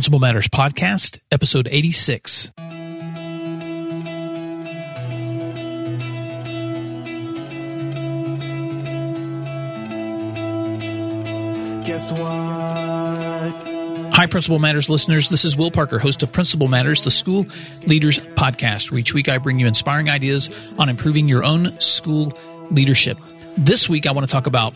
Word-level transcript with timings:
Principal 0.00 0.18
Matters 0.18 0.48
Podcast, 0.48 1.18
episode 1.30 1.68
86. 1.70 2.52
Guess 11.84 12.12
what? 12.12 12.22
Hi, 14.14 14.24
Principal 14.26 14.58
Matters 14.58 14.88
listeners. 14.88 15.28
This 15.28 15.44
is 15.44 15.54
Will 15.54 15.70
Parker, 15.70 15.98
host 15.98 16.22
of 16.22 16.32
Principal 16.32 16.68
Matters, 16.68 17.04
the 17.04 17.10
School 17.10 17.44
Leaders 17.84 18.18
Podcast, 18.18 18.90
where 18.90 19.00
each 19.00 19.12
week 19.12 19.28
I 19.28 19.36
bring 19.36 19.58
you 19.58 19.66
inspiring 19.66 20.08
ideas 20.08 20.48
on 20.78 20.88
improving 20.88 21.28
your 21.28 21.44
own 21.44 21.78
school 21.78 22.32
leadership. 22.70 23.18
This 23.58 23.86
week, 23.86 24.06
I 24.06 24.12
want 24.12 24.26
to 24.26 24.32
talk 24.32 24.46
about 24.46 24.72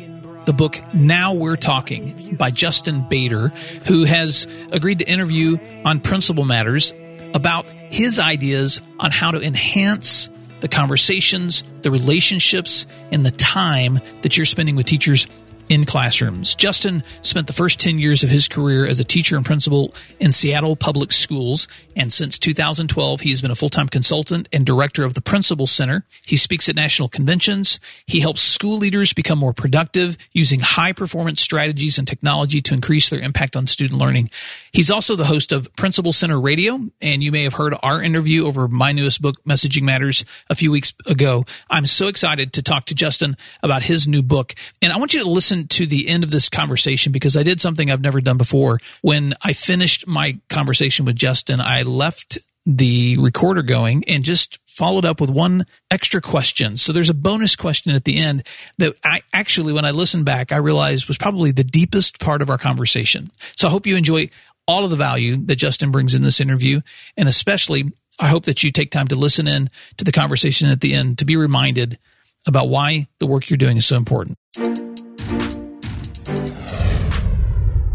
the 0.47 0.53
book 0.53 0.81
Now 0.93 1.35
We're 1.35 1.57
Talking 1.57 2.37
by 2.37 2.51
Justin 2.51 3.03
Baeder, 3.09 3.49
who 3.87 4.05
has 4.05 4.47
agreed 4.71 5.01
to 5.01 5.09
interview 5.09 5.59
on 5.85 6.01
Principal 6.01 6.45
Matters 6.45 6.93
about 7.33 7.67
his 7.67 8.19
ideas 8.19 8.81
on 8.99 9.11
how 9.11 9.31
to 9.31 9.41
enhance 9.41 10.31
the 10.61 10.69
conversations, 10.69 11.65
the 11.83 11.91
relationships, 11.91 12.87
and 13.11 13.25
the 13.25 13.31
time 13.31 14.01
that 14.23 14.37
you're 14.37 14.47
spending 14.47 14.77
with 14.77 14.87
teachers 14.87 15.27
in 15.69 15.85
classrooms. 15.85 16.55
Justin 16.55 17.03
spent 17.23 17.47
the 17.47 17.53
first 17.53 17.81
10 17.81 17.99
years 17.99 18.23
of 18.23 18.31
his 18.31 18.49
career 18.49 18.87
as 18.87 19.01
a 19.01 19.05
teacher 19.05 19.37
and 19.37 19.45
principal 19.45 19.95
in 20.21 20.33
Seattle 20.33 20.77
Public 20.77 21.13
Schools, 21.13 21.69
and 21.97 22.13
since 22.13 22.39
2012, 22.39 23.21
he 23.21 23.31
has 23.31 23.41
been 23.41 23.51
a 23.51 23.55
full 23.55 23.69
time 23.69 23.89
consultant 23.89 24.49
and 24.53 24.67
director 24.67 25.05
of 25.05 25.15
the 25.15 25.21
Principal 25.21 25.67
Center. 25.67 26.05
He 26.25 26.37
speaks 26.37 26.69
at 26.69 26.75
national 26.75 27.09
conventions. 27.09 27.79
He 28.07 28.21
helps 28.21 28.43
school 28.43 28.79
leaders 28.79 29.13
become 29.13 29.39
more 29.39 29.53
productive 29.53 30.17
using 30.33 30.61
high 30.61 30.93
performance 30.93 31.41
strategies 31.41 31.99
and 31.99 32.07
technology 32.07 32.61
to 32.63 32.75
increase 32.75 33.09
their 33.09 33.21
impact 33.21 33.57
on 33.57 33.67
student 33.67 34.01
learning. 34.01 34.31
He's 34.73 34.91
also 34.91 35.17
the 35.17 35.25
host 35.25 35.53
of 35.53 35.75
Principal 35.77 36.13
Center 36.13 36.41
Radio, 36.41 36.81
and 37.01 37.23
you 37.23 37.31
may 37.31 37.45
have 37.45 37.55
heard 37.55 37.75
our 37.83 38.03
interview 38.03 38.47
over 38.47 38.67
my 38.67 38.93
newest 38.93 39.23
book, 39.23 39.37
Messaging 39.45 39.83
Matters, 39.83 40.25
a 40.51 40.55
few 40.55 40.71
weeks 40.71 40.93
ago. 41.07 41.45
I'm 41.71 41.87
so 41.87 42.09
excited 42.09 42.53
to 42.55 42.63
talk 42.63 42.87
to 42.87 42.95
Justin 42.95 43.37
about 43.63 43.85
his 43.85 44.09
new 44.09 44.23
book, 44.23 44.55
and 44.83 44.93
I 44.93 44.99
want 44.99 45.15
you 45.15 45.21
to 45.23 45.29
listen 45.31 45.54
to 45.69 45.87
the 45.87 46.09
end 46.09 46.25
of 46.25 46.31
this 46.31 46.49
conversation 46.49 47.13
because 47.13 47.37
I 47.37 47.43
did 47.43 47.61
something 47.61 47.91
I've 47.91 48.01
never 48.01 48.21
done 48.21 48.37
before. 48.37 48.81
When 49.03 49.35
I 49.43 49.53
finished 49.53 50.07
my 50.07 50.39
conversation 50.49 51.05
with 51.05 51.17
Justin, 51.17 51.61
I 51.61 51.83
left 51.83 52.39
the 52.67 53.19
recorder 53.19 53.63
going 53.63 54.05
and 54.05 54.25
just 54.25 54.59
followed 54.67 55.05
up 55.05 55.21
with 55.21 55.31
one 55.31 55.67
extra 55.91 56.21
question. 56.21 56.77
So 56.77 56.93
there's 56.93 57.11
a 57.11 57.15
bonus 57.15 57.55
question 57.57 57.95
at 57.95 58.05
the 58.05 58.19
end 58.19 58.45
that 58.79 58.95
I 59.05 59.21
actually, 59.33 59.73
when 59.73 59.85
I 59.85 59.93
listened 59.93 60.25
back, 60.25 60.51
I 60.51 60.57
realized 60.57 61.07
was 61.07 61.19
probably 61.19 61.53
the 61.53 61.65
deepest 61.65 62.19
part 62.21 62.43
of 62.43 62.51
our 62.51 62.59
conversation. 62.59 63.31
So 63.57 63.69
I 63.69 63.71
hope 63.71 63.87
you 63.87 63.97
enjoy 63.97 64.31
all 64.67 64.85
of 64.85 64.91
the 64.91 64.97
value 64.97 65.37
that 65.47 65.57
Justin 65.57 65.93
brings 65.93 66.15
in 66.15 66.23
this 66.23 66.41
interview. 66.41 66.81
And 67.17 67.29
especially, 67.29 67.93
I 68.19 68.29
hope 68.29 68.45
that 68.47 68.63
you 68.63 68.71
take 68.71 68.91
time 68.91 69.09
to 69.09 69.17
listen 69.17 69.47
in 69.47 69.71
to 69.99 70.05
the 70.05 70.13
conversation 70.13 70.69
at 70.71 70.81
the 70.81 70.95
end 70.95 71.19
to 71.19 71.25
be 71.25 71.37
reminded 71.37 71.99
about 72.47 72.69
why 72.69 73.09
the 73.21 73.27
work 73.27 73.51
you're 73.51 73.57
doing 73.57 73.77
is 73.77 73.87
so 73.87 73.97
important. 73.97 74.39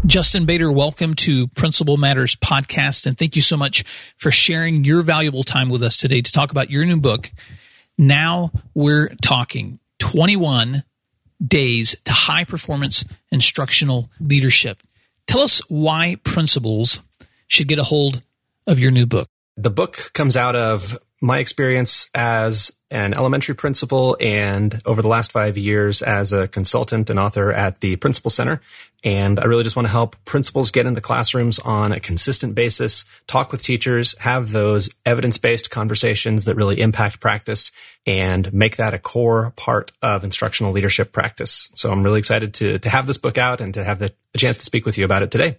Justin 0.06 0.44
Baeder, 0.44 0.74
welcome 0.74 1.14
to 1.14 1.46
Principal 1.48 1.96
Matters 1.96 2.34
podcast. 2.34 3.06
And 3.06 3.16
thank 3.16 3.36
you 3.36 3.42
so 3.42 3.56
much 3.56 3.84
for 4.16 4.32
sharing 4.32 4.84
your 4.84 5.02
valuable 5.02 5.44
time 5.44 5.68
with 5.68 5.84
us 5.84 5.96
today 5.96 6.20
to 6.20 6.32
talk 6.32 6.50
about 6.50 6.68
your 6.68 6.84
new 6.84 6.96
book. 6.96 7.30
Now 7.96 8.50
we're 8.74 9.14
talking 9.22 9.78
21 10.00 10.82
days 11.46 11.94
to 12.06 12.12
high 12.12 12.44
performance 12.44 13.04
instructional 13.30 14.10
leadership. 14.18 14.82
Tell 15.26 15.42
us 15.42 15.60
why 15.68 16.16
principals 16.24 17.00
should 17.46 17.68
get 17.68 17.78
a 17.78 17.84
hold 17.84 18.22
of 18.66 18.80
your 18.80 18.90
new 18.90 19.06
book. 19.06 19.28
The 19.56 19.70
book 19.70 20.10
comes 20.12 20.36
out 20.36 20.56
of 20.56 20.98
my 21.20 21.38
experience 21.38 22.08
as 22.14 22.72
an 22.90 23.14
elementary 23.14 23.54
principal 23.54 24.16
and 24.20 24.80
over 24.84 25.00
the 25.02 25.08
last 25.08 25.30
five 25.30 25.56
years 25.56 26.02
as 26.02 26.32
a 26.32 26.48
consultant 26.48 27.08
and 27.08 27.18
author 27.20 27.52
at 27.52 27.78
the 27.80 27.96
Principal 27.96 28.30
Center. 28.30 28.60
And 29.04 29.38
I 29.38 29.44
really 29.44 29.62
just 29.62 29.76
want 29.76 29.86
to 29.86 29.92
help 29.92 30.16
principals 30.24 30.70
get 30.70 30.86
into 30.86 31.00
classrooms 31.00 31.58
on 31.58 31.92
a 31.92 32.00
consistent 32.00 32.54
basis, 32.54 33.04
talk 33.26 33.52
with 33.52 33.62
teachers, 33.62 34.18
have 34.18 34.50
those 34.50 34.90
evidence 35.06 35.38
based 35.38 35.70
conversations 35.70 36.46
that 36.46 36.56
really 36.56 36.80
impact 36.80 37.20
practice 37.20 37.70
and 38.06 38.52
make 38.52 38.76
that 38.76 38.94
a 38.94 38.98
core 38.98 39.52
part 39.56 39.92
of 40.02 40.24
instructional 40.24 40.72
leadership 40.72 41.12
practice. 41.12 41.70
So 41.76 41.92
I'm 41.92 42.02
really 42.02 42.18
excited 42.18 42.54
to, 42.54 42.78
to 42.80 42.90
have 42.90 43.06
this 43.06 43.18
book 43.18 43.38
out 43.38 43.60
and 43.60 43.74
to 43.74 43.84
have 43.84 43.98
the, 43.98 44.12
chance 44.36 44.58
to 44.58 44.64
speak 44.64 44.86
with 44.86 44.96
you 44.96 45.04
about 45.04 45.22
it 45.22 45.30
today. 45.30 45.58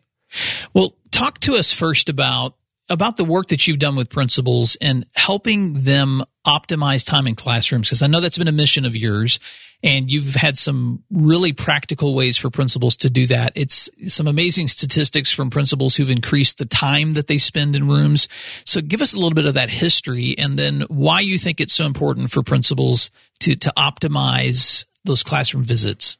Well, 0.74 0.96
talk 1.12 1.40
to 1.42 1.56
us 1.56 1.74
first 1.74 2.08
about 2.08 2.56
about 2.92 3.16
the 3.16 3.24
work 3.24 3.48
that 3.48 3.68
you've 3.68 3.80
done 3.80 3.96
with 3.96 4.10
principals 4.10 4.76
and 4.82 5.06
helping 5.16 5.74
them 5.82 6.24
optimize 6.46 7.06
time 7.06 7.26
in 7.26 7.36
classrooms 7.36 7.88
because 7.88 8.04
I 8.04 8.08
know 8.08 8.20
that's 8.20 8.38
been 8.38 8.50
a 8.50 8.52
mission 8.52 8.86
of 8.86 8.96
yours 8.96 9.40
and 9.82 10.12
you've 10.12 10.36
had 10.36 10.58
some 10.58 11.04
really 11.10 11.54
practical 11.54 12.14
ways 12.14 12.38
for 12.38 12.50
principals 12.50 12.98
to 12.98 13.10
do 13.10 13.26
that. 13.28 13.54
It's 13.56 13.90
some 14.08 14.28
amazing 14.28 14.68
statistics 14.68 15.32
from 15.32 15.50
principals 15.50 15.96
who've 15.96 16.10
increased 16.10 16.58
the 16.58 16.66
time 16.66 17.14
that 17.14 17.28
they 17.28 17.38
spend 17.38 17.76
in 17.76 17.88
rooms. 17.88 18.28
So 18.66 18.82
give 18.82 19.02
us 19.02 19.14
a 19.14 19.18
little 19.18 19.34
bit 19.34 19.46
of 19.46 19.54
that 19.54 19.70
history 19.70 20.36
and 20.38 20.60
then 20.60 20.82
why 20.90 21.22
you 21.22 21.40
think 21.40 21.62
it's 21.62 21.74
so 21.74 21.86
important 21.86 22.30
for 22.30 22.44
principals 22.44 23.10
to 23.40 23.56
to 23.56 23.74
optimize 23.78 24.86
those 25.06 25.24
classroom 25.24 25.64
visits. 25.64 26.18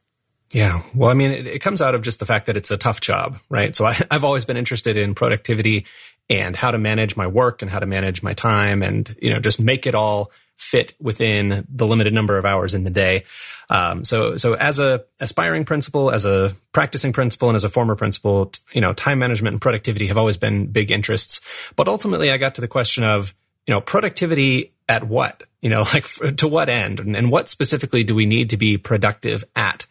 Yeah. 0.54 0.84
Well, 0.94 1.10
I 1.10 1.14
mean, 1.14 1.32
it, 1.32 1.48
it, 1.48 1.60
comes 1.60 1.82
out 1.82 1.96
of 1.96 2.02
just 2.02 2.20
the 2.20 2.26
fact 2.26 2.48
that 2.48 2.58
it's 2.58 2.72
a 2.72 2.78
tough 2.78 3.00
job, 3.00 3.40
right? 3.50 3.74
So 3.74 3.86
I, 3.86 3.94
have 4.12 4.26
always 4.26 4.44
been 4.44 4.58
interested 4.58 4.98
in 4.98 5.16
productivity 5.16 5.86
and 6.30 6.56
how 6.56 6.72
to 6.72 6.78
manage 6.78 7.18
my 7.18 7.28
work 7.28 7.62
and 7.62 7.70
how 7.70 7.80
to 7.80 7.86
manage 7.86 8.24
my 8.24 8.34
time 8.34 8.82
and, 8.82 9.16
you 9.22 9.30
know, 9.30 9.40
just 9.40 9.60
make 9.60 9.86
it 9.86 9.96
all 9.96 10.32
fit 10.62 10.94
within 11.02 11.66
the 11.70 11.88
limited 11.88 12.14
number 12.14 12.38
of 12.38 12.46
hours 12.46 12.76
in 12.76 12.84
the 12.84 12.90
day. 12.90 13.24
Um, 13.70 14.04
so, 14.04 14.38
so 14.38 14.54
as 14.54 14.80
a 14.80 15.04
aspiring 15.20 15.66
principal, 15.66 16.12
as 16.12 16.24
a 16.24 16.56
practicing 16.72 17.14
principal, 17.14 17.50
and 17.50 17.56
as 17.56 17.64
a 17.64 17.70
former 17.70 17.96
principal, 17.96 18.52
you 18.72 18.80
know, 18.80 18.94
time 18.94 19.18
management 19.18 19.56
and 19.56 19.62
productivity 19.62 20.08
have 20.08 20.18
always 20.18 20.38
been 20.38 20.68
big 20.68 20.92
interests. 20.92 21.42
But 21.76 21.88
ultimately, 21.88 22.32
I 22.32 22.38
got 22.38 22.56
to 22.56 22.62
the 22.62 22.68
question 22.68 23.04
of, 23.04 23.34
you 23.66 23.74
know, 23.74 23.82
productivity 23.82 24.72
at 24.88 25.04
what? 25.04 25.44
You 25.62 25.70
know, 25.70 25.82
like 25.94 26.06
to 26.38 26.48
what 26.48 26.70
end, 26.70 27.00
and, 27.00 27.16
and 27.16 27.32
what 27.32 27.50
specifically 27.50 28.04
do 28.04 28.14
we 28.14 28.26
need 28.26 28.52
to 28.52 28.58
be 28.58 28.78
productive 28.78 29.44
at? 29.56 29.88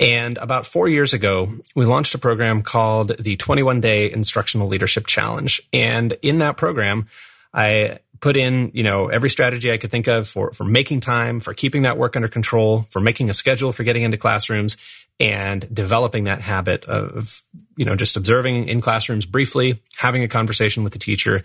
And 0.00 0.38
about 0.38 0.64
four 0.66 0.88
years 0.88 1.12
ago, 1.12 1.52
we 1.76 1.84
launched 1.84 2.14
a 2.14 2.18
program 2.18 2.62
called 2.62 3.16
the 3.18 3.36
21 3.36 3.80
Day 3.80 4.10
Instructional 4.10 4.66
Leadership 4.66 5.06
Challenge. 5.06 5.60
And 5.74 6.16
in 6.22 6.38
that 6.38 6.56
program, 6.56 7.06
I 7.52 7.98
put 8.20 8.36
in, 8.36 8.70
you 8.72 8.82
know, 8.82 9.08
every 9.08 9.28
strategy 9.28 9.70
I 9.70 9.76
could 9.76 9.90
think 9.90 10.08
of 10.08 10.26
for, 10.26 10.52
for 10.52 10.64
making 10.64 11.00
time, 11.00 11.40
for 11.40 11.52
keeping 11.52 11.82
that 11.82 11.98
work 11.98 12.16
under 12.16 12.28
control, 12.28 12.86
for 12.88 13.00
making 13.00 13.28
a 13.28 13.34
schedule 13.34 13.72
for 13.72 13.82
getting 13.82 14.02
into 14.02 14.16
classrooms 14.16 14.78
and 15.18 15.72
developing 15.74 16.24
that 16.24 16.40
habit 16.40 16.86
of, 16.86 17.42
you 17.76 17.84
know, 17.84 17.94
just 17.94 18.16
observing 18.16 18.68
in 18.68 18.80
classrooms 18.80 19.26
briefly, 19.26 19.82
having 19.96 20.22
a 20.22 20.28
conversation 20.28 20.82
with 20.82 20.94
the 20.94 20.98
teacher 20.98 21.42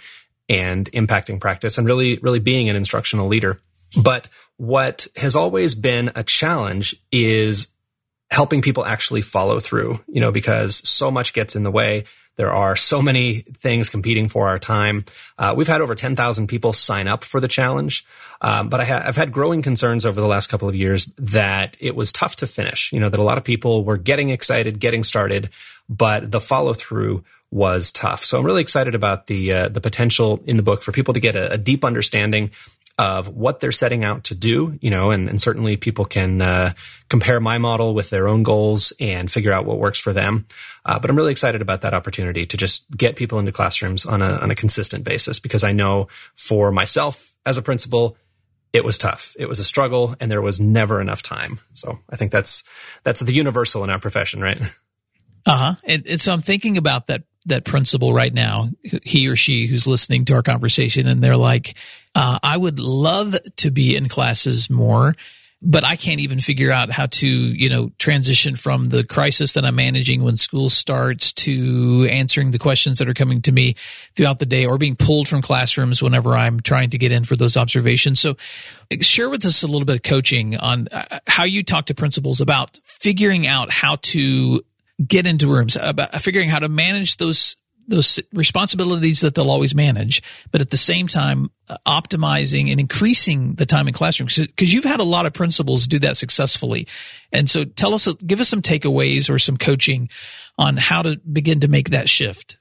and 0.48 0.90
impacting 0.92 1.42
practice 1.42 1.78
and 1.78 1.88
really, 1.88 2.20
really 2.20 2.40
being 2.40 2.70
an 2.70 2.78
instructional 2.78 3.28
leader. 3.28 3.60
But 4.02 4.30
what 4.58 5.08
has 5.18 5.36
always 5.36 5.76
been 5.76 6.12
a 6.16 6.24
challenge 6.24 6.96
is 7.12 7.74
helping 8.32 8.62
people 8.62 8.86
actually 8.86 9.22
follow 9.22 9.60
through, 9.60 10.00
you 10.08 10.20
know, 10.20 10.32
because 10.32 10.88
so 10.88 11.12
much 11.12 11.34
gets 11.34 11.56
in 11.56 11.64
the 11.64 11.72
way. 11.72 12.06
There 12.38 12.52
are 12.52 12.76
so 12.76 13.02
many 13.02 13.42
things 13.42 13.90
competing 13.90 14.28
for 14.28 14.50
our 14.50 14.60
time. 14.60 15.06
Uh, 15.38 15.54
we've 15.56 15.68
had 15.68 15.82
over 15.82 15.96
10,000 15.96 16.48
people 16.48 16.74
sign 16.74 17.08
up 17.08 17.24
for 17.24 17.40
the 17.40 17.48
challenge. 17.48 18.06
Um, 18.42 18.68
but 18.68 18.82
I 18.82 18.84
have 18.84 19.16
had 19.16 19.32
growing 19.32 19.62
concerns 19.62 20.06
over 20.06 20.20
the 20.20 20.28
last 20.28 20.48
couple 20.48 20.68
of 20.68 20.76
years 20.76 21.06
that 21.18 21.78
it 21.80 21.96
was 21.96 22.12
tough 22.12 22.36
to 22.38 22.48
finish, 22.48 22.92
you 22.92 23.00
know, 23.00 23.08
that 23.08 23.20
a 23.20 23.24
lot 23.24 23.38
of 23.38 23.46
people 23.46 23.86
were 23.86 23.98
getting 23.98 24.30
excited, 24.30 24.80
getting 24.80 25.04
started, 25.04 25.50
but 25.88 26.30
the 26.30 26.42
follow 26.42 26.74
through 26.74 27.24
was 27.52 27.92
tough. 27.92 28.26
So 28.26 28.38
I'm 28.38 28.46
really 28.46 28.62
excited 28.62 28.96
about 28.96 29.28
the, 29.28 29.54
uh, 29.54 29.70
the 29.70 29.80
potential 29.80 30.44
in 30.46 30.58
the 30.58 30.64
book 30.64 30.84
for 30.84 30.92
people 30.92 31.14
to 31.14 31.22
get 31.22 31.38
a, 31.38 31.54
a 31.54 31.58
deep 31.58 31.86
understanding 31.86 32.52
of 32.98 33.28
what 33.28 33.60
they're 33.60 33.74
setting 33.74 34.06
out 34.06 34.24
to 34.26 34.36
do, 34.36 34.78
you 34.82 34.90
know, 34.90 35.12
and, 35.12 35.28
and 35.28 35.42
certainly 35.42 35.76
people 35.76 36.06
can 36.06 36.42
uh, 36.42 36.72
compare 37.10 37.42
my 37.42 37.58
model 37.58 37.94
with 37.94 38.10
their 38.10 38.28
own 38.28 38.42
goals 38.42 38.94
and 39.02 39.30
figure 39.30 39.52
out 39.52 39.66
what 39.66 39.80
works 39.80 40.00
for 40.00 40.14
them. 40.14 40.46
Uh, 40.86 40.98
but 40.98 41.10
I'm 41.10 41.18
really 41.18 41.34
excited 41.34 41.62
about 41.62 41.82
that 41.82 41.94
opportunity 41.94 42.46
to 42.46 42.56
just 42.56 42.90
get 42.96 43.18
people 43.18 43.38
into 43.38 43.52
classrooms 43.52 44.06
on 44.06 44.22
a, 44.22 44.36
on 44.38 44.50
a 44.50 44.56
consistent 44.56 45.04
basis 45.04 45.40
because 45.40 45.64
I 45.64 45.74
know 45.74 46.08
for 46.36 46.72
myself 46.72 47.36
as 47.46 47.58
a 47.58 47.62
principal, 47.62 48.16
it 48.72 48.86
was 48.86 48.98
tough. 48.98 49.36
It 49.38 49.50
was 49.50 49.60
a 49.60 49.66
struggle 49.66 50.16
and 50.22 50.32
there 50.32 50.42
was 50.42 50.62
never 50.62 51.02
enough 51.02 51.22
time. 51.22 51.60
So 51.74 52.00
I 52.10 52.16
think 52.16 52.32
that's, 52.32 52.64
that's 53.04 53.20
the 53.20 53.34
universal 53.34 53.84
in 53.84 53.90
our 53.90 54.00
profession, 54.00 54.42
right? 54.42 54.62
Uh 55.46 55.58
huh. 55.58 55.76
And, 55.84 56.08
and 56.08 56.22
so 56.22 56.32
I'm 56.32 56.42
thinking 56.42 56.78
about 56.78 57.08
that 57.08 57.24
that 57.46 57.66
principal 57.66 58.14
right 58.14 58.34
now, 58.34 58.70
he 59.04 59.28
or 59.28 59.36
she 59.36 59.68
who's 59.68 59.86
listening 59.86 60.26
to 60.26 60.34
our 60.34 60.44
conversation, 60.44 61.08
and 61.08 61.24
they're 61.24 61.38
like, 61.38 61.76
uh, 62.16 62.40
I 62.42 62.58
would 62.58 62.80
love 62.80 63.36
to 63.58 63.72
be 63.72 63.96
in 63.96 64.10
classes 64.10 64.70
more. 64.70 65.16
but 65.66 65.84
I 65.84 65.96
can't 65.96 66.20
even 66.20 66.40
figure 66.40 66.72
out 66.72 66.92
how 66.92 67.08
to, 67.08 67.28
you 67.28 67.70
know, 67.70 67.92
transition 67.98 68.56
from 68.56 68.86
the 68.86 69.04
crisis 69.04 69.54
that 69.54 69.66
I'm 69.66 69.76
managing 69.76 70.24
when 70.24 70.38
school 70.38 70.70
starts 70.70 71.34
to 71.34 72.08
answering 72.12 72.52
the 72.52 72.60
questions 72.60 73.00
that 73.00 73.10
are 73.10 73.16
coming 73.16 73.42
to 73.44 73.52
me 73.52 73.76
throughout 74.16 74.38
the 74.38 74.46
day 74.46 74.66
or 74.66 74.78
being 74.78 74.96
pulled 74.96 75.28
from 75.28 75.42
classrooms 75.42 76.04
whenever 76.04 76.36
I'm 76.36 76.60
trying 76.60 76.92
to 76.92 77.00
get 77.00 77.12
in 77.12 77.24
for 77.24 77.36
those 77.36 77.58
observations. 77.58 78.20
So 78.20 78.36
share 79.02 79.30
with 79.30 79.44
us 79.44 79.64
a 79.64 79.68
little 79.68 79.86
bit 79.86 79.96
of 79.96 80.04
coaching 80.04 80.56
on 80.56 80.88
uh, 80.92 81.20
how 81.26 81.46
you 81.46 81.64
talk 81.64 81.88
to 81.88 81.96
principals 81.96 82.42
about 82.42 82.80
figuring 82.84 83.48
out 83.48 83.72
how 83.72 83.96
to 84.04 84.64
get 85.06 85.26
into 85.26 85.48
rooms, 85.48 85.78
about 85.80 86.14
figuring 86.22 86.50
how 86.50 86.60
to 86.60 86.70
manage 86.70 87.18
those 87.18 87.58
those 87.88 88.20
responsibilities 88.34 89.22
that 89.22 89.36
they'll 89.36 89.52
always 89.52 89.76
manage, 89.76 90.24
but 90.52 90.62
at 90.62 90.72
the 90.72 90.78
same 90.78 91.08
time, 91.08 91.50
uh, 91.68 91.78
optimizing 91.88 92.72
and 92.72 92.80
increasing 92.80 93.54
the 93.56 93.66
time 93.66 93.88
in 93.88 93.94
classroom 93.94 94.28
because 94.28 94.74
you've 94.74 94.84
had 94.84 95.00
a 95.00 95.04
lot 95.04 95.26
of 95.26 95.34
principals 95.34 95.88
do 95.88 96.00
that 96.00 96.18
successfully. 96.18 96.88
And 97.32 97.50
so 97.50 97.64
tell 97.64 97.94
us, 97.94 98.12
give 98.26 98.40
us 98.40 98.50
some 98.50 98.62
takeaways 98.62 99.30
or 99.30 99.38
some 99.38 99.58
coaching 99.58 100.10
on 100.58 100.78
how 100.78 101.02
to 101.04 101.18
begin 101.32 101.60
to 101.60 101.68
make 101.68 101.92
that 101.92 102.10
shift. 102.10 102.58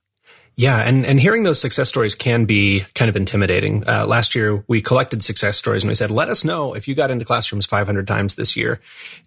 Yeah, 0.57 0.79
and, 0.79 1.05
and 1.05 1.19
hearing 1.19 1.43
those 1.43 1.61
success 1.61 1.89
stories 1.89 2.15
can 2.15 2.45
be 2.45 2.85
kind 2.95 3.09
of 3.09 3.17
intimidating. 3.17 3.83
Uh, 3.89 4.07
last 4.07 4.37
year, 4.37 4.63
we 4.69 4.81
collected 4.81 5.25
success 5.25 5.57
stories 5.57 5.83
and 5.83 5.89
we 5.89 5.97
said, 5.97 6.13
let 6.13 6.29
us 6.29 6.45
know 6.45 6.75
if 6.75 6.87
you 6.87 6.95
got 6.95 7.11
into 7.11 7.25
classrooms 7.25 7.67
500 7.67 8.07
times 8.07 8.37
this 8.37 8.57
year. 8.57 8.81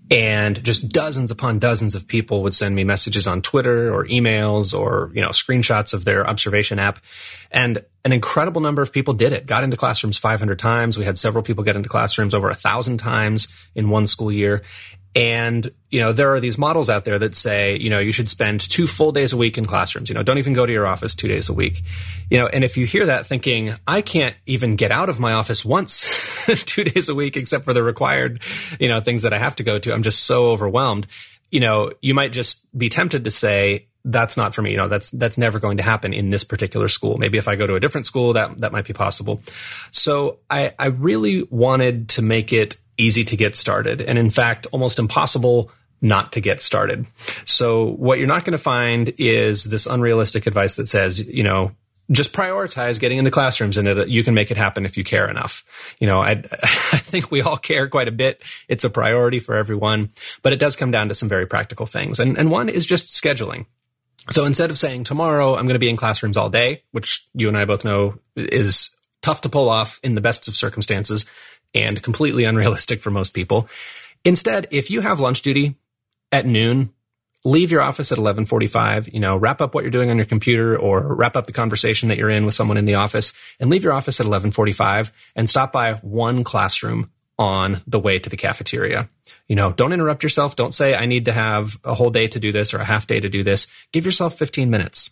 And 0.09 0.63
just 0.63 0.88
dozens 0.88 1.29
upon 1.29 1.59
dozens 1.59 1.95
of 1.95 2.07
people 2.07 2.44
would 2.44 2.53
send 2.56 2.75
me 2.75 2.85
messages 2.85 3.27
on 3.27 3.41
Twitter 3.41 3.94
or 3.94 4.06
emails 4.06 4.77
or, 4.77 5.12
you 5.13 5.21
know, 5.21 5.29
screenshots 5.29 5.94
of 5.94 6.06
their 6.06 6.25
observation 6.25 6.79
app. 6.79 7.00
And 7.51 7.83
an 8.06 8.13
incredible 8.13 8.62
number 8.62 8.81
of 8.81 8.94
people 8.94 9.13
did 9.13 9.33
it, 9.33 9.45
got 9.45 9.65
into 9.65 9.75
classrooms 9.75 10.18
500 10.18 10.57
times. 10.57 10.97
We 10.97 11.03
had 11.03 11.18
several 11.18 11.44
people 11.44 11.65
get 11.65 11.75
into 11.75 11.89
classrooms 11.89 12.33
over 12.33 12.50
a 12.50 12.56
thousand 12.56 13.00
times 13.00 13.50
in 13.75 13.89
one 13.89 14.07
school 14.07 14.31
year. 14.31 14.63
And, 15.17 15.71
you 15.89 15.99
know, 15.99 16.13
there 16.13 16.35
are 16.35 16.39
these 16.39 16.59
models 16.59 16.91
out 16.91 17.03
there 17.03 17.17
that 17.17 17.33
say, 17.33 17.75
you 17.75 17.89
know, 17.89 17.97
you 17.97 18.11
should 18.11 18.29
spend 18.29 18.61
two 18.61 18.85
full 18.85 19.11
days 19.11 19.33
a 19.33 19.37
week 19.37 19.57
in 19.57 19.65
classrooms. 19.65 20.09
You 20.09 20.15
know, 20.15 20.21
don't 20.21 20.37
even 20.37 20.53
go 20.53 20.63
to 20.63 20.71
your 20.71 20.85
office 20.85 21.15
two 21.15 21.27
days 21.27 21.49
a 21.49 21.53
week. 21.53 21.81
You 22.29 22.37
know, 22.37 22.45
and 22.45 22.63
if 22.63 22.77
you 22.77 22.85
hear 22.85 23.07
that 23.07 23.25
thinking, 23.25 23.73
I 23.87 24.03
can't 24.03 24.35
even 24.45 24.75
get 24.75 24.91
out 24.91 25.09
of 25.09 25.19
my 25.19 25.33
office 25.33 25.65
once 25.65 26.45
two 26.65 26.83
days 26.83 27.09
a 27.09 27.15
week, 27.15 27.35
except 27.35 27.65
for 27.65 27.73
the 27.73 27.81
required, 27.81 28.43
you 28.79 28.87
know, 28.87 29.01
things 29.01 29.23
that 29.23 29.33
I 29.33 29.39
have 29.39 29.55
to 29.55 29.63
go 29.63 29.79
to. 29.79 29.91
I'm 29.91 30.03
just 30.03 30.25
so 30.25 30.51
overwhelmed. 30.51 31.07
You 31.49 31.61
know, 31.61 31.93
you 31.99 32.13
might 32.13 32.31
just 32.31 32.67
be 32.77 32.89
tempted 32.89 33.23
to 33.23 33.31
say, 33.31 33.87
that's 34.05 34.37
not 34.37 34.53
for 34.53 34.61
me. 34.61 34.69
You 34.69 34.77
know, 34.77 34.87
that's, 34.87 35.09
that's 35.09 35.39
never 35.39 35.57
going 35.57 35.77
to 35.77 35.83
happen 35.83 36.13
in 36.13 36.29
this 36.29 36.43
particular 36.43 36.89
school. 36.89 37.17
Maybe 37.17 37.39
if 37.39 37.47
I 37.47 37.55
go 37.55 37.65
to 37.65 37.73
a 37.73 37.79
different 37.79 38.05
school, 38.05 38.33
that, 38.33 38.59
that 38.59 38.71
might 38.71 38.85
be 38.85 38.93
possible. 38.93 39.41
So 39.89 40.37
I, 40.47 40.73
I 40.77 40.87
really 40.87 41.41
wanted 41.49 42.09
to 42.09 42.21
make 42.21 42.53
it 42.53 42.77
easy 42.97 43.23
to 43.25 43.38
get 43.38 43.55
started. 43.55 44.01
And 44.01 44.17
in 44.17 44.29
fact, 44.29 44.67
almost 44.71 44.99
impossible 44.99 45.71
not 46.01 46.33
to 46.33 46.41
get 46.41 46.61
started. 46.61 47.05
So 47.45 47.85
what 47.85 48.19
you're 48.19 48.27
not 48.27 48.45
going 48.45 48.51
to 48.51 48.57
find 48.57 49.13
is 49.17 49.65
this 49.65 49.85
unrealistic 49.85 50.45
advice 50.45 50.75
that 50.75 50.88
says, 50.88 51.25
you 51.25 51.44
know, 51.44 51.71
just 52.09 52.31
prioritize 52.31 52.99
getting 52.99 53.17
into 53.17 53.31
classrooms 53.31 53.77
and 53.77 53.88
it, 53.88 54.07
you 54.07 54.23
can 54.23 54.33
make 54.33 54.49
it 54.49 54.57
happen 54.57 54.85
if 54.85 54.95
you 54.95 55.03
care 55.03 55.29
enough. 55.29 55.65
You 55.99 56.07
know, 56.07 56.21
I, 56.21 56.31
I 56.31 56.97
think 56.97 57.31
we 57.31 57.41
all 57.41 57.57
care 57.57 57.89
quite 57.89 58.07
a 58.07 58.13
bit. 58.13 58.41
It's 58.67 58.83
a 58.83 58.89
priority 58.89 59.39
for 59.39 59.55
everyone, 59.55 60.11
but 60.41 60.53
it 60.53 60.59
does 60.59 60.75
come 60.75 60.91
down 60.91 61.09
to 61.09 61.15
some 61.15 61.27
very 61.27 61.45
practical 61.45 61.85
things. 61.85 62.19
And, 62.19 62.38
and 62.38 62.50
one 62.50 62.69
is 62.69 62.85
just 62.85 63.07
scheduling. 63.07 63.65
So 64.29 64.45
instead 64.45 64.69
of 64.69 64.77
saying 64.77 65.05
tomorrow 65.05 65.55
I'm 65.55 65.65
going 65.65 65.75
to 65.75 65.79
be 65.79 65.89
in 65.89 65.97
classrooms 65.97 66.38
all 66.38 66.50
day, 66.50 66.83
which 66.91 67.27
you 67.33 67.47
and 67.47 67.57
I 67.57 67.65
both 67.65 67.83
know 67.83 68.19
is 68.35 68.95
tough 69.21 69.41
to 69.41 69.50
pull 69.50 69.69
off 69.69 70.00
in 70.03 70.15
the 70.15 70.21
best 70.21 70.47
of 70.47 70.55
circumstances, 70.55 71.25
and 71.73 72.01
completely 72.01 72.43
unrealistic 72.43 73.01
for 73.01 73.11
most 73.11 73.33
people. 73.33 73.67
Instead, 74.23 74.67
if 74.71 74.89
you 74.89 75.01
have 75.01 75.19
lunch 75.19 75.41
duty 75.41 75.75
at 76.31 76.45
noon, 76.45 76.93
leave 77.45 77.71
your 77.71 77.81
office 77.81 78.11
at 78.11 78.17
11:45, 78.17 79.13
you 79.13 79.19
know, 79.19 79.37
wrap 79.37 79.61
up 79.61 79.73
what 79.73 79.83
you're 79.83 79.91
doing 79.91 80.09
on 80.09 80.17
your 80.17 80.25
computer 80.25 80.77
or 80.77 81.15
wrap 81.15 81.35
up 81.35 81.45
the 81.47 81.53
conversation 81.53 82.09
that 82.09 82.17
you're 82.17 82.29
in 82.29 82.45
with 82.45 82.53
someone 82.53 82.77
in 82.77 82.85
the 82.85 82.95
office 82.95 83.33
and 83.59 83.69
leave 83.69 83.83
your 83.83 83.93
office 83.93 84.19
at 84.19 84.25
11:45 84.25 85.11
and 85.35 85.49
stop 85.49 85.71
by 85.71 85.93
one 85.93 86.43
classroom 86.43 87.09
on 87.39 87.81
the 87.85 87.99
way 87.99 88.19
to 88.19 88.29
the 88.29 88.37
cafeteria. 88.37 89.09
You 89.47 89.55
know, 89.55 89.71
don't 89.71 89.93
interrupt 89.93 90.23
yourself. 90.23 90.55
Don't 90.55 90.73
say 90.73 90.95
I 90.95 91.05
need 91.05 91.25
to 91.25 91.31
have 91.31 91.77
a 91.83 91.93
whole 91.93 92.09
day 92.09 92.27
to 92.27 92.39
do 92.39 92.51
this 92.51 92.73
or 92.73 92.79
a 92.79 92.85
half 92.85 93.07
day 93.07 93.19
to 93.19 93.29
do 93.29 93.43
this. 93.43 93.67
Give 93.91 94.05
yourself 94.05 94.37
15 94.37 94.69
minutes. 94.69 95.11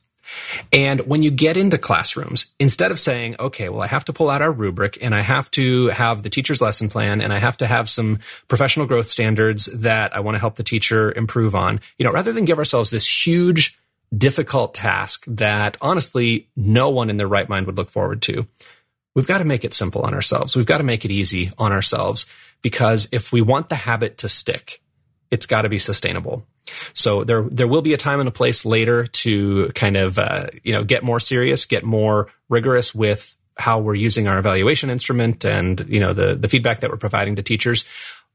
And 0.72 1.02
when 1.02 1.24
you 1.24 1.32
get 1.32 1.58
into 1.58 1.78
classrooms, 1.78 2.54
instead 2.60 2.92
of 2.92 3.00
saying, 3.00 3.36
okay, 3.40 3.70
well, 3.70 3.82
I 3.82 3.88
have 3.88 4.06
to 4.06 4.14
pull 4.14 4.30
out 4.30 4.42
our 4.42 4.52
rubric 4.52 4.98
and 5.02 5.14
I 5.14 5.22
have 5.22 5.50
to 5.52 5.88
have 5.88 6.24
the 6.24 6.30
teacher's 6.30 6.62
lesson 6.62 6.90
plan 6.90 7.22
and 7.22 7.34
I 7.34 7.38
have 7.38 7.58
to 7.58 7.68
have 7.68 7.90
some 7.90 8.20
professional 8.48 8.86
growth 8.86 9.08
standards 9.08 9.66
that 9.68 10.16
I 10.16 10.20
want 10.20 10.36
to 10.36 10.40
help 10.40 10.56
the 10.56 10.64
teacher 10.64 11.12
improve 11.12 11.56
on, 11.56 11.80
you 11.98 12.06
know, 12.06 12.12
rather 12.12 12.34
than 12.34 12.46
give 12.46 12.58
ourselves 12.58 12.92
this 12.92 13.26
huge, 13.26 13.80
difficult 14.16 14.74
task 14.74 15.26
that 15.28 15.78
honestly 15.82 16.50
no 16.56 16.90
one 16.90 17.10
in 17.10 17.18
their 17.18 17.28
right 17.28 17.50
mind 17.50 17.66
would 17.66 17.78
look 17.78 17.90
forward 17.90 18.22
to, 18.24 18.48
we've 19.14 19.28
got 19.28 19.40
to 19.40 19.46
make 19.46 19.64
it 19.64 19.74
simple 19.74 20.02
on 20.02 20.14
ourselves. 20.14 20.56
We've 20.56 20.66
got 20.66 20.78
to 20.78 20.84
make 20.84 21.06
it 21.06 21.12
easy 21.12 21.52
on 21.58 21.72
ourselves 21.72 22.26
because 22.62 23.08
if 23.12 23.32
we 23.32 23.42
want 23.42 23.70
the 23.70 23.76
habit 23.76 24.20
to 24.20 24.30
stick, 24.30 24.82
it's 25.32 25.46
got 25.46 25.64
to 25.64 25.70
be 25.70 25.80
sustainable. 25.80 26.46
So 26.94 27.24
there 27.24 27.44
there 27.44 27.68
will 27.68 27.82
be 27.82 27.94
a 27.94 27.98
time 27.98 28.20
and 28.20 28.30
a 28.30 28.32
place 28.32 28.66
later 28.66 29.06
to 29.06 29.70
kind 29.76 29.98
of 29.98 30.20
uh, 30.20 30.48
you 30.64 30.74
know 30.74 30.84
get 30.84 31.04
more 31.04 31.20
serious, 31.20 31.66
get 31.66 31.84
more 31.84 32.32
rigorous 32.50 32.94
with 32.94 33.36
how 33.58 33.80
we're 33.80 33.96
using 33.96 34.28
our 34.28 34.38
evaluation 34.38 34.90
instrument 34.90 35.46
and 35.46 35.86
you 35.88 36.00
know 36.00 36.14
the 36.14 36.36
the 36.36 36.50
feedback 36.50 36.82
that 36.82 36.90
we're 36.90 36.98
providing 36.98 37.36
to 37.36 37.44
teachers. 37.44 37.86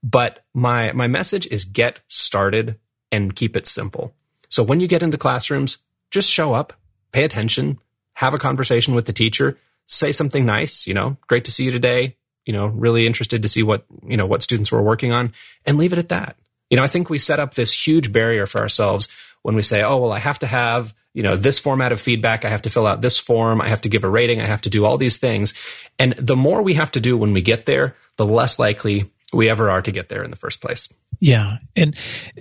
But 0.03 0.45
my 0.55 0.93
my 0.93 1.09
message 1.09 1.47
is 1.47 1.65
get 1.65 2.01
started 2.09 2.79
and 3.13 3.35
keep 3.35 3.57
it 3.57 3.67
simple. 3.67 4.15
So 4.49 4.63
when 4.63 4.81
you 4.81 4.89
get 4.89 5.03
into 5.03 5.19
classrooms, 5.19 5.79
just 6.11 6.31
show 6.31 6.55
up, 6.55 6.73
pay 7.13 7.25
attention, 7.25 7.79
have 8.15 8.35
a 8.35 8.39
conversation 8.39 8.95
with 8.95 9.07
the 9.07 9.13
teacher, 9.13 9.59
say 9.87 10.13
something 10.13 10.45
nice, 10.45 10.87
you 10.87 10.95
know, 10.95 11.17
great 11.27 11.45
to 11.45 11.53
see 11.53 11.65
you 11.65 11.71
today, 11.71 12.17
you 12.45 12.53
know, 12.53 12.67
really 12.67 13.07
interested 13.07 13.43
to 13.43 13.49
see 13.49 13.63
what, 13.63 13.85
you 14.07 14.17
know, 14.17 14.27
what 14.27 14.43
students 14.43 14.73
were 14.73 14.83
working 14.83 15.13
on 15.13 15.33
and 15.67 15.79
leave 15.79 15.93
it 15.93 15.99
at 15.99 16.09
that. 16.09 16.37
You 16.71 16.77
know, 16.77 16.83
I 16.83 16.87
think 16.87 17.11
we 17.11 17.19
set 17.19 17.41
up 17.41 17.55
this 17.55 17.87
huge 17.87 18.13
barrier 18.13 18.47
for 18.47 18.61
ourselves 18.61 19.09
when 19.43 19.55
we 19.55 19.63
say, 19.63 19.83
oh, 19.83 19.99
well, 19.99 20.13
I 20.13 20.19
have 20.19 20.39
to 20.41 20.47
have, 20.47 20.95
you 21.13 21.23
know, 21.23 21.37
this 21.37 21.59
format 21.59 21.93
of 21.93 22.01
feedback. 22.01 22.45
I 22.45 22.49
have 22.49 22.63
to 22.63 22.71
fill 22.71 22.87
out 22.87 23.03
this 23.03 23.19
form. 23.19 23.61
I 23.61 23.69
have 23.69 23.81
to 23.83 23.89
give 23.89 24.05
a 24.05 24.09
rating. 24.09 24.41
I 24.41 24.47
have 24.47 24.63
to 24.63 24.71
do 24.71 24.85
all 24.85 24.97
these 24.97 25.19
things. 25.19 25.55
And 25.99 26.13
the 26.13 26.37
more 26.37 26.63
we 26.63 26.75
have 26.75 26.93
to 26.93 27.01
do 27.01 27.19
when 27.19 27.33
we 27.33 27.43
get 27.43 27.67
there, 27.67 27.97
the 28.17 28.27
less 28.27 28.59
likely 28.59 29.11
we 29.33 29.51
ever 29.51 29.71
are 29.71 29.83
to 29.83 29.93
get 29.93 30.09
there 30.09 30.23
in 30.23 30.31
the 30.31 30.37
first 30.37 30.61
place. 30.61 30.89
Yeah. 31.21 31.59
And 31.77 31.97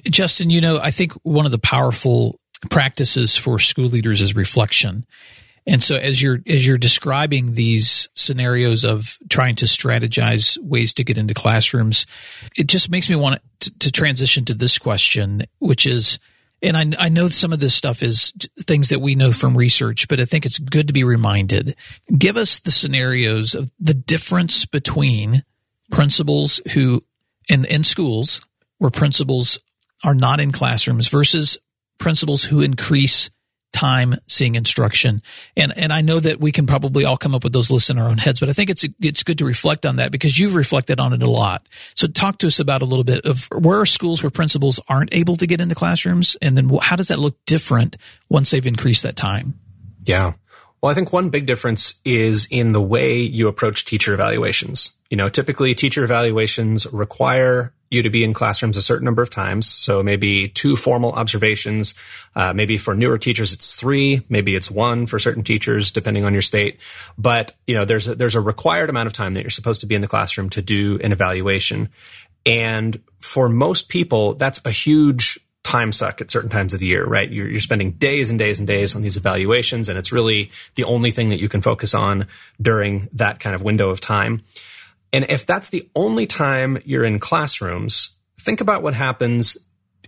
Justin, 0.06 0.50
you 0.50 0.62
know, 0.62 0.80
I 0.80 0.92
think 0.92 1.14
one 1.24 1.46
of 1.46 1.52
the 1.52 1.60
powerful 1.60 2.40
practices 2.70 3.36
for 3.36 3.60
school 3.60 3.88
leaders 3.88 4.22
is 4.22 4.36
reflection. 4.36 5.06
And 5.68 5.84
so 5.84 5.96
as 5.96 6.22
you're 6.22 6.40
as 6.48 6.66
you're 6.66 6.78
describing 6.78 7.54
these 7.54 8.10
scenarios 8.16 8.84
of 8.84 9.18
trying 9.30 9.56
to 9.56 9.66
strategize 9.66 10.58
ways 10.60 10.94
to 10.96 11.04
get 11.04 11.18
into 11.18 11.34
classrooms, 11.34 12.06
it 12.58 12.68
just 12.68 12.90
makes 12.90 13.10
me 13.10 13.16
want 13.16 13.42
to, 13.62 13.78
to 13.80 13.92
transition 13.92 14.46
to 14.46 14.54
this 14.54 14.78
question, 14.78 15.44
which 15.60 15.86
is 15.86 16.20
and 16.62 16.76
I, 16.76 17.06
I 17.06 17.10
know 17.10 17.30
some 17.30 17.54
of 17.54 17.60
this 17.60 17.74
stuff 17.74 18.04
is 18.04 18.34
things 18.60 18.90
that 18.90 19.00
we 19.00 19.16
know 19.16 19.32
from 19.32 19.56
research, 19.56 20.08
but 20.08 20.20
I 20.20 20.26
think 20.26 20.46
it's 20.46 20.60
good 20.60 20.88
to 20.88 20.94
be 20.94 21.04
reminded. 21.04 21.76
Give 22.18 22.36
us 22.36 22.60
the 22.60 22.72
scenarios 22.72 23.56
of 23.56 23.72
the 23.80 23.94
difference 23.94 24.66
between 24.66 25.44
principals 25.90 26.62
who 26.74 27.04
in, 27.48 27.66
in 27.66 27.84
schools 27.84 28.42
where 28.78 28.92
principals 28.92 29.60
are 30.04 30.16
not 30.16 30.40
in 30.40 30.52
classrooms 30.52 31.08
versus 31.08 31.58
principals 31.98 32.44
who 32.46 32.62
increase 32.62 33.30
time 33.72 34.16
seeing 34.28 34.56
instruction. 34.56 35.22
And 35.56 35.74
and 35.78 35.94
I 35.94 36.02
know 36.02 36.20
that 36.20 36.40
we 36.40 36.52
can 36.52 36.66
probably 36.66 37.06
all 37.06 37.18
come 37.18 37.36
up 37.36 37.44
with 37.44 37.54
those 37.54 37.72
lists 37.72 37.90
in 37.90 38.00
our 38.00 38.10
own 38.10 38.18
heads, 38.18 38.40
but 38.40 38.50
I 38.50 38.54
think 38.54 38.70
it's 38.70 38.86
it's 39.02 39.24
good 39.24 39.38
to 39.40 39.46
reflect 39.46 39.86
on 39.86 39.98
that 39.98 40.12
because 40.12 40.38
you've 40.40 40.56
reflected 40.56 41.00
on 41.00 41.14
it 41.14 41.24
a 41.24 41.30
lot. 41.30 41.68
So 41.96 42.08
talk 42.08 42.40
to 42.40 42.48
us 42.48 42.60
about 42.60 42.82
a 42.82 42.86
little 42.86 43.04
bit 43.04 43.26
of 43.26 43.48
where 43.52 43.80
are 43.80 43.86
schools 43.86 44.24
where 44.24 44.30
principals 44.30 44.80
aren't 44.88 45.14
able 45.14 45.36
to 45.38 45.48
get 45.48 45.62
into 45.62 45.74
the 45.74 45.80
classrooms 45.80 46.36
and 46.42 46.58
then 46.58 46.70
how 46.82 46.96
does 46.96 47.10
that 47.10 47.20
look 47.20 47.38
different 47.46 47.98
once 48.30 48.52
they've 48.52 48.66
increased 48.66 49.04
that 49.04 49.16
time? 49.16 49.60
Yeah. 50.06 50.34
Well, 50.82 50.92
I 50.92 50.96
think 50.96 51.12
one 51.12 51.30
big 51.30 51.46
difference 51.46 52.00
is 52.06 52.48
in 52.50 52.72
the 52.72 52.82
way 52.82 53.20
you 53.20 53.48
approach 53.48 53.86
teacher 53.86 54.14
evaluations. 54.14 54.94
You 55.10 55.18
know, 55.18 55.28
typically 55.28 55.74
teacher 55.74 56.04
evaluations 56.04 56.86
require 56.94 57.74
you 57.90 58.04
to 58.04 58.10
be 58.10 58.24
in 58.24 58.34
classrooms 58.34 58.78
a 58.78 58.82
certain 58.82 59.06
number 59.06 59.22
of 59.22 59.30
times. 59.30 59.68
So 59.68 60.04
maybe 60.04 60.48
two 60.48 60.76
formal 60.76 61.12
observations. 61.14 61.96
Uh, 62.36 62.54
maybe 62.54 62.78
for 62.78 62.94
newer 62.94 63.18
teachers, 63.18 63.52
it's 63.52 63.76
three. 63.76 64.22
Maybe 64.30 64.56
it's 64.56 64.70
one 64.70 65.06
for 65.06 65.18
certain 65.20 65.44
teachers, 65.44 65.92
depending 65.92 66.24
on 66.24 66.34
your 66.34 66.42
state. 66.42 66.80
But, 67.18 67.56
you 67.66 67.76
know, 67.76 67.86
there's 67.86 68.08
a, 68.08 68.16
there's 68.16 68.36
a 68.36 68.42
required 68.42 68.90
amount 68.90 69.08
of 69.08 69.14
time 69.14 69.34
that 69.34 69.42
you're 69.42 69.50
supposed 69.50 69.82
to 69.82 69.88
be 69.88 69.96
in 69.96 70.02
the 70.02 70.08
classroom 70.08 70.50
to 70.52 70.62
do 70.62 71.00
an 71.04 71.12
evaluation. 71.12 71.90
And 72.46 73.02
for 73.20 73.50
most 73.50 73.90
people, 73.90 74.36
that's 74.36 74.64
a 74.66 74.72
huge 74.72 75.40
time 75.64 75.92
suck 75.92 76.22
at 76.22 76.32
certain 76.32 76.50
times 76.50 76.74
of 76.74 76.80
the 76.80 76.88
year, 76.88 77.06
right? 77.06 77.30
You're, 77.30 77.48
you're 77.48 77.62
spending 77.62 77.92
days 77.92 78.30
and 78.30 78.40
days 78.40 78.60
and 78.60 78.68
days 78.68 78.96
on 78.96 79.02
these 79.02 79.18
evaluations, 79.18 79.88
and 79.88 80.00
it's 80.00 80.12
really 80.12 80.52
the 80.76 80.84
only 80.86 81.12
thing 81.12 81.30
that 81.30 81.40
you 81.40 81.50
can 81.50 81.62
focus 81.62 81.94
on 81.94 82.28
during 82.60 83.10
that 83.14 83.40
kind 83.40 83.54
of 83.54 83.62
window 83.62 83.90
of 83.90 84.00
time. 84.00 84.42
And 85.12 85.26
if 85.30 85.46
that's 85.46 85.70
the 85.70 85.90
only 85.96 86.26
time 86.26 86.78
you're 86.86 87.04
in 87.04 87.20
classrooms, 87.20 88.18
think 88.40 88.62
about 88.62 88.84
what 88.84 88.94
happens 88.94 89.58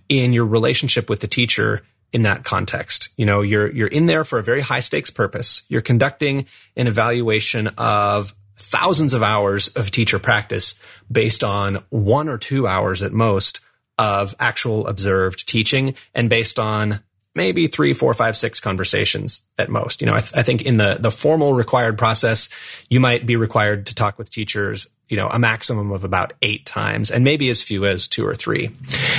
in 0.10 0.34
your 0.34 0.46
relationship 0.46 1.10
with 1.10 1.20
the 1.22 1.28
teacher 1.28 1.84
in 2.14 2.24
that 2.24 2.44
context. 2.44 3.10
You 3.18 3.26
know, 3.26 3.42
you're 3.42 3.72
you're 3.72 3.88
in 3.88 4.06
there 4.06 4.24
for 4.24 4.40
a 4.40 4.44
very 4.44 4.62
high 4.62 4.82
stakes 4.82 5.10
purpose. 5.10 5.64
You're 5.70 5.82
conducting 5.82 6.46
an 6.76 6.88
evaluation 6.88 7.68
of 7.78 8.36
thousands 8.58 9.14
of 9.14 9.24
hours 9.24 9.70
of 9.70 9.92
teacher 9.92 10.20
practice 10.20 10.80
based 11.12 11.44
on 11.44 11.84
one 11.90 12.30
or 12.30 12.38
two 12.38 12.68
hours 12.68 13.02
at 13.02 13.12
most 13.12 13.60
of 13.98 14.36
actual 14.40 14.88
observed 14.88 15.48
teaching 15.48 15.96
and 16.14 16.30
based 16.30 16.60
on 16.60 17.02
maybe 17.36 17.68
three, 17.68 17.94
four, 17.94 18.14
five, 18.14 18.36
six 18.36 18.60
conversations 18.60 19.46
at 19.58 19.70
most. 19.70 20.02
You 20.02 20.08
know, 20.08 20.16
I, 20.16 20.20
th- 20.20 20.34
I, 20.36 20.44
think 20.44 20.64
in 20.64 20.78
the 20.78 20.98
the 21.00 21.12
formal 21.12 21.54
required 21.54 21.98
process, 21.98 22.50
you 22.90 23.00
might 23.00 23.26
be 23.26 23.36
required 23.36 23.88
to 23.88 23.96
talk 23.96 24.18
with 24.18 24.30
teachers, 24.30 24.88
you 25.08 25.18
know, 25.18 25.28
a 25.28 25.40
maximum 25.40 25.92
of 25.92 26.04
about 26.04 26.34
eight 26.42 26.66
times, 26.66 27.12
and 27.12 27.24
maybe 27.24 27.50
as 27.50 27.62
few 27.62 27.86
as 27.86 28.08
two 28.08 28.26
or 28.26 28.36
three. 28.36 28.72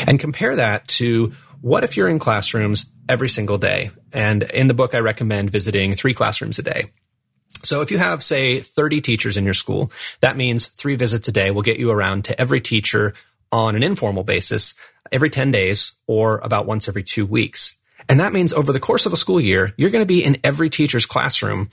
And 0.06 0.20
compare 0.20 0.56
that 0.56 0.88
to 0.88 1.32
what 1.60 1.84
if 1.84 1.96
you're 1.96 2.08
in 2.08 2.18
classrooms 2.18 2.86
every 3.08 3.28
single 3.28 3.58
day? 3.58 3.90
And 4.12 4.42
in 4.42 4.66
the 4.66 4.74
book, 4.74 4.94
I 4.94 4.98
recommend 4.98 5.50
visiting 5.50 5.94
three 5.94 6.14
classrooms 6.14 6.58
a 6.58 6.62
day. 6.62 6.90
So 7.64 7.80
if 7.80 7.90
you 7.90 7.98
have, 7.98 8.22
say, 8.22 8.58
30 8.58 9.00
teachers 9.00 9.36
in 9.36 9.44
your 9.44 9.54
school, 9.54 9.92
that 10.20 10.36
means 10.36 10.66
three 10.66 10.96
visits 10.96 11.28
a 11.28 11.32
day 11.32 11.50
will 11.50 11.62
get 11.62 11.78
you 11.78 11.90
around 11.90 12.24
to 12.24 12.40
every 12.40 12.60
teacher 12.60 13.14
on 13.52 13.76
an 13.76 13.82
informal 13.82 14.24
basis 14.24 14.74
every 15.12 15.30
10 15.30 15.50
days 15.50 15.94
or 16.06 16.38
about 16.38 16.66
once 16.66 16.88
every 16.88 17.02
two 17.02 17.26
weeks. 17.26 17.78
And 18.12 18.20
that 18.20 18.34
means 18.34 18.52
over 18.52 18.74
the 18.74 18.78
course 18.78 19.06
of 19.06 19.14
a 19.14 19.16
school 19.16 19.40
year, 19.40 19.72
you're 19.78 19.88
going 19.88 20.02
to 20.02 20.06
be 20.06 20.22
in 20.22 20.36
every 20.44 20.68
teacher's 20.68 21.06
classroom, 21.06 21.70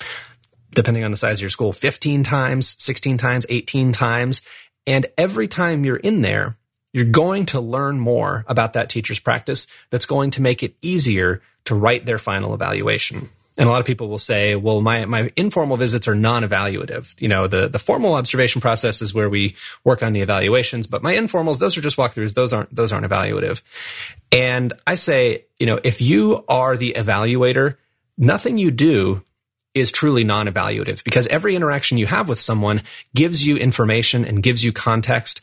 depending 0.72 1.04
on 1.04 1.12
the 1.12 1.18
size 1.18 1.40
of 1.40 1.42
your 1.42 1.50
school, 1.50 1.74
15 1.74 2.24
times, 2.24 2.82
16 2.82 3.18
times, 3.18 3.46
18 3.50 3.92
times. 3.92 4.42
And 4.88 5.08
every 5.18 5.50
time 5.50 5.84
you're 5.84 5.98
in 5.98 6.22
there, 6.22 6.58
you're 6.94 7.04
going 7.04 7.46
to 7.48 7.60
learn 7.60 8.00
more 8.00 8.46
about 8.48 8.72
that 8.72 8.90
teacher's 8.90 9.20
practice 9.20 9.68
that's 9.90 10.06
going 10.06 10.32
to 10.32 10.42
make 10.42 10.64
it 10.64 10.76
easier 10.82 11.42
to 11.66 11.76
write 11.76 12.06
their 12.06 12.18
final 12.18 12.54
evaluation. 12.54 13.28
And 13.60 13.68
a 13.68 13.72
lot 13.72 13.82
of 13.82 13.86
people 13.86 14.08
will 14.08 14.18
say, 14.18 14.56
well, 14.56 14.80
my, 14.80 15.04
my 15.04 15.32
informal 15.36 15.76
visits 15.76 16.08
are 16.08 16.16
non-evaluative. 16.16 17.22
You 17.22 17.28
know, 17.28 17.48
the, 17.48 17.68
the 17.68 17.78
formal 17.78 18.14
observation 18.14 18.62
process 18.62 19.02
is 19.02 19.14
where 19.14 19.30
we 19.30 19.58
work 19.84 20.02
on 20.02 20.14
the 20.14 20.22
evaluations, 20.22 20.88
but 20.88 21.04
my 21.04 21.14
informals, 21.14 21.60
those 21.60 21.78
are 21.78 21.82
just 21.82 21.98
walkthroughs. 21.98 22.34
Those 22.34 22.54
aren't, 22.54 22.74
those 22.74 22.94
aren't 22.94 23.06
evaluative. 23.06 23.62
And 24.32 24.72
I 24.88 24.96
say, 24.96 25.46
you 25.60 25.66
know, 25.66 25.78
if 25.84 26.00
you 26.02 26.46
are 26.48 26.78
the 26.78 26.94
evaluator, 26.98 27.76
nothing 28.18 28.58
you 28.58 28.72
do 28.72 29.24
is 29.74 29.92
truly 29.92 30.24
non-evaluative 30.24 31.04
because 31.04 31.28
every 31.28 31.56
interaction 31.56 31.98
you 31.98 32.06
have 32.06 32.30
with 32.30 32.40
someone 32.40 32.82
gives 33.14 33.46
you 33.46 33.58
information 33.58 34.24
and 34.24 34.42
gives 34.42 34.64
you 34.64 34.72
context 34.72 35.42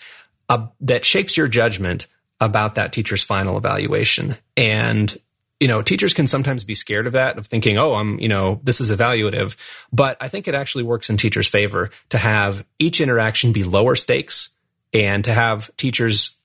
uh, 0.48 0.68
that 0.80 1.04
shapes 1.04 1.36
your 1.36 1.48
judgment 1.48 2.06
about 2.40 2.76
that 2.76 2.92
teacher's 2.92 3.24
final 3.24 3.58
evaluation. 3.58 4.36
And 4.56 5.14
you 5.60 5.68
know, 5.68 5.80
teachers 5.82 6.12
can 6.12 6.26
sometimes 6.26 6.64
be 6.64 6.74
scared 6.74 7.06
of 7.06 7.14
that, 7.14 7.38
of 7.38 7.46
thinking, 7.46 7.78
oh, 7.78 7.94
I'm, 7.94 8.18
you 8.18 8.28
know, 8.28 8.60
this 8.62 8.80
is 8.80 8.90
evaluative. 8.90 9.56
But 9.92 10.16
I 10.20 10.28
think 10.28 10.48
it 10.48 10.54
actually 10.54 10.84
works 10.84 11.08
in 11.08 11.16
teachers' 11.16 11.48
favor 11.48 11.90
to 12.10 12.18
have 12.18 12.66
each 12.78 13.00
interaction 13.00 13.52
be 13.52 13.64
lower 13.64 13.96
stakes 13.96 14.50
and 14.92 15.24
to 15.24 15.32
have 15.32 15.74
teachers, 15.76 16.36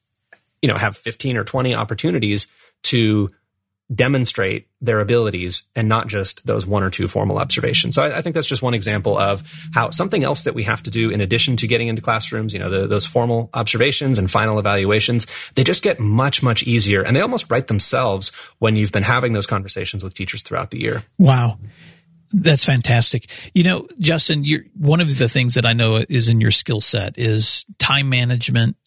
you 0.62 0.70
know, 0.70 0.78
have 0.78 0.96
15 0.96 1.38
or 1.38 1.44
20 1.44 1.76
opportunities 1.76 2.48
to 2.84 3.30
demonstrate 3.94 4.68
their 4.80 5.00
abilities 5.00 5.64
and 5.76 5.90
not 5.90 6.08
just 6.08 6.46
those 6.46 6.66
one 6.66 6.82
or 6.82 6.90
two 6.90 7.08
formal 7.08 7.38
observations. 7.38 7.96
So 7.96 8.04
I, 8.04 8.20
I, 8.20 8.22
think 8.22 8.36
that's 8.36 8.48
just 8.48 8.62
one 8.62 8.74
example 8.74 9.18
of 9.18 9.44
how 9.74 9.90
something 9.90 10.24
else 10.24 10.44
that 10.44 10.56
we 10.56 10.64
have 10.64 10.82
to 10.84 10.92
do 10.92 11.10
in 11.10 11.20
addition 11.20 11.58
to 11.58 11.68
getting 11.68 11.88
into 11.88 12.02
classrooms, 12.02 12.54
you 12.54 12.60
know, 12.60 12.70
the, 12.70 12.88
those 12.88 13.06
formal 13.06 13.50
observations 13.54 14.18
and 14.18 14.32
final 14.32 14.60
evaluations, 14.60 15.28
they 15.56 15.64
just 15.64 15.84
get 15.84 16.00
much, 16.00 16.42
much 16.42 16.64
easier 16.64 17.02
and 17.02 17.16
they 17.16 17.22
almost 17.22 17.52
write 17.52 17.68
themselves 17.68 18.32
when 18.60 18.76
you've 18.76 18.92
been 18.92 19.04
having 19.04 19.34
those 19.34 19.48
conversations 19.48 20.04
with 20.04 20.14
teachers 20.14 20.42
throughout 20.42 20.72
the 20.72 20.80
year. 20.80 21.04
Wow. 21.18 21.60
That's 22.34 22.64
fantastic. 22.64 23.30
You 23.54 23.64
know, 23.64 23.88
Justin, 24.00 24.46
one 24.78 25.02
of 25.02 25.18
the 25.18 25.28
things 25.28 25.56
that 25.56 25.66
I 25.66 25.74
know 25.74 26.04
is 26.08 26.30
in 26.30 26.40
your 26.40 26.52
skill 26.52 26.80
set 26.80 27.18
is 27.18 27.66
time 27.78 28.10
management 28.10 28.78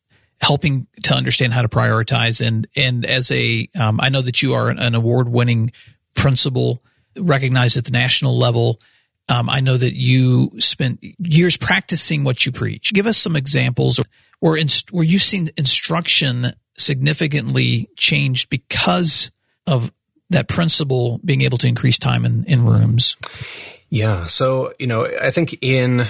helping 0.44 0.86
to 1.04 1.14
understand 1.14 1.54
how 1.54 1.62
to 1.62 1.68
prioritize. 1.68 2.46
And 2.46 2.66
and 2.76 3.04
as 3.06 3.30
a, 3.30 3.68
um, 3.74 3.98
I 4.00 4.10
know 4.10 4.22
that 4.22 4.42
you 4.42 4.54
are 4.54 4.68
an, 4.68 4.94
award 4.94 5.28
winning 5.28 5.72
principal 6.14 6.82
recognized 7.16 7.76
at 7.76 7.84
the 7.84 7.90
national 7.90 8.36
level. 8.36 8.80
Um, 9.28 9.48
I 9.48 9.60
know 9.60 9.76
that 9.76 9.94
you 9.94 10.50
spent 10.58 11.02
years 11.18 11.56
practicing 11.56 12.24
what 12.24 12.44
you 12.44 12.52
preach. 12.52 12.92
Give 12.92 13.06
us 13.06 13.16
some 13.16 13.36
examples 13.36 13.98
where 14.40 14.56
inst- 14.56 14.92
where 14.92 15.04
you've 15.04 15.22
seen 15.22 15.48
instruction 15.56 16.52
significantly 16.76 17.88
changed 17.96 18.50
because 18.50 19.30
of 19.66 19.90
that 20.30 20.48
principal 20.48 21.20
being 21.24 21.42
able 21.42 21.58
to 21.58 21.66
increase 21.66 21.98
time 21.98 22.24
in, 22.26 22.44
in 22.44 22.66
rooms. 22.66 23.16
Yeah. 23.88 24.26
So, 24.26 24.72
you 24.78 24.86
know, 24.86 25.06
I 25.06 25.30
think 25.30 25.56
in 25.62 26.06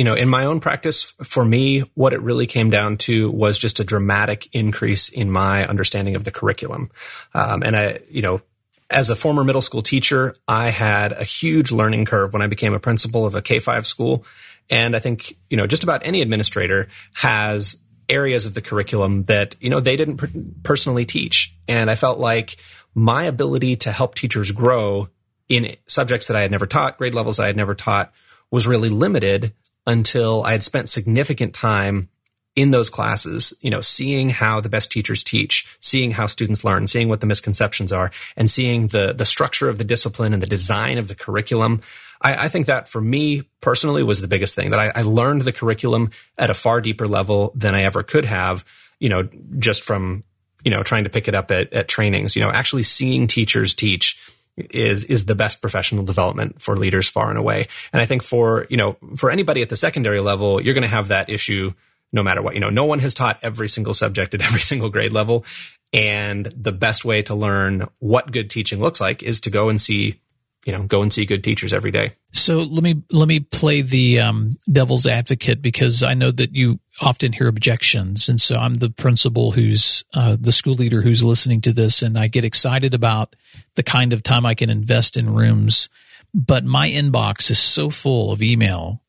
you 0.00 0.04
know, 0.04 0.14
in 0.14 0.30
my 0.30 0.46
own 0.46 0.60
practice, 0.60 1.14
for 1.24 1.44
me, 1.44 1.80
what 1.92 2.14
it 2.14 2.22
really 2.22 2.46
came 2.46 2.70
down 2.70 2.96
to 2.96 3.30
was 3.30 3.58
just 3.58 3.80
a 3.80 3.84
dramatic 3.84 4.48
increase 4.54 5.10
in 5.10 5.30
my 5.30 5.66
understanding 5.66 6.16
of 6.16 6.24
the 6.24 6.30
curriculum. 6.30 6.90
Um, 7.34 7.62
and 7.62 7.76
I, 7.76 7.98
you 8.08 8.22
know, 8.22 8.40
as 8.88 9.10
a 9.10 9.14
former 9.14 9.44
middle 9.44 9.60
school 9.60 9.82
teacher, 9.82 10.34
I 10.48 10.70
had 10.70 11.12
a 11.12 11.22
huge 11.22 11.70
learning 11.70 12.06
curve 12.06 12.32
when 12.32 12.40
I 12.40 12.46
became 12.46 12.72
a 12.72 12.80
principal 12.80 13.26
of 13.26 13.34
a 13.34 13.42
K 13.42 13.58
5 13.58 13.86
school. 13.86 14.24
And 14.70 14.96
I 14.96 15.00
think, 15.00 15.36
you 15.50 15.58
know, 15.58 15.66
just 15.66 15.84
about 15.84 16.06
any 16.06 16.22
administrator 16.22 16.88
has 17.12 17.76
areas 18.08 18.46
of 18.46 18.54
the 18.54 18.62
curriculum 18.62 19.24
that, 19.24 19.54
you 19.60 19.68
know, 19.68 19.80
they 19.80 19.96
didn't 19.96 20.16
per- 20.16 20.30
personally 20.62 21.04
teach. 21.04 21.54
And 21.68 21.90
I 21.90 21.94
felt 21.94 22.18
like 22.18 22.56
my 22.94 23.24
ability 23.24 23.76
to 23.76 23.92
help 23.92 24.14
teachers 24.14 24.50
grow 24.50 25.10
in 25.50 25.76
subjects 25.86 26.28
that 26.28 26.38
I 26.38 26.40
had 26.40 26.50
never 26.50 26.64
taught, 26.64 26.96
grade 26.96 27.12
levels 27.12 27.38
I 27.38 27.48
had 27.48 27.56
never 27.58 27.74
taught, 27.74 28.14
was 28.50 28.66
really 28.66 28.88
limited 28.88 29.52
until 29.86 30.42
I 30.42 30.52
had 30.52 30.62
spent 30.62 30.88
significant 30.88 31.54
time 31.54 32.08
in 32.56 32.72
those 32.72 32.90
classes, 32.90 33.56
you 33.60 33.70
know, 33.70 33.80
seeing 33.80 34.28
how 34.28 34.60
the 34.60 34.68
best 34.68 34.90
teachers 34.90 35.22
teach, 35.22 35.76
seeing 35.80 36.10
how 36.10 36.26
students 36.26 36.64
learn, 36.64 36.86
seeing 36.86 37.08
what 37.08 37.20
the 37.20 37.26
misconceptions 37.26 37.92
are, 37.92 38.10
and 38.36 38.50
seeing 38.50 38.88
the 38.88 39.12
the 39.12 39.24
structure 39.24 39.68
of 39.68 39.78
the 39.78 39.84
discipline 39.84 40.32
and 40.32 40.42
the 40.42 40.48
design 40.48 40.98
of 40.98 41.08
the 41.08 41.14
curriculum. 41.14 41.80
I, 42.20 42.46
I 42.46 42.48
think 42.48 42.66
that 42.66 42.88
for 42.88 43.00
me 43.00 43.48
personally 43.60 44.02
was 44.02 44.20
the 44.20 44.28
biggest 44.28 44.54
thing 44.54 44.70
that 44.70 44.80
I, 44.80 44.92
I 44.94 45.02
learned 45.02 45.42
the 45.42 45.52
curriculum 45.52 46.10
at 46.36 46.50
a 46.50 46.54
far 46.54 46.80
deeper 46.80 47.06
level 47.06 47.52
than 47.54 47.74
I 47.74 47.84
ever 47.84 48.02
could 48.02 48.24
have, 48.24 48.64
you 48.98 49.08
know, 49.08 49.28
just 49.58 49.84
from 49.84 50.24
you 50.64 50.70
know 50.70 50.82
trying 50.82 51.04
to 51.04 51.10
pick 51.10 51.28
it 51.28 51.34
up 51.34 51.50
at, 51.50 51.72
at 51.72 51.88
trainings. 51.88 52.34
You 52.34 52.42
know, 52.42 52.50
actually 52.50 52.82
seeing 52.82 53.26
teachers 53.28 53.74
teach 53.74 54.18
is 54.56 55.04
is 55.04 55.26
the 55.26 55.34
best 55.34 55.60
professional 55.60 56.04
development 56.04 56.60
for 56.60 56.76
leaders 56.76 57.08
far 57.08 57.30
and 57.30 57.38
away. 57.38 57.68
And 57.92 58.02
I 58.02 58.06
think 58.06 58.22
for 58.22 58.66
you 58.70 58.76
know 58.76 58.96
for 59.16 59.30
anybody 59.30 59.62
at 59.62 59.68
the 59.68 59.76
secondary 59.76 60.20
level, 60.20 60.60
you're 60.60 60.74
going 60.74 60.82
to 60.82 60.88
have 60.88 61.08
that 61.08 61.30
issue 61.30 61.72
no 62.12 62.22
matter 62.22 62.42
what. 62.42 62.54
You 62.54 62.60
know, 62.60 62.70
no 62.70 62.84
one 62.84 62.98
has 63.00 63.14
taught 63.14 63.38
every 63.42 63.68
single 63.68 63.94
subject 63.94 64.34
at 64.34 64.42
every 64.42 64.60
single 64.70 64.88
grade 64.88 65.12
level, 65.12 65.44
and 65.92 66.46
the 66.46 66.72
best 66.72 67.04
way 67.04 67.22
to 67.22 67.34
learn 67.34 67.88
what 67.98 68.32
good 68.32 68.50
teaching 68.50 68.80
looks 68.80 69.00
like 69.00 69.22
is 69.22 69.40
to 69.42 69.50
go 69.50 69.68
and 69.68 69.80
see 69.80 70.20
you 70.64 70.72
know 70.72 70.82
go 70.82 71.02
and 71.02 71.12
see 71.12 71.24
good 71.24 71.42
teachers 71.42 71.72
every 71.72 71.90
day. 71.90 72.12
So 72.32 72.58
let 72.58 72.82
me 72.82 73.02
let 73.10 73.28
me 73.28 73.40
play 73.40 73.82
the 73.82 74.20
um, 74.20 74.58
devil's 74.70 75.06
advocate 75.06 75.62
because 75.62 76.02
i 76.02 76.14
know 76.14 76.30
that 76.30 76.54
you 76.54 76.80
often 77.00 77.32
hear 77.32 77.48
objections. 77.48 78.28
And 78.28 78.40
so 78.40 78.56
i'm 78.56 78.74
the 78.74 78.90
principal 78.90 79.52
who's 79.52 80.04
uh, 80.14 80.36
the 80.38 80.52
school 80.52 80.74
leader 80.74 81.02
who's 81.02 81.24
listening 81.24 81.60
to 81.62 81.72
this 81.72 82.02
and 82.02 82.18
i 82.18 82.28
get 82.28 82.44
excited 82.44 82.94
about 82.94 83.36
the 83.76 83.82
kind 83.82 84.12
of 84.12 84.22
time 84.22 84.44
i 84.44 84.54
can 84.54 84.70
invest 84.70 85.16
in 85.16 85.32
rooms. 85.32 85.88
But 86.32 86.64
my 86.64 86.88
inbox 86.88 87.50
is 87.50 87.58
so 87.58 87.90
full 87.90 88.32
of 88.32 88.42
email 88.42 89.02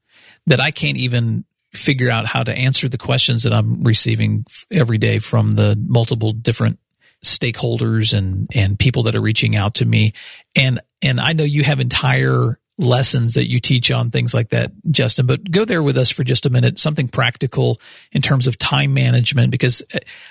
that 0.48 0.62
i 0.62 0.72
can't 0.72 0.98
even 0.98 1.46
figure 1.74 2.10
out 2.10 2.26
how 2.26 2.44
to 2.44 2.54
answer 2.54 2.90
the 2.90 2.98
questions 2.98 3.44
that 3.44 3.54
i'm 3.54 3.84
receiving 3.84 4.46
every 4.72 4.98
day 4.98 5.20
from 5.20 5.52
the 5.52 5.78
multiple 5.88 6.34
different 6.34 6.80
stakeholders 7.24 8.18
and 8.18 8.50
and 8.56 8.80
people 8.80 9.04
that 9.04 9.16
are 9.16 9.22
reaching 9.22 9.56
out 9.56 9.76
to 9.76 9.86
me 9.86 10.14
and 10.56 10.80
and 11.02 11.20
I 11.20 11.34
know 11.34 11.44
you 11.44 11.64
have 11.64 11.80
entire 11.80 12.60
lessons 12.78 13.36
that 13.36 13.50
you 13.50 13.60
teach 13.60 13.92
on 13.92 14.10
things 14.10 14.34
like 14.34 14.50
that 14.50 14.72
Justin 14.90 15.28
but 15.28 15.52
go 15.52 15.66
there 15.66 15.84
with 15.84 15.98
us 15.98 16.10
for 16.10 16.24
just 16.24 16.46
a 16.46 16.50
minute 16.50 16.80
something 16.80 17.08
practical 17.08 17.80
in 18.12 18.22
terms 18.22 18.48
of 18.48 18.58
time 18.58 18.94
management 18.94 19.52
because 19.52 19.84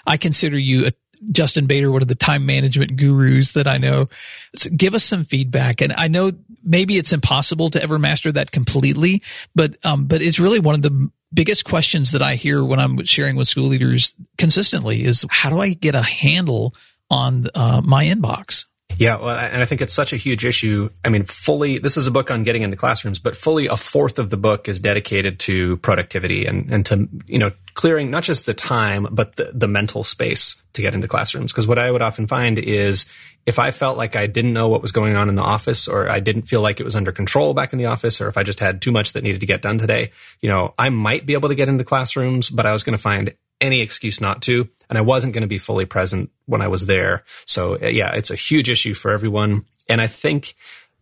I 0.06 0.16
consider 0.16 0.58
you 0.58 0.86
a 0.88 0.92
Justin 1.30 1.66
Baeder, 1.66 1.92
one 1.92 2.02
of 2.02 2.08
the 2.08 2.14
time 2.14 2.46
management 2.46 2.96
gurus 2.96 3.52
that 3.52 3.66
I 3.66 3.76
know. 3.76 4.08
So 4.54 4.70
give 4.70 4.94
us 4.94 5.04
some 5.04 5.24
feedback. 5.24 5.82
And 5.82 5.92
I 5.92 6.08
know 6.08 6.32
maybe 6.64 6.96
it's 6.96 7.12
impossible 7.12 7.70
to 7.70 7.82
ever 7.82 7.98
master 7.98 8.32
that 8.32 8.50
completely, 8.50 9.22
but, 9.54 9.76
um, 9.84 10.06
but 10.06 10.22
it's 10.22 10.40
really 10.40 10.60
one 10.60 10.74
of 10.74 10.82
the 10.82 11.10
biggest 11.32 11.64
questions 11.64 12.12
that 12.12 12.22
I 12.22 12.34
hear 12.34 12.64
when 12.64 12.80
I'm 12.80 13.04
sharing 13.04 13.36
with 13.36 13.48
school 13.48 13.66
leaders 13.66 14.14
consistently 14.38 15.04
is 15.04 15.24
how 15.30 15.50
do 15.50 15.60
I 15.60 15.74
get 15.74 15.94
a 15.94 16.02
handle 16.02 16.74
on 17.10 17.48
uh, 17.54 17.82
my 17.84 18.06
inbox? 18.06 18.66
Yeah, 19.00 19.16
well, 19.16 19.30
and 19.30 19.62
I 19.62 19.64
think 19.64 19.80
it's 19.80 19.94
such 19.94 20.12
a 20.12 20.18
huge 20.18 20.44
issue. 20.44 20.90
I 21.02 21.08
mean, 21.08 21.24
fully, 21.24 21.78
this 21.78 21.96
is 21.96 22.06
a 22.06 22.10
book 22.10 22.30
on 22.30 22.42
getting 22.42 22.60
into 22.60 22.76
classrooms, 22.76 23.18
but 23.18 23.34
fully 23.34 23.66
a 23.66 23.74
fourth 23.78 24.18
of 24.18 24.28
the 24.28 24.36
book 24.36 24.68
is 24.68 24.78
dedicated 24.78 25.38
to 25.40 25.78
productivity 25.78 26.44
and, 26.44 26.70
and 26.70 26.84
to, 26.84 27.08
you 27.26 27.38
know, 27.38 27.50
clearing 27.72 28.10
not 28.10 28.24
just 28.24 28.44
the 28.44 28.52
time, 28.52 29.06
but 29.10 29.36
the, 29.36 29.52
the 29.54 29.66
mental 29.66 30.04
space 30.04 30.62
to 30.74 30.82
get 30.82 30.94
into 30.94 31.08
classrooms. 31.08 31.50
Because 31.50 31.66
what 31.66 31.78
I 31.78 31.90
would 31.90 32.02
often 32.02 32.26
find 32.26 32.58
is 32.58 33.06
if 33.46 33.58
I 33.58 33.70
felt 33.70 33.96
like 33.96 34.16
I 34.16 34.26
didn't 34.26 34.52
know 34.52 34.68
what 34.68 34.82
was 34.82 34.92
going 34.92 35.16
on 35.16 35.30
in 35.30 35.34
the 35.34 35.42
office 35.42 35.88
or 35.88 36.10
I 36.10 36.20
didn't 36.20 36.42
feel 36.42 36.60
like 36.60 36.78
it 36.78 36.84
was 36.84 36.94
under 36.94 37.10
control 37.10 37.54
back 37.54 37.72
in 37.72 37.78
the 37.78 37.86
office 37.86 38.20
or 38.20 38.28
if 38.28 38.36
I 38.36 38.42
just 38.42 38.60
had 38.60 38.82
too 38.82 38.92
much 38.92 39.14
that 39.14 39.24
needed 39.24 39.40
to 39.40 39.46
get 39.46 39.62
done 39.62 39.78
today, 39.78 40.12
you 40.42 40.50
know, 40.50 40.74
I 40.76 40.90
might 40.90 41.24
be 41.24 41.32
able 41.32 41.48
to 41.48 41.54
get 41.54 41.70
into 41.70 41.84
classrooms, 41.84 42.50
but 42.50 42.66
I 42.66 42.74
was 42.74 42.82
going 42.82 42.98
to 42.98 43.02
find 43.02 43.34
any 43.62 43.80
excuse 43.80 44.20
not 44.20 44.42
to. 44.42 44.68
And 44.90 44.98
I 44.98 45.02
wasn't 45.02 45.32
going 45.32 45.42
to 45.42 45.48
be 45.48 45.56
fully 45.56 45.86
present 45.86 46.30
when 46.44 46.60
I 46.60 46.68
was 46.68 46.84
there. 46.86 47.24
So 47.46 47.78
uh, 47.80 47.86
yeah, 47.86 48.14
it's 48.14 48.30
a 48.30 48.36
huge 48.36 48.68
issue 48.68 48.92
for 48.92 49.12
everyone. 49.12 49.64
And 49.88 50.00
I 50.00 50.08
think 50.08 50.54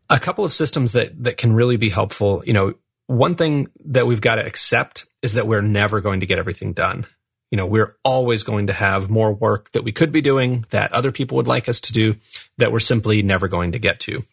a 0.08 0.20
couple 0.20 0.44
of 0.44 0.52
systems 0.52 0.92
that, 0.92 1.24
that 1.24 1.36
can 1.36 1.54
really 1.54 1.76
be 1.76 1.88
helpful, 1.88 2.42
you 2.46 2.52
know, 2.52 2.74
one 3.06 3.34
thing 3.34 3.68
that 3.86 4.06
we've 4.06 4.20
got 4.20 4.36
to 4.36 4.46
accept 4.46 5.06
is 5.22 5.34
that 5.34 5.48
we're 5.48 5.62
never 5.62 6.00
going 6.00 6.20
to 6.20 6.26
get 6.26 6.38
everything 6.38 6.74
done. 6.74 7.06
You 7.50 7.56
know, 7.56 7.66
we're 7.66 7.96
always 8.04 8.42
going 8.42 8.66
to 8.66 8.74
have 8.74 9.08
more 9.08 9.32
work 9.32 9.72
that 9.72 9.82
we 9.82 9.92
could 9.92 10.12
be 10.12 10.20
doing 10.20 10.66
that 10.68 10.92
other 10.92 11.10
people 11.10 11.36
would 11.36 11.46
like 11.46 11.68
us 11.68 11.80
to 11.80 11.92
do 11.94 12.16
that 12.58 12.70
we're 12.70 12.80
simply 12.80 13.22
never 13.22 13.48
going 13.48 13.72
to 13.72 13.78
get 13.78 14.00
to. 14.00 14.24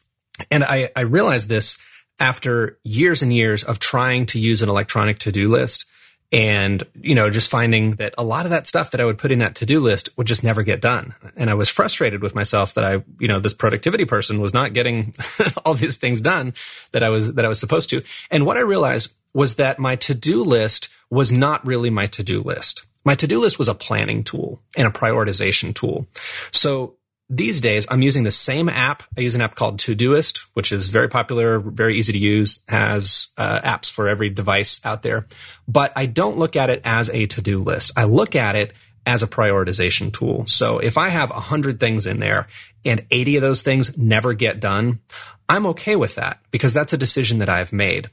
And 0.51 0.65
I, 0.65 0.89
I 0.95 1.01
realized 1.01 1.47
this 1.47 1.77
after 2.19 2.77
years 2.83 3.21
and 3.23 3.33
years 3.33 3.63
of 3.63 3.79
trying 3.79 4.25
to 4.27 4.39
use 4.39 4.61
an 4.61 4.69
electronic 4.69 5.19
to-do 5.19 5.47
list 5.47 5.85
and 6.31 6.83
you 6.95 7.15
know 7.15 7.29
just 7.29 7.49
finding 7.49 7.91
that 7.95 8.13
a 8.17 8.23
lot 8.23 8.45
of 8.45 8.51
that 8.51 8.67
stuff 8.67 8.91
that 8.91 8.99
i 8.99 9.05
would 9.05 9.17
put 9.17 9.31
in 9.31 9.39
that 9.39 9.55
to-do 9.55 9.79
list 9.79 10.09
would 10.17 10.27
just 10.27 10.43
never 10.43 10.63
get 10.63 10.81
done. 10.81 11.13
And 11.35 11.49
i 11.49 11.53
was 11.53 11.69
frustrated 11.69 12.21
with 12.21 12.35
myself 12.35 12.73
that 12.73 12.83
i 12.83 13.03
you 13.19 13.27
know 13.27 13.39
this 13.39 13.53
productivity 13.53 14.05
person 14.05 14.41
was 14.41 14.53
not 14.53 14.73
getting 14.73 15.13
all 15.65 15.75
these 15.75 15.97
things 15.97 16.21
done 16.21 16.53
that 16.91 17.03
i 17.03 17.09
was 17.09 17.33
that 17.33 17.45
i 17.45 17.47
was 17.47 17.59
supposed 17.59 17.89
to. 17.91 18.03
And 18.31 18.45
what 18.45 18.57
i 18.57 18.61
realized 18.61 19.13
was 19.33 19.55
that 19.55 19.79
my 19.79 19.95
to-do 19.97 20.43
list 20.43 20.89
was 21.09 21.31
not 21.31 21.65
really 21.67 21.89
my 21.89 22.05
to-do 22.07 22.41
list. 22.41 22.85
My 23.03 23.15
to-do 23.15 23.39
list 23.39 23.59
was 23.59 23.67
a 23.67 23.75
planning 23.75 24.23
tool 24.23 24.61
and 24.75 24.87
a 24.87 24.91
prioritization 24.91 25.75
tool. 25.75 26.07
So 26.51 26.95
these 27.29 27.61
days 27.61 27.87
I'm 27.89 28.01
using 28.01 28.23
the 28.23 28.31
same 28.31 28.69
app. 28.69 29.03
I 29.17 29.21
use 29.21 29.35
an 29.35 29.41
app 29.41 29.55
called 29.55 29.79
Todoist, 29.79 30.45
which 30.53 30.71
is 30.71 30.89
very 30.89 31.09
popular, 31.09 31.59
very 31.59 31.97
easy 31.97 32.13
to 32.13 32.19
use, 32.19 32.61
has 32.67 33.29
uh, 33.37 33.59
apps 33.61 33.91
for 33.91 34.07
every 34.07 34.29
device 34.29 34.79
out 34.85 35.01
there. 35.01 35.25
But 35.67 35.91
I 35.95 36.05
don't 36.05 36.37
look 36.37 36.55
at 36.55 36.69
it 36.69 36.81
as 36.83 37.09
a 37.09 37.25
to-do 37.25 37.63
list. 37.63 37.93
I 37.97 38.03
look 38.05 38.35
at 38.35 38.55
it 38.55 38.73
as 39.05 39.23
a 39.23 39.27
prioritization 39.27 40.11
tool. 40.11 40.45
So 40.47 40.79
if 40.79 40.97
I 40.97 41.09
have 41.09 41.29
100 41.29 41.79
things 41.79 42.05
in 42.05 42.19
there 42.19 42.47
and 42.83 43.05
80 43.11 43.37
of 43.37 43.41
those 43.41 43.61
things 43.61 43.97
never 43.97 44.33
get 44.33 44.59
done, 44.59 44.99
I'm 45.47 45.67
okay 45.67 45.95
with 45.95 46.15
that 46.15 46.39
because 46.51 46.73
that's 46.73 46.93
a 46.93 46.97
decision 46.97 47.39
that 47.39 47.49
I've 47.49 47.73
made. 47.73 48.09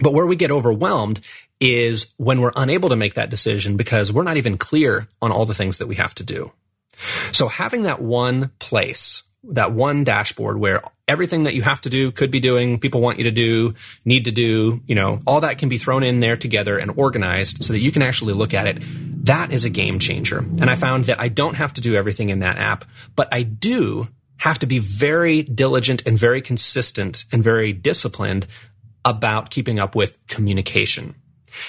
But 0.00 0.12
where 0.12 0.26
we 0.26 0.36
get 0.36 0.50
overwhelmed 0.50 1.20
is 1.60 2.12
when 2.16 2.40
we're 2.40 2.52
unable 2.54 2.90
to 2.90 2.96
make 2.96 3.14
that 3.14 3.30
decision 3.30 3.76
because 3.76 4.12
we're 4.12 4.24
not 4.24 4.36
even 4.36 4.58
clear 4.58 5.08
on 5.22 5.32
all 5.32 5.46
the 5.46 5.54
things 5.54 5.78
that 5.78 5.86
we 5.86 5.94
have 5.94 6.14
to 6.16 6.24
do. 6.24 6.52
So 7.32 7.48
having 7.48 7.84
that 7.84 8.00
one 8.00 8.50
place, 8.58 9.24
that 9.44 9.72
one 9.72 10.04
dashboard 10.04 10.58
where 10.58 10.82
everything 11.08 11.44
that 11.44 11.54
you 11.54 11.62
have 11.62 11.80
to 11.82 11.88
do, 11.88 12.10
could 12.10 12.30
be 12.30 12.40
doing, 12.40 12.80
people 12.80 13.00
want 13.00 13.18
you 13.18 13.24
to 13.24 13.30
do, 13.30 13.74
need 14.04 14.24
to 14.24 14.32
do, 14.32 14.82
you 14.86 14.94
know, 14.94 15.20
all 15.26 15.40
that 15.42 15.58
can 15.58 15.68
be 15.68 15.78
thrown 15.78 16.02
in 16.02 16.20
there 16.20 16.36
together 16.36 16.78
and 16.78 16.92
organized 16.96 17.62
so 17.62 17.72
that 17.72 17.80
you 17.80 17.92
can 17.92 18.02
actually 18.02 18.34
look 18.34 18.54
at 18.54 18.66
it. 18.66 18.78
That 19.26 19.52
is 19.52 19.64
a 19.64 19.70
game 19.70 19.98
changer. 19.98 20.38
And 20.38 20.68
I 20.68 20.74
found 20.74 21.04
that 21.04 21.20
I 21.20 21.28
don't 21.28 21.54
have 21.54 21.72
to 21.74 21.80
do 21.80 21.94
everything 21.94 22.30
in 22.30 22.40
that 22.40 22.58
app, 22.58 22.84
but 23.14 23.28
I 23.32 23.42
do 23.42 24.08
have 24.38 24.58
to 24.60 24.66
be 24.66 24.78
very 24.78 25.42
diligent 25.42 26.06
and 26.06 26.18
very 26.18 26.42
consistent 26.42 27.24
and 27.32 27.42
very 27.42 27.72
disciplined 27.72 28.46
about 29.04 29.50
keeping 29.50 29.78
up 29.78 29.94
with 29.94 30.18
communication. 30.26 31.14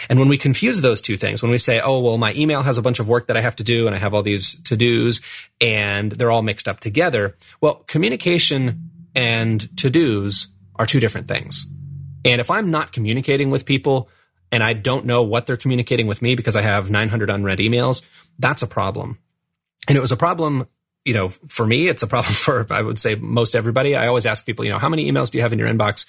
And 0.09 0.19
when 0.19 0.27
we 0.27 0.37
confuse 0.37 0.81
those 0.81 1.01
two 1.01 1.17
things, 1.17 1.41
when 1.41 1.51
we 1.51 1.57
say, 1.57 1.79
oh, 1.79 1.99
well, 1.99 2.17
my 2.17 2.33
email 2.33 2.61
has 2.63 2.77
a 2.77 2.81
bunch 2.81 2.99
of 2.99 3.07
work 3.07 3.27
that 3.27 3.37
I 3.37 3.41
have 3.41 3.55
to 3.57 3.63
do 3.63 3.87
and 3.87 3.95
I 3.95 3.99
have 3.99 4.13
all 4.13 4.23
these 4.23 4.61
to 4.63 4.75
dos 4.75 5.21
and 5.61 6.11
they're 6.11 6.31
all 6.31 6.41
mixed 6.41 6.67
up 6.67 6.79
together, 6.79 7.35
well, 7.61 7.75
communication 7.87 8.89
and 9.15 9.77
to 9.77 9.89
dos 9.89 10.47
are 10.75 10.85
two 10.85 10.99
different 10.99 11.27
things. 11.27 11.67
And 12.25 12.41
if 12.41 12.51
I'm 12.51 12.71
not 12.71 12.91
communicating 12.91 13.49
with 13.49 13.65
people 13.65 14.09
and 14.51 14.63
I 14.63 14.73
don't 14.73 15.05
know 15.05 15.23
what 15.23 15.45
they're 15.45 15.57
communicating 15.57 16.07
with 16.07 16.21
me 16.21 16.35
because 16.35 16.55
I 16.55 16.61
have 16.61 16.89
900 16.89 17.29
unread 17.29 17.59
emails, 17.59 18.05
that's 18.39 18.61
a 18.61 18.67
problem. 18.67 19.17
And 19.87 19.97
it 19.97 20.01
was 20.01 20.11
a 20.11 20.17
problem 20.17 20.67
you 21.07 21.13
know, 21.13 21.29
for 21.29 21.65
me, 21.65 21.87
it's 21.87 22.03
a 22.03 22.07
problem 22.07 22.33
for, 22.33 22.67
I 22.69 22.81
would 22.81 22.99
say, 22.99 23.15
most 23.15 23.55
everybody. 23.55 23.95
I 23.95 24.07
always 24.07 24.25
ask 24.25 24.45
people, 24.45 24.65
you 24.65 24.71
know, 24.71 24.77
how 24.77 24.89
many 24.89 25.09
emails 25.09 25.31
do 25.31 25.37
you 25.37 25.41
have 25.41 25.53
in 25.53 25.59
your 25.59 25.69
inbox? 25.69 26.05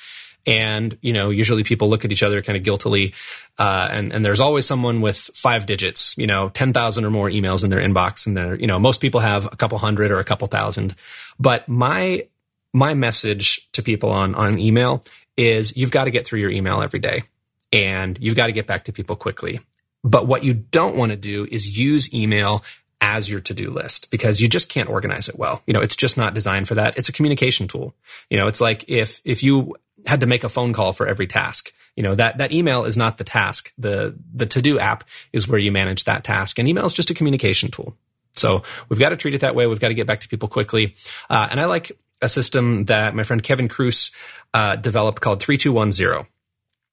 And, 0.47 0.97
you 1.03 1.13
know, 1.13 1.31
usually 1.31 1.63
people 1.63 1.91
look 1.91 2.05
at 2.05 2.13
each 2.13 2.23
other 2.23 2.41
kind 2.41 2.57
of 2.57 2.63
guiltily. 2.63 3.15
Uh, 3.59 3.89
and, 3.91 4.13
and 4.13 4.25
there's 4.25 4.41
always 4.41 4.67
someone 4.67 5.01
with 5.01 5.19
five 5.35 5.67
digits, 5.67 6.17
you 6.17 6.27
know, 6.27 6.49
10,000 6.49 7.05
or 7.05 7.11
more 7.11 7.29
emails 7.29 7.65
in 7.65 7.71
their 7.71 7.83
inbox. 7.83 8.27
And 8.27 8.37
they're, 8.37 8.55
you 8.55 8.67
know, 8.67 8.79
most 8.79 9.01
people 9.01 9.21
have 9.21 9.47
a 9.47 9.57
couple 9.57 9.77
hundred 9.79 10.11
or 10.11 10.21
a 10.21 10.25
couple 10.25 10.47
thousand. 10.47 10.95
But 11.39 11.69
my, 11.69 12.27
my 12.73 12.95
message 12.95 13.71
to 13.73 13.83
people 13.83 14.11
on, 14.11 14.35
on 14.35 14.59
email 14.59 15.05
is 15.37 15.77
you've 15.77 15.91
got 15.91 16.05
to 16.05 16.11
get 16.11 16.27
through 16.27 16.41
your 16.41 16.51
email 16.51 16.81
every 16.81 17.01
day 17.01 17.25
and 17.73 18.19
you've 18.21 18.37
got 18.37 18.47
to 18.47 18.53
get 18.53 18.67
back 18.67 18.85
to 18.85 18.93
people 18.93 19.17
quickly. 19.17 19.61
But 20.03 20.27
what 20.27 20.45
you 20.45 20.55
don't 20.55 20.97
want 20.97 21.11
to 21.11 21.17
do 21.17 21.47
is 21.51 21.79
use 21.79 22.15
email 22.15 22.65
as 23.01 23.31
your 23.31 23.41
to-do 23.41 23.71
list 23.71 24.11
because 24.11 24.41
you 24.41 24.49
just 24.49 24.69
can't 24.69 24.89
organize 24.89 25.29
it 25.29 25.39
well. 25.39 25.63
You 25.67 25.73
know, 25.73 25.81
it's 25.81 25.97
just 25.97 26.17
not 26.17 26.35
designed 26.35 26.67
for 26.67 26.75
that. 26.75 26.99
It's 26.99 27.09
a 27.09 27.13
communication 27.13 27.69
tool. 27.69 27.95
You 28.29 28.37
know, 28.37 28.47
it's 28.47 28.61
like 28.61 28.85
if 28.89 29.21
if 29.25 29.43
you 29.43 29.75
had 30.07 30.21
to 30.21 30.27
make 30.27 30.45
a 30.45 30.49
phone 30.49 30.73
call 30.73 30.93
for 30.93 31.07
every 31.07 31.27
task. 31.27 31.73
You 31.97 32.03
know, 32.03 32.15
that, 32.15 32.39
that 32.39 32.53
email 32.53 32.85
is 32.85 32.97
not 32.97 33.19
the 33.19 33.25
task. 33.25 33.73
The, 33.77 34.17
the 34.33 34.47
to 34.47 34.63
do 34.63 34.79
app 34.79 35.05
is 35.33 35.49
where 35.49 35.59
you 35.59 35.73
manage 35.73 36.05
that 36.05 36.25
task 36.25 36.59
and 36.59 36.69
email 36.69 36.87
is 36.87 36.95
just 36.95 37.11
a 37.11 37.15
communication 37.15 37.71
tool. 37.71 37.97
So 38.35 38.63
we've 38.89 39.01
got 39.01 39.09
to 39.09 39.17
treat 39.17 39.35
it 39.35 39.41
that 39.41 39.55
way. 39.55 39.67
We've 39.67 39.81
got 39.81 39.89
to 39.89 39.95
get 39.95 40.07
back 40.07 40.21
to 40.21 40.29
people 40.29 40.49
quickly. 40.49 40.95
Uh, 41.29 41.49
and 41.51 41.61
I 41.61 41.65
like 41.65 41.93
a 42.23 42.29
system 42.29 42.85
that 42.87 43.15
my 43.15 43.25
friend 43.25 43.43
Kevin 43.43 43.69
Kruse 43.69 44.13
uh, 44.55 44.77
developed 44.77 45.21
called 45.21 45.43
3210. 45.43 46.27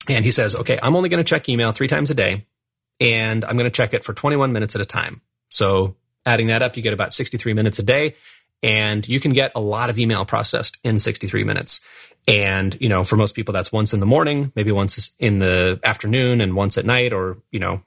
And 0.07 0.25
he 0.25 0.31
says, 0.31 0.55
okay, 0.55 0.79
I'm 0.81 0.95
only 0.95 1.09
going 1.09 1.23
to 1.23 1.27
check 1.27 1.49
email 1.49 1.71
three 1.71 1.87
times 1.87 2.11
a 2.11 2.15
day 2.15 2.45
and 2.99 3.43
I'm 3.43 3.57
going 3.57 3.69
to 3.69 3.75
check 3.75 3.93
it 3.93 4.03
for 4.03 4.13
21 4.13 4.51
minutes 4.53 4.75
at 4.75 4.81
a 4.81 4.85
time. 4.85 5.21
So 5.49 5.95
adding 6.25 6.47
that 6.47 6.63
up, 6.63 6.77
you 6.77 6.83
get 6.83 6.93
about 6.93 7.13
63 7.13 7.53
minutes 7.53 7.79
a 7.79 7.83
day 7.83 8.15
and 8.61 9.07
you 9.07 9.19
can 9.19 9.33
get 9.33 9.51
a 9.55 9.59
lot 9.59 9.89
of 9.89 9.99
email 9.99 10.25
processed 10.25 10.77
in 10.83 10.99
63 10.99 11.43
minutes. 11.43 11.83
And, 12.27 12.75
you 12.81 12.89
know, 12.89 13.03
for 13.03 13.17
most 13.17 13.35
people, 13.35 13.53
that's 13.53 13.71
once 13.71 13.93
in 13.93 13.99
the 13.99 14.05
morning, 14.05 14.51
maybe 14.55 14.71
once 14.71 15.13
in 15.19 15.39
the 15.39 15.79
afternoon 15.83 16.41
and 16.41 16.55
once 16.55 16.77
at 16.77 16.85
night 16.85 17.13
or, 17.13 17.37
you 17.51 17.59
know, 17.59 17.81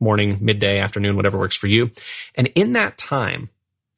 morning, 0.00 0.38
midday, 0.40 0.78
afternoon, 0.78 1.16
whatever 1.16 1.38
works 1.38 1.56
for 1.56 1.66
you. 1.66 1.90
And 2.34 2.48
in 2.54 2.74
that 2.74 2.98
time, 2.98 3.50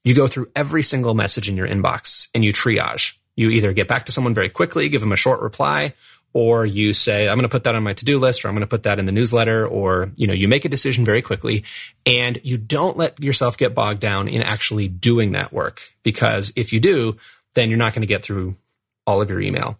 you 0.04 0.14
go 0.14 0.26
through 0.26 0.50
every 0.56 0.82
single 0.82 1.14
message 1.14 1.48
in 1.48 1.56
your 1.56 1.68
inbox 1.68 2.28
and 2.34 2.44
you 2.44 2.52
triage. 2.52 3.16
You 3.36 3.50
either 3.50 3.72
get 3.72 3.88
back 3.88 4.06
to 4.06 4.12
someone 4.12 4.34
very 4.34 4.48
quickly, 4.48 4.88
give 4.88 5.00
them 5.00 5.12
a 5.12 5.16
short 5.16 5.40
reply, 5.40 5.94
or 6.32 6.64
you 6.64 6.92
say, 6.92 7.28
I'm 7.28 7.36
going 7.36 7.42
to 7.42 7.48
put 7.48 7.64
that 7.64 7.74
on 7.74 7.82
my 7.82 7.92
to-do 7.92 8.18
list 8.18 8.44
or 8.44 8.48
I'm 8.48 8.54
going 8.54 8.60
to 8.60 8.68
put 8.68 8.84
that 8.84 8.98
in 8.98 9.06
the 9.06 9.12
newsletter 9.12 9.66
or, 9.66 10.12
you 10.16 10.26
know, 10.26 10.32
you 10.32 10.46
make 10.46 10.64
a 10.64 10.68
decision 10.68 11.04
very 11.04 11.22
quickly 11.22 11.64
and 12.06 12.40
you 12.44 12.56
don't 12.56 12.96
let 12.96 13.20
yourself 13.20 13.58
get 13.58 13.74
bogged 13.74 14.00
down 14.00 14.28
in 14.28 14.42
actually 14.42 14.88
doing 14.88 15.32
that 15.32 15.52
work. 15.52 15.82
Because 16.02 16.52
if 16.54 16.72
you 16.72 16.80
do, 16.80 17.16
then 17.54 17.68
you're 17.68 17.78
not 17.78 17.94
going 17.94 18.02
to 18.02 18.06
get 18.06 18.24
through 18.24 18.56
all 19.06 19.22
of 19.22 19.30
your 19.30 19.40
email. 19.40 19.78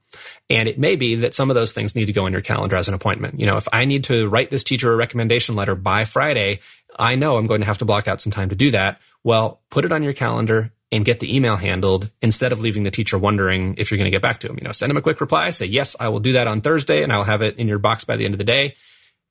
And 0.48 0.68
it 0.68 0.78
may 0.78 0.96
be 0.96 1.16
that 1.16 1.34
some 1.34 1.50
of 1.50 1.54
those 1.54 1.72
things 1.72 1.94
need 1.94 2.06
to 2.06 2.12
go 2.12 2.26
in 2.26 2.32
your 2.32 2.42
calendar 2.42 2.76
as 2.76 2.88
an 2.88 2.94
appointment. 2.94 3.38
You 3.38 3.46
know, 3.46 3.56
if 3.56 3.68
I 3.72 3.84
need 3.84 4.04
to 4.04 4.28
write 4.28 4.50
this 4.50 4.64
teacher 4.64 4.92
a 4.92 4.96
recommendation 4.96 5.54
letter 5.54 5.74
by 5.74 6.04
Friday, 6.04 6.60
I 6.98 7.14
know 7.14 7.36
I'm 7.36 7.46
going 7.46 7.60
to 7.60 7.66
have 7.66 7.78
to 7.78 7.84
block 7.84 8.08
out 8.08 8.20
some 8.20 8.32
time 8.32 8.48
to 8.48 8.56
do 8.56 8.70
that. 8.72 9.00
Well, 9.22 9.60
put 9.70 9.84
it 9.84 9.92
on 9.92 10.02
your 10.02 10.12
calendar 10.12 10.72
and 10.92 11.04
get 11.04 11.20
the 11.20 11.34
email 11.34 11.56
handled 11.56 12.10
instead 12.20 12.52
of 12.52 12.60
leaving 12.60 12.82
the 12.82 12.90
teacher 12.90 13.16
wondering 13.16 13.76
if 13.78 13.90
you're 13.90 13.98
going 13.98 14.06
to 14.06 14.10
get 14.10 14.22
back 14.22 14.38
to 14.40 14.48
him. 14.48 14.58
You 14.58 14.64
know, 14.64 14.72
send 14.72 14.90
him 14.90 14.96
a 14.96 15.02
quick 15.02 15.20
reply, 15.20 15.50
say, 15.50 15.66
yes, 15.66 15.94
I 16.00 16.08
will 16.08 16.20
do 16.20 16.32
that 16.32 16.48
on 16.48 16.60
Thursday 16.60 17.02
and 17.02 17.12
I'll 17.12 17.24
have 17.24 17.42
it 17.42 17.56
in 17.58 17.68
your 17.68 17.78
box 17.78 18.04
by 18.04 18.16
the 18.16 18.24
end 18.24 18.34
of 18.34 18.38
the 18.38 18.44
day. 18.44 18.74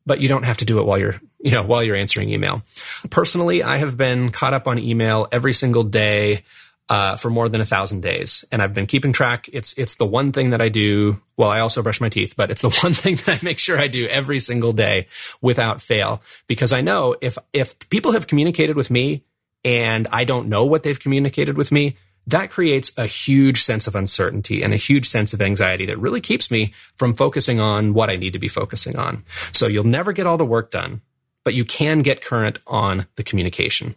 But 0.05 0.21
you 0.21 0.29
don't 0.29 0.45
have 0.45 0.57
to 0.57 0.65
do 0.65 0.79
it 0.79 0.85
while 0.85 0.97
you're, 0.97 1.19
you 1.39 1.51
know, 1.51 1.63
while 1.63 1.83
you're 1.83 1.97
answering 1.97 2.29
email. 2.29 2.63
Personally, 3.09 3.61
I 3.61 3.77
have 3.77 3.97
been 3.97 4.31
caught 4.31 4.53
up 4.53 4.67
on 4.67 4.79
email 4.79 5.27
every 5.31 5.53
single 5.53 5.83
day 5.83 6.43
uh, 6.89 7.15
for 7.15 7.29
more 7.29 7.47
than 7.47 7.61
a 7.61 7.65
thousand 7.65 8.01
days, 8.01 8.43
and 8.51 8.61
I've 8.61 8.73
been 8.73 8.87
keeping 8.87 9.13
track. 9.13 9.47
It's 9.53 9.77
it's 9.77 9.95
the 9.95 10.05
one 10.05 10.31
thing 10.31 10.49
that 10.49 10.61
I 10.61 10.69
do. 10.69 11.21
Well, 11.37 11.49
I 11.49 11.59
also 11.59 11.83
brush 11.83 12.01
my 12.01 12.09
teeth, 12.09 12.33
but 12.35 12.49
it's 12.49 12.63
the 12.63 12.69
one 12.83 12.93
thing 12.93 13.15
that 13.17 13.29
I 13.29 13.39
make 13.43 13.59
sure 13.59 13.79
I 13.79 13.87
do 13.87 14.07
every 14.07 14.39
single 14.39 14.73
day 14.73 15.07
without 15.39 15.81
fail 15.81 16.21
because 16.47 16.73
I 16.73 16.81
know 16.81 17.15
if 17.21 17.37
if 17.53 17.77
people 17.89 18.13
have 18.13 18.27
communicated 18.27 18.75
with 18.75 18.89
me 18.89 19.23
and 19.63 20.07
I 20.11 20.23
don't 20.23 20.49
know 20.49 20.65
what 20.65 20.83
they've 20.83 20.99
communicated 20.99 21.57
with 21.57 21.71
me, 21.71 21.95
that 22.25 22.49
creates 22.49 22.91
a 22.97 23.05
huge 23.05 23.61
sense 23.61 23.85
of 23.85 23.95
uncertainty 23.95 24.63
and 24.63 24.73
a 24.73 24.77
huge 24.77 25.07
sense 25.07 25.33
of 25.33 25.41
anxiety 25.41 25.85
that 25.87 25.99
really 25.99 26.21
keeps 26.21 26.49
me 26.49 26.73
from 26.95 27.13
focusing 27.13 27.59
on 27.59 27.93
what 27.93 28.09
I 28.09 28.15
need 28.15 28.33
to 28.33 28.39
be 28.39 28.47
focusing 28.47 28.97
on. 28.97 29.23
So 29.51 29.67
you'll 29.67 29.83
never 29.83 30.11
get 30.11 30.25
all 30.25 30.37
the 30.37 30.45
work 30.45 30.71
done, 30.71 31.01
but 31.43 31.53
you 31.53 31.65
can 31.65 31.99
get 31.99 32.23
current 32.23 32.59
on 32.65 33.05
the 33.15 33.23
communication. 33.23 33.95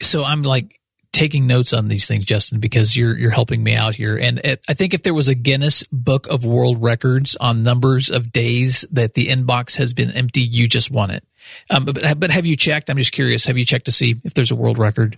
So 0.00 0.24
I'm 0.24 0.42
like 0.42 0.80
taking 1.14 1.46
notes 1.46 1.72
on 1.72 1.88
these 1.88 2.06
things, 2.06 2.26
Justin, 2.26 2.60
because 2.60 2.96
you're 2.96 3.16
you're 3.16 3.30
helping 3.30 3.62
me 3.62 3.74
out 3.74 3.94
here. 3.94 4.18
And 4.18 4.38
it, 4.40 4.62
I 4.68 4.74
think 4.74 4.92
if 4.92 5.02
there 5.02 5.14
was 5.14 5.28
a 5.28 5.34
Guinness 5.34 5.84
Book 5.84 6.26
of 6.26 6.44
World 6.44 6.82
Records 6.82 7.36
on 7.36 7.62
numbers 7.62 8.10
of 8.10 8.32
days 8.32 8.84
that 8.90 9.14
the 9.14 9.28
inbox 9.28 9.76
has 9.76 9.94
been 9.94 10.10
empty, 10.10 10.42
you 10.42 10.68
just 10.68 10.90
won 10.90 11.10
it. 11.10 11.24
Um, 11.70 11.84
but 11.84 12.20
but 12.20 12.30
have 12.30 12.44
you 12.44 12.56
checked? 12.56 12.90
I'm 12.90 12.98
just 12.98 13.12
curious. 13.12 13.46
Have 13.46 13.56
you 13.56 13.64
checked 13.64 13.86
to 13.86 13.92
see 13.92 14.20
if 14.24 14.34
there's 14.34 14.50
a 14.50 14.56
world 14.56 14.78
record? 14.78 15.16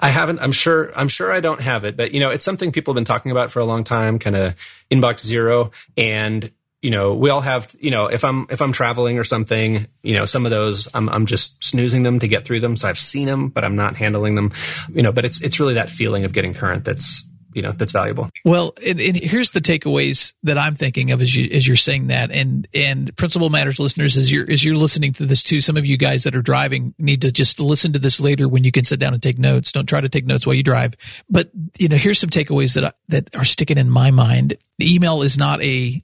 I 0.00 0.10
haven't. 0.10 0.40
I'm 0.40 0.52
sure. 0.52 0.92
I'm 0.96 1.08
sure 1.08 1.32
I 1.32 1.40
don't 1.40 1.60
have 1.60 1.84
it, 1.84 1.96
but 1.96 2.12
you 2.12 2.20
know, 2.20 2.30
it's 2.30 2.44
something 2.44 2.72
people 2.72 2.92
have 2.92 2.96
been 2.96 3.04
talking 3.04 3.30
about 3.30 3.50
for 3.50 3.60
a 3.60 3.64
long 3.64 3.84
time. 3.84 4.18
Kind 4.18 4.36
of 4.36 4.54
inbox 4.90 5.24
zero, 5.24 5.70
and 5.96 6.50
you 6.82 6.90
know, 6.90 7.14
we 7.14 7.30
all 7.30 7.40
have, 7.40 7.74
you 7.80 7.90
know, 7.90 8.06
if 8.06 8.24
I'm 8.24 8.46
if 8.50 8.62
I'm 8.62 8.72
traveling 8.72 9.18
or 9.18 9.24
something, 9.24 9.86
you 10.02 10.14
know, 10.14 10.24
some 10.24 10.46
of 10.46 10.50
those 10.50 10.88
I'm 10.94 11.08
I'm 11.08 11.26
just 11.26 11.62
snoozing 11.64 12.04
them 12.04 12.20
to 12.20 12.28
get 12.28 12.44
through 12.44 12.60
them. 12.60 12.76
So 12.76 12.88
I've 12.88 12.98
seen 12.98 13.26
them, 13.26 13.48
but 13.48 13.64
I'm 13.64 13.76
not 13.76 13.96
handling 13.96 14.34
them. 14.34 14.52
You 14.92 15.02
know, 15.02 15.12
but 15.12 15.24
it's 15.24 15.42
it's 15.42 15.58
really 15.58 15.74
that 15.74 15.90
feeling 15.90 16.24
of 16.24 16.32
getting 16.32 16.54
current 16.54 16.84
that's 16.84 17.28
you 17.52 17.62
know 17.62 17.72
that's 17.72 17.92
valuable. 17.92 18.30
Well, 18.44 18.74
and, 18.86 19.00
and, 19.00 19.16
here's 19.16 19.50
the 19.50 19.60
takeaways 19.60 20.34
that 20.44 20.58
I'm 20.58 20.76
thinking 20.76 21.10
of 21.10 21.20
as 21.20 21.34
you 21.34 21.50
as 21.50 21.66
you're 21.66 21.76
saying 21.76 22.08
that, 22.08 22.30
and 22.30 22.68
and 22.72 23.14
principal 23.16 23.50
matters 23.50 23.80
listeners, 23.80 24.16
as 24.16 24.30
you're 24.30 24.48
as 24.48 24.64
you're 24.64 24.76
listening 24.76 25.12
to 25.14 25.26
this 25.26 25.42
too, 25.42 25.60
some 25.60 25.76
of 25.76 25.84
you 25.84 25.96
guys 25.96 26.22
that 26.24 26.36
are 26.36 26.42
driving 26.42 26.94
need 26.98 27.22
to 27.22 27.32
just 27.32 27.58
listen 27.58 27.92
to 27.94 27.98
this 27.98 28.20
later 28.20 28.48
when 28.48 28.62
you 28.62 28.70
can 28.70 28.84
sit 28.84 29.00
down 29.00 29.14
and 29.14 29.22
take 29.22 29.38
notes. 29.38 29.72
Don't 29.72 29.88
try 29.88 30.00
to 30.00 30.08
take 30.08 30.26
notes 30.26 30.46
while 30.46 30.54
you 30.54 30.62
drive. 30.62 30.94
But 31.28 31.50
you 31.78 31.88
know, 31.88 31.96
here's 31.96 32.20
some 32.20 32.30
takeaways 32.30 32.74
that 32.74 32.96
that 33.08 33.34
are 33.34 33.44
sticking 33.44 33.78
in 33.78 33.90
my 33.90 34.12
mind. 34.12 34.56
The 34.78 34.94
email 34.94 35.22
is 35.22 35.36
not 35.36 35.60
a 35.62 36.02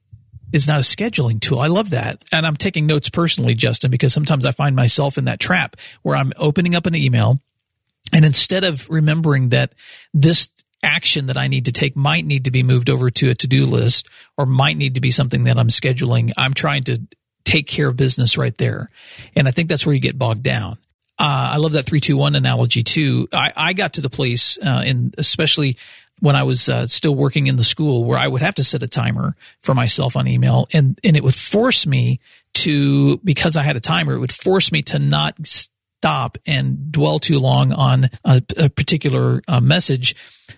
is 0.53 0.67
not 0.67 0.77
a 0.77 0.83
scheduling 0.83 1.39
tool. 1.39 1.59
I 1.59 1.67
love 1.67 1.89
that. 1.91 2.23
And 2.31 2.45
I'm 2.45 2.55
taking 2.55 2.85
notes 2.85 3.09
personally, 3.09 3.55
Justin, 3.55 3.91
because 3.91 4.13
sometimes 4.13 4.45
I 4.45 4.51
find 4.51 4.75
myself 4.75 5.17
in 5.17 5.25
that 5.25 5.39
trap 5.39 5.75
where 6.01 6.15
I'm 6.15 6.31
opening 6.37 6.75
up 6.75 6.85
an 6.85 6.95
email 6.95 7.41
and 8.13 8.25
instead 8.25 8.63
of 8.63 8.87
remembering 8.89 9.49
that 9.49 9.73
this 10.13 10.49
action 10.83 11.25
that 11.27 11.37
I 11.37 11.47
need 11.47 11.65
to 11.65 11.71
take 11.71 11.95
might 11.95 12.25
need 12.25 12.45
to 12.45 12.51
be 12.51 12.63
moved 12.63 12.89
over 12.89 13.09
to 13.09 13.29
a 13.29 13.35
to-do 13.35 13.65
list 13.65 14.07
or 14.37 14.45
might 14.45 14.77
need 14.77 14.95
to 14.95 15.01
be 15.01 15.11
something 15.11 15.45
that 15.45 15.57
I'm 15.57 15.69
scheduling, 15.69 16.31
I'm 16.37 16.53
trying 16.53 16.83
to 16.85 17.01
take 17.43 17.67
care 17.67 17.89
of 17.89 17.97
business 17.97 18.37
right 18.37 18.57
there. 18.57 18.89
And 19.35 19.47
I 19.47 19.51
think 19.51 19.69
that's 19.69 19.85
where 19.85 19.95
you 19.95 20.01
get 20.01 20.17
bogged 20.17 20.43
down. 20.43 20.77
Uh, 21.17 21.53
I 21.53 21.57
love 21.57 21.73
that 21.73 21.85
three, 21.85 22.01
two, 22.01 22.17
one 22.17 22.35
analogy 22.35 22.83
too. 22.83 23.27
I, 23.31 23.53
I 23.55 23.73
got 23.73 23.93
to 23.93 24.01
the 24.01 24.09
place, 24.09 24.57
uh, 24.57 24.83
and 24.85 25.15
especially 25.17 25.77
when 26.19 26.35
I 26.35 26.43
was 26.43 26.69
uh, 26.69 26.87
still 26.87 27.15
working 27.15 27.47
in 27.47 27.55
the 27.55 27.63
school 27.63 28.03
where 28.03 28.17
I 28.17 28.27
would 28.27 28.41
have 28.41 28.55
to 28.55 28.63
set 28.63 28.83
a 28.83 28.87
timer 28.87 29.35
for 29.59 29.73
myself 29.73 30.15
on 30.15 30.27
email 30.27 30.67
and, 30.73 30.99
and 31.03 31.17
it 31.17 31.23
would 31.23 31.35
force 31.35 31.85
me 31.85 32.19
to, 32.55 33.17
because 33.17 33.57
I 33.57 33.63
had 33.63 33.75
a 33.75 33.81
timer, 33.81 34.13
it 34.13 34.19
would 34.19 34.31
force 34.31 34.71
me 34.71 34.81
to 34.83 34.99
not 34.99 35.35
stop 35.45 36.37
and 36.45 36.91
dwell 36.91 37.19
too 37.19 37.39
long 37.39 37.73
on 37.73 38.09
a, 38.23 38.41
a 38.57 38.69
particular 38.69 39.41
uh, 39.47 39.59
message. 39.59 40.15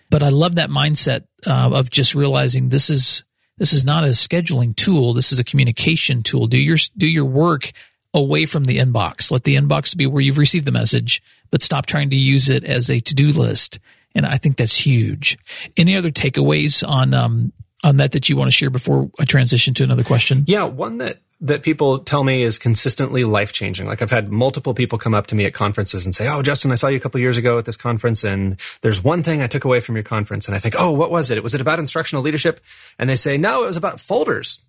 But 0.09 0.21
I 0.21 0.29
love 0.29 0.55
that 0.55 0.69
mindset 0.69 1.25
uh, 1.45 1.71
of 1.73 1.89
just 1.89 2.13
realizing 2.13 2.69
this 2.69 2.89
is, 2.89 3.23
this 3.57 3.73
is 3.73 3.83
not 3.83 4.03
a 4.03 4.09
scheduling 4.09 4.75
tool. 4.75 5.13
This 5.13 5.31
is 5.31 5.39
a 5.39 5.43
communication 5.43 6.21
tool. 6.21 6.47
Do 6.47 6.57
your, 6.57 6.77
do 6.95 7.07
your 7.07 7.25
work 7.25 7.71
away 8.13 8.45
from 8.45 8.65
the 8.65 8.77
inbox. 8.77 9.31
Let 9.31 9.43
the 9.43 9.55
inbox 9.55 9.97
be 9.97 10.05
where 10.05 10.21
you've 10.21 10.37
received 10.37 10.65
the 10.65 10.71
message, 10.71 11.21
but 11.49 11.63
stop 11.63 11.87
trying 11.87 12.11
to 12.11 12.15
use 12.15 12.49
it 12.49 12.63
as 12.63 12.89
a 12.89 12.99
to-do 12.99 13.31
list 13.31 13.79
and 14.17 14.25
I 14.25 14.37
think 14.37 14.57
that's 14.57 14.75
huge. 14.75 15.37
Any 15.77 15.95
other 15.95 16.09
takeaways 16.09 16.87
on 16.87 17.13
um, 17.13 17.53
on 17.83 17.97
that 17.97 18.11
that 18.13 18.27
you 18.27 18.35
want 18.35 18.47
to 18.47 18.51
share 18.51 18.69
before 18.69 19.09
I 19.19 19.25
transition 19.25 19.73
to 19.75 19.83
another 19.83 20.03
question? 20.03 20.43
Yeah, 20.47 20.63
one 20.63 20.97
that 20.97 21.19
that 21.39 21.61
people 21.61 21.99
tell 21.99 22.23
me 22.23 22.41
is 22.41 22.57
consistently 22.57 23.23
life 23.23 23.53
changing. 23.53 23.85
Like 23.85 24.01
I've 24.01 24.09
had 24.09 24.29
multiple 24.29 24.73
people 24.73 24.97
come 24.97 25.13
up 25.13 25.27
to 25.27 25.35
me 25.35 25.45
at 25.45 25.53
conferences 25.53 26.05
and 26.05 26.15
say, 26.15 26.27
"Oh, 26.27 26.41
Justin, 26.41 26.71
I 26.71 26.75
saw 26.75 26.87
you 26.87 26.97
a 26.97 26.99
couple 26.99 27.21
years 27.21 27.37
ago 27.37 27.59
at 27.59 27.65
this 27.65 27.77
conference, 27.77 28.23
and 28.23 28.59
there's 28.81 29.03
one 29.03 29.21
thing 29.21 29.41
I 29.41 29.47
took 29.47 29.63
away 29.63 29.79
from 29.79 29.95
your 29.95 30.03
conference." 30.03 30.47
And 30.47 30.55
I 30.55 30.59
think, 30.59 30.75
"Oh, 30.77 30.91
what 30.91 31.11
was 31.11 31.29
it? 31.29 31.41
Was 31.43 31.53
it 31.53 31.61
about 31.61 31.79
instructional 31.79 32.23
leadership?" 32.23 32.59
And 32.97 33.09
they 33.09 33.15
say, 33.15 33.37
"No, 33.37 33.63
it 33.63 33.67
was 33.67 33.77
about 33.77 33.99
folders." 33.99 34.59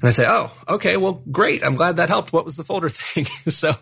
And 0.00 0.08
I 0.08 0.10
say, 0.10 0.26
oh, 0.26 0.50
okay, 0.68 0.96
well, 0.96 1.22
great. 1.30 1.64
I'm 1.64 1.74
glad 1.74 1.96
that 1.96 2.08
helped. 2.08 2.32
What 2.32 2.44
was 2.44 2.56
the 2.56 2.64
folder 2.64 2.88
thing? 2.90 3.24
so, 3.24 3.74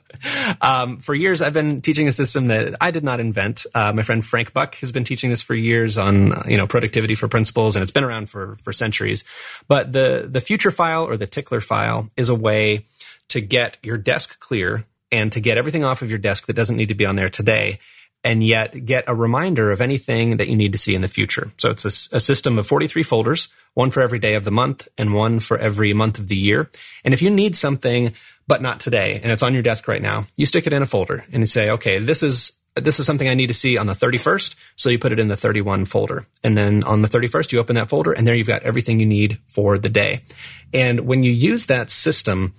um, 0.61 0.99
for 0.99 1.15
years, 1.15 1.43
I've 1.43 1.53
been 1.53 1.81
teaching 1.81 2.09
a 2.09 2.13
system 2.13 2.49
that 2.49 2.77
I 2.81 2.91
did 2.91 3.05
not 3.05 3.21
invent. 3.21 3.67
Uh, 3.75 3.93
my 3.93 4.03
friend 4.03 4.25
Frank 4.25 4.53
Buck 4.53 4.75
has 4.77 4.93
been 4.93 5.05
teaching 5.05 5.31
this 5.31 5.43
for 5.43 5.55
years 5.55 5.99
on, 5.99 6.35
you 6.49 6.57
know, 6.57 6.67
productivity 6.67 7.15
for 7.15 7.29
principals, 7.29 7.77
and 7.77 7.83
it's 7.83 7.93
been 7.93 8.05
around 8.05 8.29
for, 8.29 8.57
for 8.63 8.73
centuries. 8.73 9.25
But 9.69 9.93
the, 9.93 10.29
the 10.31 10.41
future 10.41 10.71
file 10.71 11.05
or 11.05 11.17
the 11.17 11.27
tickler 11.27 11.61
file 11.61 12.09
is 12.17 12.29
a 12.29 12.35
way 12.35 12.87
to 13.29 13.41
get 13.41 13.79
your 13.83 13.97
desk 13.97 14.41
clear 14.41 14.85
and 15.13 15.33
to 15.33 15.41
get 15.41 15.59
everything 15.59 15.85
off 15.85 16.03
of 16.03 16.11
your 16.11 16.19
desk 16.19 16.47
that 16.47 16.57
doesn't 16.57 16.77
need 16.77 16.89
to 16.89 16.95
be 16.95 17.07
on 17.07 17.17
there 17.17 17.29
today 17.29 17.79
and 18.23 18.45
yet 18.45 18.85
get 18.85 19.05
a 19.07 19.15
reminder 19.15 19.71
of 19.71 19.81
anything 19.81 20.37
that 20.37 20.49
you 20.49 20.57
need 20.57 20.73
to 20.73 20.79
see 20.79 20.95
in 20.95 21.01
the 21.01 21.09
future. 21.09 21.53
So 21.57 21.71
it's 21.71 21.85
a, 21.85 22.17
a, 22.17 22.21
system 22.21 22.59
of 22.59 22.67
43 22.67 23.03
folders, 23.03 23.49
one 23.75 23.91
for 23.91 24.03
every 24.03 24.19
day 24.19 24.35
of 24.35 24.45
the 24.45 24.51
month 24.51 24.89
and 24.99 25.15
one 25.15 25.41
for 25.41 25.59
every 25.59 25.93
month 25.93 26.19
of 26.19 26.29
the 26.29 26.37
year. 26.37 26.71
And 27.05 27.15
if 27.15 27.23
you 27.23 27.31
need 27.31 27.57
something, 27.57 28.13
but 28.47 28.63
not 28.63 28.81
today, 28.81 29.21
and 29.23 29.31
it's 29.31 29.43
on 29.43 29.55
your 29.55 29.63
desk 29.63 29.87
right 29.89 30.03
now, 30.03 30.27
you 30.37 30.47
stick 30.47 30.67
it 30.67 30.73
in 30.73 30.83
a 30.83 30.87
folder 30.87 31.25
and 31.33 31.43
you 31.43 31.47
say, 31.47 31.71
okay, 31.71 31.99
this 31.99 32.23
is 32.23 32.60
this 32.75 33.01
is 33.01 33.07
something 33.07 33.29
I 33.29 33.35
need 33.35 33.49
to 33.49 33.55
see 33.55 33.77
on 33.77 33.87
the 33.87 33.93
31st. 33.93 34.55
So 34.77 34.91
you 34.91 34.99
put 34.99 35.13
it 35.13 35.19
in 35.19 35.29
the 35.29 35.37
31 35.37 35.87
folder. 35.87 36.27
And 36.45 36.57
then 36.57 36.85
on 36.85 37.03
the 37.03 37.09
31st, 37.09 37.53
you 37.53 37.59
open 37.59 37.77
that 37.77 37.89
folder 37.89 38.13
and 38.13 38.27
there 38.27 38.35
you've 38.35 38.47
got 38.47 38.63
everything 38.63 39.01
you 39.01 39.07
need 39.07 39.39
for 39.49 39.79
the 39.79 39.89
day. 39.89 40.25
And 40.73 41.01
when 41.01 41.25
you 41.25 41.33
use 41.33 41.67
that 41.67 41.91
system, 41.91 42.55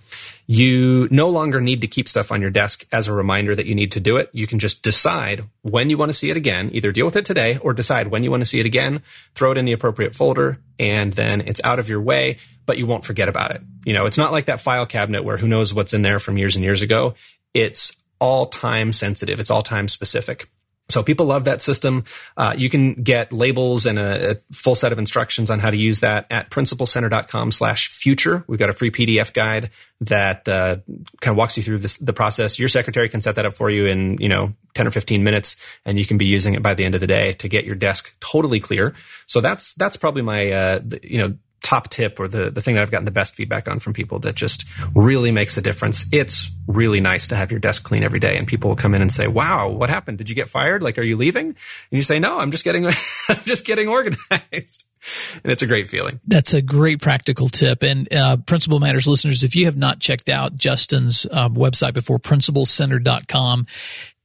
you 0.48 1.08
no 1.12 1.30
longer 1.30 1.62
need 1.62 1.80
to 1.82 1.88
keep 1.88 2.10
stuff 2.10 2.32
on 2.32 2.42
your 2.42 2.50
desk 2.50 2.86
as 2.92 3.08
a 3.08 3.14
reminder 3.14 3.56
that 3.56 3.68
you 3.68 3.74
need 3.74 3.94
to 3.94 4.02
do 4.02 4.18
it. 4.18 4.30
You 4.34 4.48
can 4.48 4.60
just 4.60 4.84
decide 4.84 5.46
when 5.62 5.90
you 5.90 5.98
want 5.98 6.10
to 6.10 6.18
see 6.18 6.30
it 6.30 6.36
again, 6.36 6.70
either 6.74 6.92
deal 6.92 7.06
with 7.06 7.16
it 7.16 7.24
today 7.24 7.58
or 7.62 7.74
decide 7.74 8.08
when 8.08 8.24
you 8.24 8.32
want 8.32 8.42
to 8.42 8.46
see 8.46 8.60
it 8.60 8.66
again, 8.66 9.02
throw 9.34 9.52
it 9.52 9.58
in 9.58 9.64
the 9.64 9.72
appropriate 9.72 10.14
folder, 10.14 10.58
and 10.78 11.14
then 11.14 11.42
it's 11.42 11.62
out 11.64 11.80
of 11.80 11.88
your 11.88 12.02
way, 12.02 12.38
but 12.66 12.78
you 12.78 12.86
won't 12.86 13.06
forget 13.06 13.30
about 13.30 13.52
it. 13.52 13.62
You 13.86 13.94
know, 13.94 14.06
it's 14.06 14.18
not 14.18 14.34
like 14.34 14.46
that 14.46 14.60
file 14.60 14.86
cabinet 14.86 15.24
where 15.24 15.38
who 15.38 15.48
knows 15.48 15.74
what's 15.74 15.94
in 15.94 16.02
there 16.02 16.20
from 16.20 16.38
years 16.38 16.58
and 16.58 16.66
years 16.66 16.82
ago. 16.82 17.16
It's 17.54 18.01
all 18.22 18.46
time 18.46 18.94
sensitive. 18.94 19.40
It's 19.42 19.52
all 19.52 19.64
time 19.64 19.90
specific. 19.90 20.50
So 20.92 21.04
people 21.04 21.26
love 21.26 21.46
that 21.46 21.62
system. 21.62 22.04
Uh, 22.36 22.54
you 22.58 22.70
can 22.70 22.96
get 22.96 23.32
labels 23.32 23.86
and 23.86 23.98
a, 23.98 24.32
a, 24.32 24.36
full 24.52 24.76
set 24.76 24.92
of 24.92 25.00
instructions 25.00 25.50
on 25.50 25.60
how 25.60 25.72
to 25.72 25.78
use 25.78 26.02
that 26.02 26.28
at 26.30 26.50
principalcenter.com 26.50 27.54
slash 27.54 27.88
future. 27.88 28.44
We've 28.48 28.60
got 28.60 28.70
a 28.70 28.74
free 28.74 28.92
PDF 28.92 29.34
guide 29.34 29.70
that 30.02 30.50
uh, 30.50 30.78
kind 31.22 31.34
of 31.34 31.38
walks 31.38 31.56
you 31.56 31.64
through 31.64 31.78
this, 31.80 31.98
the 31.98 32.14
process. 32.14 32.60
Your 32.60 32.68
secretary 32.68 33.08
can 33.08 33.22
set 33.22 33.36
that 33.36 33.46
up 33.46 33.54
for 33.54 33.70
you 33.70 33.86
in, 33.86 34.18
you 34.20 34.28
know, 34.28 34.54
10 34.74 34.88
or 34.88 34.92
15 34.92 35.24
minutes 35.24 35.56
and 35.86 35.98
you 35.98 36.06
can 36.06 36.18
be 36.18 36.26
using 36.26 36.54
it 36.56 36.62
by 36.62 36.74
the 36.74 36.84
end 36.84 36.94
of 36.94 37.02
the 37.02 37.08
day 37.08 37.34
to 37.34 37.48
get 37.48 37.64
your 37.64 37.76
desk 37.76 38.14
totally 38.20 38.60
clear. 38.60 38.94
So 39.28 39.40
that's, 39.40 39.76
that's 39.76 39.96
probably 39.96 40.24
my, 40.24 40.52
uh, 40.52 40.80
the, 40.84 41.00
you 41.04 41.20
know, 41.20 41.38
top 41.72 41.88
tip 41.88 42.20
or 42.20 42.28
the, 42.28 42.52
the 42.52 42.60
thing 42.60 42.76
that 42.76 42.82
I've 42.82 42.92
gotten 42.92 43.06
the 43.06 43.12
best 43.12 43.34
feedback 43.34 43.70
on 43.70 43.80
from 43.80 43.94
people 43.94 44.20
that 44.20 44.36
just 44.36 44.66
really 44.94 45.32
makes 45.32 45.56
a 45.56 45.62
difference. 45.62 46.06
It's 46.12 46.52
really 46.68 47.00
nice 47.00 47.30
to 47.30 47.38
have 47.38 47.50
your 47.50 47.62
desk 47.62 47.84
clean 47.84 48.04
every 48.04 48.20
day 48.20 48.38
and 48.38 48.46
people 48.46 48.70
will 48.70 48.76
come 48.76 48.94
in 48.94 49.02
and 49.02 49.10
say, 49.10 49.28
wow, 49.28 49.70
what 49.70 49.90
happened? 49.90 50.18
Did 50.18 50.30
you 50.30 50.36
get 50.36 50.50
fired? 50.50 50.84
Like, 50.84 50.98
are 50.98 51.04
you 51.04 51.16
leaving? 51.16 51.46
And 51.46 51.56
you 51.92 52.02
say, 52.02 52.20
no, 52.20 52.40
I'm 52.40 52.52
just 52.52 52.66
getting, 52.66 52.86
I'm 53.30 53.42
just 53.46 53.66
getting 53.66 53.88
organized. 53.88 54.86
And 55.44 55.52
it's 55.52 55.64
a 55.64 55.68
great 55.68 55.88
feeling. 55.88 56.20
That's 56.28 56.54
a 56.54 56.62
great 56.62 57.02
practical 57.02 57.48
tip. 57.48 57.84
And 57.84 58.14
uh, 58.14 58.38
Principal 58.38 58.82
Matters 58.82 59.08
listeners, 59.08 59.44
if 59.44 59.56
you 59.56 59.66
have 59.66 59.78
not 59.78 60.00
checked 60.00 60.28
out 60.28 60.56
Justin's 60.58 61.26
uh, 61.32 61.50
website 61.50 61.94
before, 61.94 62.20
principalcenter.com, 62.20 63.66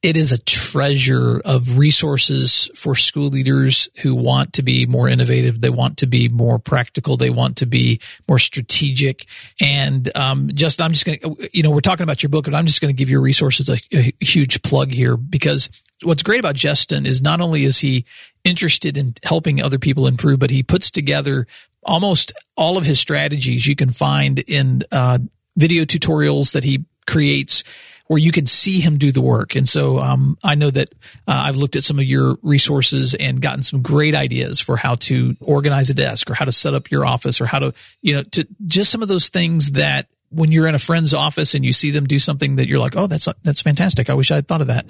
it 0.03 0.17
is 0.17 0.31
a 0.31 0.39
treasure 0.39 1.41
of 1.45 1.79
resources 1.79 2.71
for 2.75 2.95
school 2.95 3.29
leaders 3.29 3.89
who 4.03 4.15
want 4.15 4.53
to 4.55 4.63
be 4.63 4.87
more 4.87 5.09
innovative. 5.09 5.61
They 5.61 5.71
want 5.71 5.99
to 5.99 6.07
be 6.07 6.29
more 6.29 6.59
practical. 6.59 7.17
They 7.17 7.31
want 7.31 7.57
to 7.59 7.67
be 7.67 8.01
more 8.29 8.39
strategic. 8.39 9.27
And 9.61 10.15
um, 10.15 10.51
just, 10.55 10.81
I'm 10.81 10.93
just 10.93 11.07
going 11.07 11.19
to, 11.21 11.49
you 11.53 11.63
know, 11.63 11.71
we're 11.71 11.81
talking 11.81 12.05
about 12.05 12.23
your 12.23 12.31
book, 12.31 12.45
but 12.45 12.55
I'm 12.55 12.67
just 12.67 12.81
going 12.81 12.95
to 12.95 12.99
give 12.99 13.11
your 13.11 13.23
resources 13.23 13.69
a, 13.69 13.79
a 13.93 14.13
huge 14.21 14.63
plug 14.63 14.93
here 14.93 15.17
because 15.17 15.71
what's 16.03 16.23
great 16.23 16.41
about 16.41 16.55
Justin 16.55 17.07
is 17.07 17.23
not 17.23 17.41
only 17.41 17.65
is 17.65 17.79
he 17.79 18.05
interested 18.45 18.97
in 18.97 19.15
helping 19.25 19.63
other 19.63 19.79
people 19.79 20.07
improve, 20.07 20.39
but 20.39 20.51
he 20.51 20.63
puts 20.63 20.91
together 20.91 21.47
almost 21.83 22.33
all 22.57 22.77
of 22.77 22.85
his 22.85 23.01
strategies 23.01 23.67
you 23.67 23.75
can 23.75 23.91
find 23.91 24.41
in 24.41 24.83
uh, 24.93 25.19
video 25.57 25.85
tutorials 25.85 26.53
that 26.53 26.65
he 26.65 26.85
creates 27.07 27.65
where 28.09 28.19
you 28.19 28.33
can 28.33 28.47
see 28.47 28.81
him 28.81 28.99
do 28.99 29.11
the 29.13 29.21
work. 29.21 29.57
And 29.57 29.69
so 29.69 29.99
um, 29.99 30.39
I 30.43 30.55
know 30.55 30.71
that 30.71 30.91
uh, 31.27 31.43
I've 31.47 31.57
looked 31.57 31.77
at 31.77 31.85
some 31.85 31.99
of 31.99 32.05
your 32.05 32.37
resources 32.43 33.15
and 33.15 33.41
gotten 33.41 33.63
some 33.63 33.83
great 33.83 34.15
ideas 34.15 34.61
for 34.61 34.77
how 34.77 34.97
to 34.97 35.37
organize 35.41 35.91
a 35.91 35.95
desk 35.95 36.31
or 36.31 36.35
how 36.35 36.45
to 36.45 36.53
set 36.53 36.75
up 36.75 36.91
your 36.91 37.05
office 37.05 37.41
or 37.41 37.47
how 37.47 37.59
to, 37.59 37.75
you 38.03 38.15
know, 38.15 38.23
to 38.23 38.47
just 38.67 38.91
some 38.91 39.03
of 39.03 39.09
those 39.09 39.29
things 39.29 39.73
that 39.73 40.07
when 40.31 40.53
you're 40.53 40.67
in 40.67 40.75
a 40.75 40.79
friend's 40.79 41.15
office 41.15 41.55
and 41.55 41.65
you 41.65 41.73
see 41.73 41.91
them 41.91 42.07
do 42.07 42.19
something 42.19 42.57
that 42.57 42.69
you're 42.69 42.79
like, 42.79 42.97
oh, 42.97 43.07
that's 43.07 43.29
that's 43.43 43.61
fantastic. 43.61 44.11
I 44.11 44.15
wish 44.15 44.31
I 44.31 44.37
had 44.37 44.49
thought 44.49 44.61
of 44.61 44.67
that. 44.67 44.87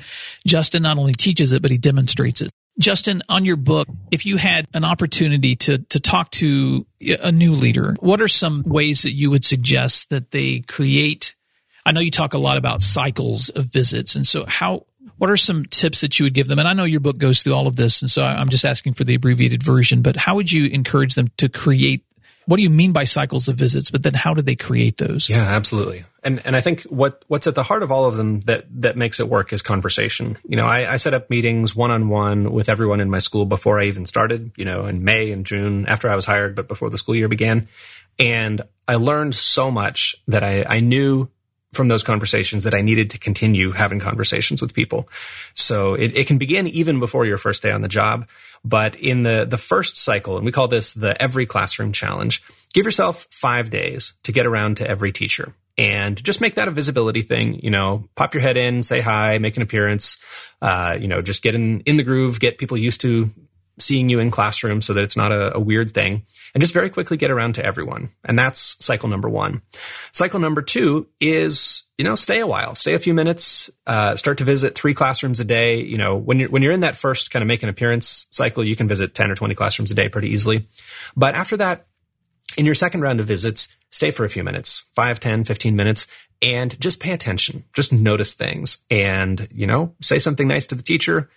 Justin 0.46 0.83
not 0.83 0.98
only 0.98 1.12
teaches 1.12 1.52
it, 1.52 1.62
but 1.62 1.70
he 1.70 1.79
demonstrates 1.79 2.40
it. 2.40 2.50
Justin, 2.79 3.22
on 3.29 3.44
your 3.44 3.57
book, 3.57 3.88
if 4.11 4.26
you 4.26 4.37
had 4.37 4.66
an 4.74 4.85
opportunity 4.85 5.57
to 5.57 5.79
to 5.79 6.00
talk 6.00 6.31
to 6.33 6.87
a 7.22 7.33
new 7.33 7.52
leader, 7.52 7.94
what 8.00 8.20
are 8.20 8.29
some 8.29 8.64
ways 8.66 9.02
that 9.02 9.12
you 9.12 9.31
would 9.31 9.44
suggest 9.44 10.11
that 10.11 10.31
they 10.31 10.61
create 10.61 11.36
I 11.87 11.92
know 11.92 12.01
you 12.01 12.11
talk 12.11 12.35
a 12.35 12.38
lot 12.38 12.57
about 12.57 12.83
cycles 12.83 13.49
of 13.51 13.66
visits. 13.66 14.16
And 14.16 14.27
so 14.27 14.44
how, 14.44 14.87
what 15.18 15.31
are 15.31 15.37
some 15.37 15.64
tips 15.66 16.01
that 16.01 16.18
you 16.18 16.25
would 16.25 16.35
give 16.35 16.49
them? 16.49 16.59
And 16.59 16.66
I 16.66 16.72
know 16.72 16.83
your 16.83 16.99
book 16.99 17.16
goes 17.16 17.42
through 17.42 17.55
all 17.55 17.68
of 17.68 17.77
this, 17.77 18.03
and 18.03 18.11
so 18.11 18.25
I'm 18.25 18.49
just 18.49 18.64
asking 18.64 18.94
for 18.94 19.05
the 19.05 19.14
abbreviated 19.14 19.62
version. 19.62 20.03
But 20.03 20.16
how 20.16 20.35
would 20.35 20.51
you 20.51 20.66
encourage 20.66 21.14
them 21.14 21.29
to 21.37 21.49
create? 21.49 22.05
What 22.46 22.57
do 22.57 22.64
you 22.64 22.70
mean 22.70 22.92
by 22.92 23.05
cycles 23.05 23.46
of 23.49 23.57
visits? 23.57 23.90
But 23.90 24.03
then, 24.03 24.14
how 24.14 24.35
do 24.35 24.42
they 24.42 24.57
create 24.57 24.99
those? 24.99 25.31
Yeah, 25.31 25.42
absolutely. 25.42 26.05
And 26.25 26.42
and 26.44 26.57
I 26.57 26.61
think 26.61 26.83
what 26.83 27.25
what's 27.29 27.46
at 27.46 27.55
the 27.55 27.62
heart 27.62 27.85
of 27.85 27.92
all 27.92 28.05
of 28.05 28.16
them 28.16 28.40
that 28.40 28.66
that 28.83 28.96
makes 28.96 29.20
it 29.20 29.29
work 29.29 29.53
is 29.53 29.62
conversation. 29.62 30.38
You 30.44 30.57
know, 30.57 30.66
I, 30.66 30.92
I 30.92 30.96
set 30.96 31.14
up 31.14 31.31
meetings 31.31 31.75
one 31.75 31.92
on 31.92 32.09
one 32.09 32.53
with 32.53 32.68
everyone 32.68 33.01
in 33.01 33.11
my 33.11 33.18
school 33.18 33.46
before 33.46 33.81
I 33.81 33.85
even 33.85 34.07
started. 34.07 34.53
You 34.57 34.64
know, 34.64 34.87
in 34.87 35.05
May 35.05 35.31
and 35.31 35.46
June 35.46 35.87
after 35.87 36.11
I 36.11 36.16
was 36.16 36.25
hired, 36.25 36.57
but 36.57 36.66
before 36.66 36.90
the 36.90 36.99
school 36.99 37.14
year 37.14 37.29
began. 37.29 37.68
And 38.18 38.62
I 38.88 38.96
learned 38.96 39.35
so 39.35 39.70
much 39.70 40.16
that 40.29 40.42
I, 40.42 40.64
I 40.68 40.81
knew 40.81 41.29
from 41.76 41.88
those 41.88 42.02
conversations 42.02 42.64
that 42.64 42.74
I 42.74 42.82
needed 42.82 43.10
to 43.10 43.18
continue 43.18 43.70
having 43.70 44.00
conversations 44.00 44.60
with 44.60 44.74
people. 44.74 45.08
So 45.54 45.94
it, 45.94 46.16
it, 46.16 46.26
can 46.26 46.38
begin 46.38 46.66
even 46.66 46.98
before 46.98 47.26
your 47.26 47.38
first 47.38 47.62
day 47.62 47.70
on 47.70 47.82
the 47.82 47.88
job. 47.88 48.28
But 48.64 48.96
in 48.96 49.22
the, 49.22 49.46
the 49.48 49.58
first 49.58 49.96
cycle, 49.96 50.36
and 50.36 50.44
we 50.44 50.52
call 50.52 50.66
this 50.66 50.94
the 50.94 51.20
every 51.22 51.46
classroom 51.46 51.92
challenge, 51.92 52.42
give 52.72 52.84
yourself 52.84 53.26
five 53.30 53.70
days 53.70 54.14
to 54.24 54.32
get 54.32 54.46
around 54.46 54.78
to 54.78 54.88
every 54.88 55.12
teacher 55.12 55.54
and 55.78 56.22
just 56.22 56.40
make 56.40 56.54
that 56.54 56.68
a 56.68 56.70
visibility 56.70 57.22
thing. 57.22 57.60
You 57.62 57.70
know, 57.70 58.08
pop 58.14 58.34
your 58.34 58.40
head 58.40 58.56
in, 58.56 58.82
say 58.82 59.00
hi, 59.00 59.38
make 59.38 59.56
an 59.56 59.62
appearance, 59.62 60.18
uh, 60.62 60.96
you 61.00 61.08
know, 61.08 61.22
just 61.22 61.42
get 61.42 61.54
in, 61.54 61.80
in 61.80 61.96
the 61.96 62.02
groove, 62.02 62.40
get 62.40 62.58
people 62.58 62.76
used 62.76 63.02
to 63.02 63.30
seeing 63.78 64.08
you 64.08 64.18
in 64.20 64.30
classroom 64.30 64.80
so 64.80 64.94
that 64.94 65.04
it's 65.04 65.16
not 65.16 65.32
a, 65.32 65.56
a, 65.56 65.60
weird 65.60 65.90
thing 65.90 66.24
and 66.54 66.62
just 66.62 66.72
very 66.72 66.88
quickly 66.88 67.16
get 67.16 67.30
around 67.30 67.54
to 67.54 67.64
everyone. 67.64 68.10
And 68.24 68.38
that's 68.38 68.82
cycle 68.84 69.08
number 69.08 69.28
one. 69.28 69.60
Cycle 70.12 70.40
number 70.40 70.62
two 70.62 71.08
is, 71.20 71.84
you 71.98 72.04
know, 72.04 72.14
stay 72.14 72.40
a 72.40 72.46
while, 72.46 72.74
stay 72.74 72.94
a 72.94 72.98
few 72.98 73.12
minutes, 73.12 73.70
uh, 73.86 74.16
start 74.16 74.38
to 74.38 74.44
visit 74.44 74.74
three 74.74 74.94
classrooms 74.94 75.40
a 75.40 75.44
day. 75.44 75.80
You 75.82 75.98
know, 75.98 76.16
when 76.16 76.40
you're, 76.40 76.48
when 76.48 76.62
you're 76.62 76.72
in 76.72 76.80
that 76.80 76.96
first 76.96 77.30
kind 77.30 77.42
of 77.42 77.48
make 77.48 77.62
an 77.62 77.68
appearance 77.68 78.28
cycle, 78.30 78.64
you 78.64 78.76
can 78.76 78.88
visit 78.88 79.14
10 79.14 79.30
or 79.30 79.34
20 79.34 79.54
classrooms 79.54 79.90
a 79.90 79.94
day 79.94 80.08
pretty 80.08 80.28
easily. 80.28 80.68
But 81.14 81.34
after 81.34 81.58
that, 81.58 81.86
in 82.56 82.64
your 82.64 82.74
second 82.74 83.02
round 83.02 83.20
of 83.20 83.26
visits, 83.26 83.76
stay 83.90 84.10
for 84.10 84.24
a 84.24 84.30
few 84.30 84.42
minutes, 84.42 84.86
5, 84.94 85.20
10, 85.20 85.44
15 85.44 85.76
minutes, 85.76 86.06
and 86.40 86.78
just 86.80 87.00
pay 87.00 87.12
attention. 87.12 87.64
Just 87.74 87.92
notice 87.92 88.34
things 88.34 88.84
and, 88.90 89.46
you 89.52 89.66
know, 89.66 89.94
say 90.00 90.18
something 90.18 90.48
nice 90.48 90.66
to 90.68 90.74
the 90.74 90.82
teacher 90.82 91.28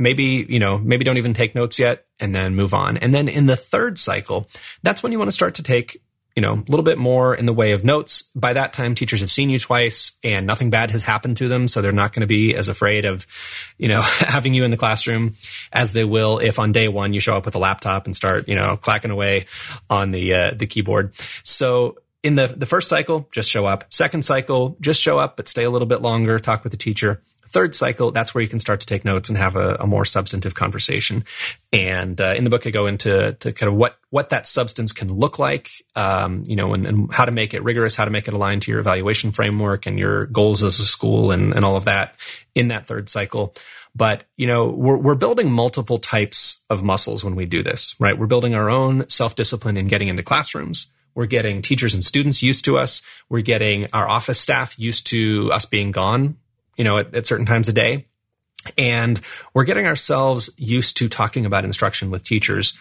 maybe, 0.00 0.46
you 0.48 0.58
know, 0.58 0.78
maybe 0.78 1.04
don't 1.04 1.18
even 1.18 1.34
take 1.34 1.54
notes 1.54 1.78
yet 1.78 2.06
and 2.18 2.34
then 2.34 2.54
move 2.54 2.74
on. 2.74 2.96
And 2.96 3.14
then 3.14 3.28
in 3.28 3.46
the 3.46 3.56
third 3.56 3.98
cycle, 3.98 4.48
that's 4.82 5.02
when 5.02 5.12
you 5.12 5.18
want 5.18 5.28
to 5.28 5.32
start 5.32 5.56
to 5.56 5.62
take 5.62 6.02
you 6.36 6.42
know, 6.42 6.54
a 6.54 6.70
little 6.70 6.84
bit 6.84 6.96
more 6.96 7.34
in 7.34 7.44
the 7.44 7.52
way 7.52 7.72
of 7.72 7.84
notes. 7.84 8.22
By 8.34 8.52
that 8.52 8.72
time, 8.72 8.94
teachers 8.94 9.20
have 9.20 9.30
seen 9.30 9.50
you 9.50 9.58
twice 9.58 10.12
and 10.22 10.46
nothing 10.46 10.70
bad 10.70 10.92
has 10.92 11.02
happened 11.02 11.36
to 11.38 11.48
them. 11.48 11.66
So 11.66 11.82
they're 11.82 11.92
not 11.92 12.12
going 12.12 12.20
to 12.20 12.28
be 12.28 12.54
as 12.54 12.68
afraid 12.68 13.04
of, 13.04 13.26
you 13.78 13.88
know, 13.88 14.00
having 14.20 14.54
you 14.54 14.64
in 14.64 14.70
the 14.70 14.76
classroom 14.76 15.34
as 15.72 15.92
they 15.92 16.04
will 16.04 16.38
if 16.38 16.58
on 16.58 16.72
day 16.72 16.88
one 16.88 17.12
you 17.12 17.20
show 17.20 17.36
up 17.36 17.44
with 17.44 17.56
a 17.56 17.58
laptop 17.58 18.06
and 18.06 18.14
start, 18.14 18.48
you 18.48 18.54
know, 18.54 18.76
clacking 18.76 19.10
away 19.10 19.46
on 19.90 20.12
the, 20.12 20.32
uh, 20.32 20.54
the 20.54 20.66
keyboard. 20.66 21.12
So 21.42 21.98
in 22.22 22.36
the, 22.36 22.46
the 22.46 22.66
first 22.66 22.88
cycle, 22.88 23.28
just 23.32 23.50
show 23.50 23.66
up. 23.66 23.92
Second 23.92 24.24
cycle, 24.24 24.76
just 24.80 25.02
show 25.02 25.18
up, 25.18 25.36
but 25.36 25.48
stay 25.48 25.64
a 25.64 25.70
little 25.70 25.88
bit 25.88 26.00
longer, 26.00 26.38
talk 26.38 26.62
with 26.62 26.70
the 26.70 26.78
teacher. 26.78 27.20
Third 27.50 27.74
cycle, 27.74 28.12
that's 28.12 28.32
where 28.32 28.42
you 28.42 28.48
can 28.48 28.60
start 28.60 28.78
to 28.80 28.86
take 28.86 29.04
notes 29.04 29.28
and 29.28 29.36
have 29.36 29.56
a, 29.56 29.78
a 29.80 29.86
more 29.86 30.04
substantive 30.04 30.54
conversation. 30.54 31.24
And 31.72 32.20
uh, 32.20 32.34
in 32.36 32.44
the 32.44 32.50
book, 32.50 32.64
I 32.64 32.70
go 32.70 32.86
into 32.86 33.32
to 33.32 33.52
kind 33.52 33.68
of 33.68 33.74
what 33.74 33.98
what 34.10 34.28
that 34.28 34.46
substance 34.46 34.92
can 34.92 35.12
look 35.12 35.40
like, 35.40 35.68
um, 35.96 36.44
you 36.46 36.54
know, 36.54 36.74
and, 36.74 36.86
and, 36.86 37.12
how 37.12 37.24
to 37.24 37.32
make 37.32 37.52
it 37.52 37.64
rigorous, 37.64 37.96
how 37.96 38.04
to 38.04 38.10
make 38.12 38.28
it 38.28 38.34
aligned 38.34 38.62
to 38.62 38.70
your 38.70 38.78
evaluation 38.78 39.32
framework 39.32 39.86
and 39.86 39.98
your 39.98 40.26
goals 40.26 40.62
as 40.62 40.78
a 40.78 40.84
school, 40.84 41.32
and, 41.32 41.52
and 41.52 41.64
all 41.64 41.74
of 41.74 41.86
that 41.86 42.14
in 42.54 42.68
that 42.68 42.86
third 42.86 43.08
cycle. 43.08 43.52
But 43.96 44.22
you 44.36 44.46
know, 44.46 44.68
we're 44.68 44.98
we're 44.98 45.16
building 45.16 45.50
multiple 45.50 45.98
types 45.98 46.64
of 46.70 46.84
muscles 46.84 47.24
when 47.24 47.34
we 47.34 47.46
do 47.46 47.64
this, 47.64 47.96
right? 47.98 48.16
We're 48.16 48.26
building 48.26 48.54
our 48.54 48.70
own 48.70 49.08
self 49.08 49.34
discipline 49.34 49.76
in 49.76 49.88
getting 49.88 50.06
into 50.06 50.22
classrooms. 50.22 50.86
We're 51.16 51.26
getting 51.26 51.62
teachers 51.62 51.94
and 51.94 52.04
students 52.04 52.44
used 52.44 52.64
to 52.66 52.78
us. 52.78 53.02
We're 53.28 53.40
getting 53.40 53.88
our 53.92 54.08
office 54.08 54.38
staff 54.38 54.78
used 54.78 55.08
to 55.08 55.50
us 55.52 55.66
being 55.66 55.90
gone 55.90 56.36
you 56.80 56.84
know, 56.84 56.96
at, 56.96 57.14
at 57.14 57.26
certain 57.26 57.44
times 57.44 57.68
a 57.68 57.74
day. 57.74 58.06
And 58.78 59.20
we're 59.52 59.64
getting 59.64 59.84
ourselves 59.84 60.48
used 60.56 60.96
to 60.96 61.10
talking 61.10 61.44
about 61.44 61.66
instruction 61.66 62.10
with 62.10 62.22
teachers 62.22 62.72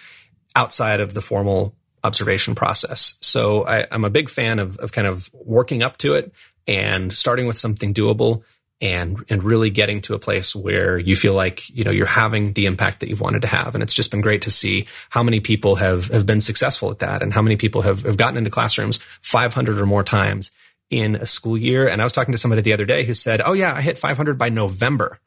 outside 0.56 1.02
of 1.02 1.14
the 1.14 1.22
formal 1.22 1.76
observation 2.02 2.56
process. 2.56 3.18
So 3.20 3.66
I, 3.66 3.88
am 3.92 4.06
a 4.06 4.10
big 4.10 4.30
fan 4.30 4.60
of, 4.60 4.78
of 4.78 4.94
kind 4.94 5.06
of 5.06 5.30
working 5.34 5.84
up 5.84 5.98
to 5.98 6.14
it 6.14 6.34
and 6.66 7.12
starting 7.12 7.46
with 7.46 7.58
something 7.58 7.94
doable 7.94 8.44
and 8.80 9.26
and 9.28 9.44
really 9.44 9.70
getting 9.70 10.00
to 10.04 10.14
a 10.14 10.20
place 10.20 10.56
where 10.56 10.98
you 10.98 11.14
feel 11.14 11.34
like 11.34 11.70
you 11.70 11.84
know 11.84 11.92
you're 11.92 12.06
having 12.06 12.54
the 12.54 12.66
impact 12.66 13.02
that 13.02 13.10
you've 13.10 13.20
wanted 13.20 13.42
to 13.42 13.48
have 13.50 13.76
and 13.76 13.84
it's 13.84 13.94
just 13.94 14.10
been 14.10 14.22
great 14.22 14.44
to 14.44 14.50
see 14.50 14.88
how 15.10 15.22
many 15.22 15.42
people 15.42 15.76
have 15.76 16.08
have 16.08 16.26
been 16.26 16.40
successful 16.40 16.90
at 16.90 17.00
that 17.00 17.22
and 17.22 17.34
how 17.34 17.42
many 17.42 17.58
people 17.58 17.82
have, 17.82 18.04
have 18.04 18.16
gotten 18.16 18.38
into 18.38 18.50
classrooms 18.50 19.02
500 19.22 19.78
or 19.78 19.86
more 19.86 20.02
times 20.02 20.54
in 20.90 21.16
a 21.16 21.26
school 21.26 21.58
year. 21.58 21.88
And 21.88 22.02
I 22.02 22.04
was 22.04 22.14
talking 22.14 22.32
to 22.32 22.38
somebody 22.38 22.62
the 22.62 22.74
other 22.74 22.86
day 22.86 23.04
who 23.04 23.14
said, 23.14 23.42
Oh 23.44 23.54
yeah, 23.54 23.74
I 23.74 23.82
hit 23.82 23.98
500 23.98 24.38
by 24.38 24.50
November. 24.50 25.20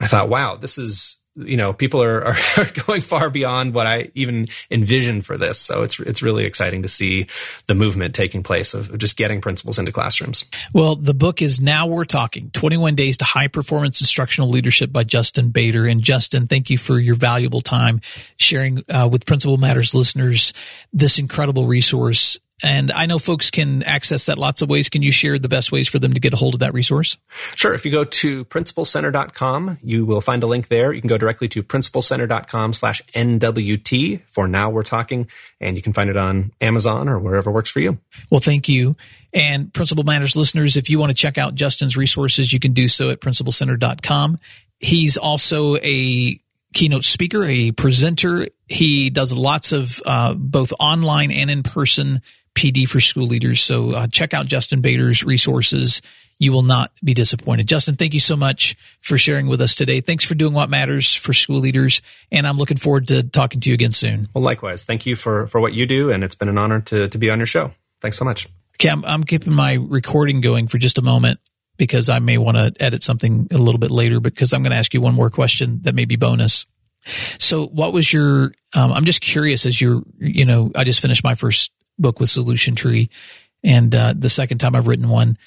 I 0.00 0.06
thought, 0.06 0.28
wow, 0.28 0.54
this 0.54 0.78
is, 0.78 1.20
you 1.34 1.56
know, 1.56 1.72
people 1.72 2.00
are, 2.02 2.24
are 2.56 2.84
going 2.86 3.00
far 3.00 3.30
beyond 3.30 3.74
what 3.74 3.86
I 3.86 4.10
even 4.14 4.46
envisioned 4.70 5.26
for 5.26 5.36
this. 5.36 5.58
So 5.58 5.82
it's, 5.82 5.98
it's 5.98 6.22
really 6.22 6.44
exciting 6.44 6.82
to 6.82 6.88
see 6.88 7.26
the 7.66 7.74
movement 7.74 8.14
taking 8.14 8.44
place 8.44 8.74
of 8.74 8.96
just 8.98 9.16
getting 9.16 9.40
principals 9.40 9.78
into 9.78 9.90
classrooms. 9.90 10.44
Well, 10.72 10.94
the 10.94 11.14
book 11.14 11.42
is 11.42 11.60
Now 11.60 11.88
We're 11.88 12.04
Talking 12.04 12.50
21 12.50 12.94
Days 12.94 13.16
to 13.16 13.24
High 13.24 13.48
Performance 13.48 14.00
Instructional 14.00 14.50
Leadership 14.50 14.92
by 14.92 15.02
Justin 15.02 15.50
Baeder. 15.50 15.90
And 15.90 16.00
Justin, 16.00 16.46
thank 16.46 16.70
you 16.70 16.78
for 16.78 16.98
your 16.98 17.16
valuable 17.16 17.60
time 17.60 18.00
sharing 18.36 18.84
uh, 18.88 19.08
with 19.10 19.26
Principal 19.26 19.56
Matters 19.56 19.94
listeners 19.94 20.52
this 20.92 21.18
incredible 21.18 21.66
resource 21.66 22.38
and 22.62 22.90
I 22.90 23.06
know 23.06 23.18
folks 23.18 23.50
can 23.50 23.82
access 23.84 24.26
that 24.26 24.38
lots 24.38 24.62
of 24.62 24.68
ways. 24.68 24.88
Can 24.88 25.02
you 25.02 25.12
share 25.12 25.38
the 25.38 25.48
best 25.48 25.70
ways 25.70 25.86
for 25.86 25.98
them 25.98 26.12
to 26.12 26.20
get 26.20 26.32
a 26.32 26.36
hold 26.36 26.54
of 26.54 26.60
that 26.60 26.74
resource? 26.74 27.16
Sure. 27.54 27.72
If 27.72 27.84
you 27.84 27.92
go 27.92 28.04
to 28.04 28.44
principalcenter.com, 28.46 29.78
you 29.82 30.04
will 30.04 30.20
find 30.20 30.42
a 30.42 30.46
link 30.46 30.68
there. 30.68 30.92
You 30.92 31.00
can 31.00 31.08
go 31.08 31.18
directly 31.18 31.48
to 31.48 31.62
principalcenter.com 31.62 32.72
slash 32.72 33.00
NWT. 33.14 34.22
For 34.26 34.48
now, 34.48 34.70
we're 34.70 34.82
talking, 34.82 35.28
and 35.60 35.76
you 35.76 35.82
can 35.82 35.92
find 35.92 36.10
it 36.10 36.16
on 36.16 36.52
Amazon 36.60 37.08
or 37.08 37.18
wherever 37.18 37.50
works 37.50 37.70
for 37.70 37.80
you. 37.80 37.98
Well, 38.30 38.40
thank 38.40 38.68
you. 38.68 38.96
And 39.32 39.72
Principal 39.72 40.04
Matters 40.04 40.34
listeners, 40.34 40.76
if 40.76 40.90
you 40.90 40.98
want 40.98 41.10
to 41.10 41.16
check 41.16 41.38
out 41.38 41.54
Justin's 41.54 41.96
resources, 41.96 42.52
you 42.52 42.58
can 42.58 42.72
do 42.72 42.88
so 42.88 43.10
at 43.10 43.20
principalcenter.com. 43.20 44.38
He's 44.80 45.16
also 45.16 45.76
a 45.76 46.40
keynote 46.72 47.04
speaker, 47.04 47.44
a 47.44 47.72
presenter. 47.72 48.48
He 48.66 49.10
does 49.10 49.32
lots 49.32 49.72
of 49.72 50.02
uh, 50.04 50.34
both 50.34 50.72
online 50.78 51.30
and 51.30 51.50
in 51.50 51.62
person 51.62 52.22
PD 52.58 52.88
for 52.88 52.98
school 52.98 53.28
leaders. 53.28 53.60
So 53.60 53.92
uh, 53.92 54.06
check 54.08 54.34
out 54.34 54.46
Justin 54.46 54.80
Baeder's 54.80 55.22
resources. 55.22 56.02
You 56.40 56.52
will 56.52 56.64
not 56.64 56.90
be 57.04 57.14
disappointed. 57.14 57.68
Justin, 57.68 57.94
thank 57.94 58.14
you 58.14 58.20
so 58.20 58.34
much 58.36 58.76
for 59.00 59.16
sharing 59.16 59.46
with 59.46 59.60
us 59.60 59.76
today. 59.76 60.00
Thanks 60.00 60.24
for 60.24 60.34
doing 60.34 60.54
what 60.54 60.68
matters 60.68 61.14
for 61.14 61.32
school 61.32 61.60
leaders. 61.60 62.02
And 62.32 62.48
I'm 62.48 62.56
looking 62.56 62.76
forward 62.76 63.08
to 63.08 63.22
talking 63.22 63.60
to 63.60 63.70
you 63.70 63.74
again 63.74 63.92
soon. 63.92 64.28
Well, 64.34 64.42
likewise. 64.42 64.84
Thank 64.84 65.06
you 65.06 65.14
for, 65.14 65.46
for 65.46 65.60
what 65.60 65.72
you 65.72 65.86
do. 65.86 66.10
And 66.10 66.24
it's 66.24 66.34
been 66.34 66.48
an 66.48 66.58
honor 66.58 66.80
to, 66.80 67.08
to 67.08 67.18
be 67.18 67.30
on 67.30 67.38
your 67.38 67.46
show. 67.46 67.70
Thanks 68.00 68.18
so 68.18 68.24
much. 68.24 68.48
Okay, 68.74 68.88
I'm, 68.88 69.04
I'm 69.04 69.22
keeping 69.22 69.52
my 69.52 69.74
recording 69.74 70.40
going 70.40 70.66
for 70.66 70.78
just 70.78 70.98
a 70.98 71.02
moment 71.02 71.38
because 71.76 72.08
I 72.08 72.18
may 72.18 72.38
want 72.38 72.56
to 72.56 72.72
edit 72.82 73.04
something 73.04 73.46
a 73.52 73.58
little 73.58 73.78
bit 73.78 73.92
later 73.92 74.18
because 74.18 74.52
I'm 74.52 74.64
going 74.64 74.72
to 74.72 74.76
ask 74.76 74.92
you 74.94 75.00
one 75.00 75.14
more 75.14 75.30
question 75.30 75.78
that 75.82 75.94
may 75.94 76.06
be 76.06 76.16
bonus. 76.16 76.66
So 77.38 77.66
what 77.66 77.92
was 77.92 78.12
your, 78.12 78.52
um, 78.74 78.92
I'm 78.92 79.04
just 79.04 79.20
curious 79.20 79.64
as 79.64 79.80
you're, 79.80 80.02
you 80.18 80.44
know, 80.44 80.72
I 80.74 80.82
just 80.82 81.00
finished 81.00 81.22
my 81.22 81.36
first 81.36 81.70
book 81.98 82.20
with 82.20 82.30
Solution 82.30 82.74
Tree, 82.74 83.10
and 83.62 83.94
uh, 83.94 84.14
the 84.16 84.28
second 84.28 84.58
time 84.58 84.76
I've 84.76 84.86
written 84.86 85.08
one. 85.08 85.38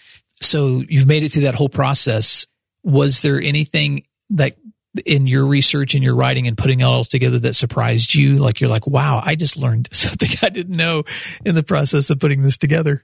So 0.41 0.83
you've 0.87 1.07
made 1.07 1.23
it 1.23 1.31
through 1.31 1.43
that 1.43 1.55
whole 1.55 1.69
process. 1.69 2.47
Was 2.83 3.21
there 3.21 3.39
anything 3.39 4.05
that 4.31 4.57
in 5.05 5.27
your 5.27 5.45
research 5.45 5.95
and 5.95 6.03
your 6.03 6.15
writing 6.15 6.47
and 6.47 6.57
putting 6.57 6.81
it 6.81 6.83
all 6.83 7.03
together 7.03 7.39
that 7.39 7.55
surprised 7.55 8.15
you? 8.15 8.37
Like 8.37 8.59
you're 8.59 8.69
like, 8.69 8.87
wow, 8.87 9.21
I 9.23 9.35
just 9.35 9.55
learned 9.55 9.89
something 9.93 10.29
I 10.41 10.49
didn't 10.49 10.75
know 10.75 11.03
in 11.45 11.55
the 11.55 11.63
process 11.63 12.09
of 12.09 12.19
putting 12.19 12.41
this 12.41 12.57
together. 12.57 13.03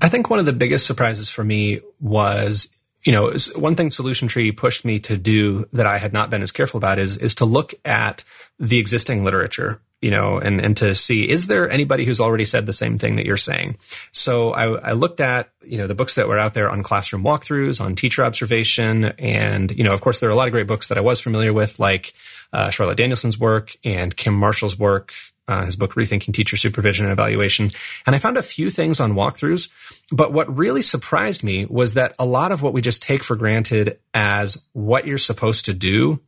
I 0.00 0.08
think 0.08 0.28
one 0.28 0.38
of 0.38 0.46
the 0.46 0.52
biggest 0.52 0.86
surprises 0.86 1.30
for 1.30 1.44
me 1.44 1.80
was 2.00 2.76
you 3.06 3.12
know, 3.12 3.32
one 3.54 3.76
thing 3.76 3.88
Solution 3.88 4.26
Tree 4.26 4.50
pushed 4.50 4.84
me 4.84 4.98
to 5.00 5.16
do 5.16 5.66
that 5.72 5.86
I 5.86 5.98
had 5.98 6.12
not 6.12 6.28
been 6.28 6.42
as 6.42 6.50
careful 6.50 6.78
about 6.78 6.98
is 6.98 7.16
is 7.16 7.36
to 7.36 7.44
look 7.44 7.72
at 7.84 8.24
the 8.58 8.78
existing 8.78 9.22
literature 9.22 9.80
you 10.06 10.12
know, 10.12 10.38
and, 10.38 10.60
and 10.60 10.76
to 10.76 10.94
see, 10.94 11.28
is 11.28 11.48
there 11.48 11.68
anybody 11.68 12.04
who's 12.04 12.20
already 12.20 12.44
said 12.44 12.64
the 12.64 12.72
same 12.72 12.96
thing 12.96 13.16
that 13.16 13.26
you're 13.26 13.36
saying? 13.36 13.76
So 14.12 14.52
I, 14.52 14.90
I 14.90 14.92
looked 14.92 15.20
at, 15.20 15.50
you 15.64 15.78
know, 15.78 15.88
the 15.88 15.96
books 15.96 16.14
that 16.14 16.28
were 16.28 16.38
out 16.38 16.54
there 16.54 16.70
on 16.70 16.84
classroom 16.84 17.24
walkthroughs, 17.24 17.80
on 17.80 17.96
teacher 17.96 18.24
observation. 18.24 19.06
And, 19.18 19.76
you 19.76 19.82
know, 19.82 19.92
of 19.92 20.00
course, 20.00 20.20
there 20.20 20.28
are 20.28 20.32
a 20.32 20.36
lot 20.36 20.46
of 20.46 20.52
great 20.52 20.68
books 20.68 20.86
that 20.86 20.96
I 20.96 21.00
was 21.00 21.20
familiar 21.20 21.52
with, 21.52 21.80
like 21.80 22.14
uh, 22.52 22.70
Charlotte 22.70 22.98
Danielson's 22.98 23.36
work 23.36 23.76
and 23.82 24.16
Kim 24.16 24.34
Marshall's 24.34 24.78
work 24.78 25.12
uh, 25.48 25.64
his 25.64 25.76
book 25.76 25.94
Rethinking 25.94 26.34
Teacher 26.34 26.56
Supervision 26.56 27.06
and 27.06 27.12
Evaluation. 27.12 27.70
And 28.06 28.16
I 28.16 28.18
found 28.18 28.36
a 28.36 28.42
few 28.42 28.70
things 28.70 29.00
on 29.00 29.14
walkthroughs, 29.14 29.68
but 30.10 30.32
what 30.32 30.56
really 30.56 30.82
surprised 30.82 31.44
me 31.44 31.66
was 31.66 31.94
that 31.94 32.14
a 32.18 32.26
lot 32.26 32.52
of 32.52 32.62
what 32.62 32.72
we 32.72 32.80
just 32.80 33.02
take 33.02 33.22
for 33.22 33.36
granted 33.36 33.98
as 34.12 34.64
what 34.72 35.06
you're 35.06 35.18
supposed 35.18 35.66
to 35.66 35.72
do 35.72 36.20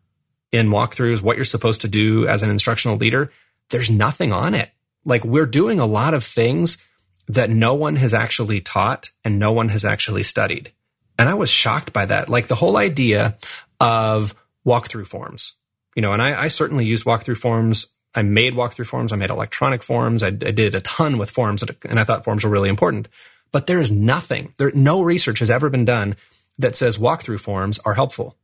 in 0.53 0.69
walkthroughs, 0.69 1.23
what 1.23 1.37
you're 1.37 1.45
supposed 1.45 1.83
to 1.83 1.89
do 1.89 2.27
as 2.27 2.43
an 2.43 2.51
instructional 2.51 2.97
leader, 2.97 3.31
there's 3.71 3.91
nothing 3.91 4.33
on 4.33 4.55
it. 4.55 4.71
Like 5.05 5.25
we're 5.25 5.47
doing 5.47 5.81
a 5.81 5.87
lot 5.87 6.15
of 6.15 6.25
things 6.25 6.85
that 7.29 7.51
no 7.51 7.75
one 7.75 7.97
has 7.97 8.15
actually 8.15 8.61
taught 8.61 9.11
and 9.25 9.39
no 9.39 9.53
one 9.53 9.69
has 9.69 9.85
actually 9.85 10.23
studied. 10.23 10.73
And 11.19 11.29
I 11.29 11.35
was 11.35 11.51
shocked 11.51 11.93
by 11.93 12.07
that. 12.07 12.29
Like 12.29 12.47
the 12.47 12.55
whole 12.55 12.77
idea 12.77 13.37
of 13.81 14.35
walkthrough 14.67 15.07
forms, 15.07 15.55
you 15.95 16.03
know, 16.03 16.13
and 16.13 16.23
I, 16.23 16.45
I 16.45 16.49
certainly 16.49 16.85
used 16.85 17.05
walkthrough 17.05 17.37
forms. 17.37 17.93
I 18.15 18.23
made 18.23 18.55
walkthrough 18.55 18.87
forms. 18.87 19.13
I 19.13 19.17
made 19.17 19.31
electronic 19.31 19.83
forms. 19.83 20.23
I, 20.23 20.29
I 20.29 20.31
did 20.31 20.75
a 20.75 20.81
ton 20.81 21.19
with 21.19 21.31
forms 21.31 21.65
and 21.85 22.01
I 22.01 22.05
thought 22.05 22.25
forms 22.25 22.45
were 22.45 22.51
really 22.51 22.71
important. 22.71 23.09
But 23.53 23.67
there 23.67 23.81
is 23.81 23.91
nothing, 23.91 24.55
there, 24.59 24.73
no 24.73 25.03
research 25.03 25.39
has 25.39 25.51
ever 25.51 25.71
been 25.71 25.85
done 25.85 26.17
that 26.59 26.77
says 26.77 26.99
walkthrough 26.99 27.41
forms 27.41 27.79
are 27.81 27.95
helpful. 27.95 28.37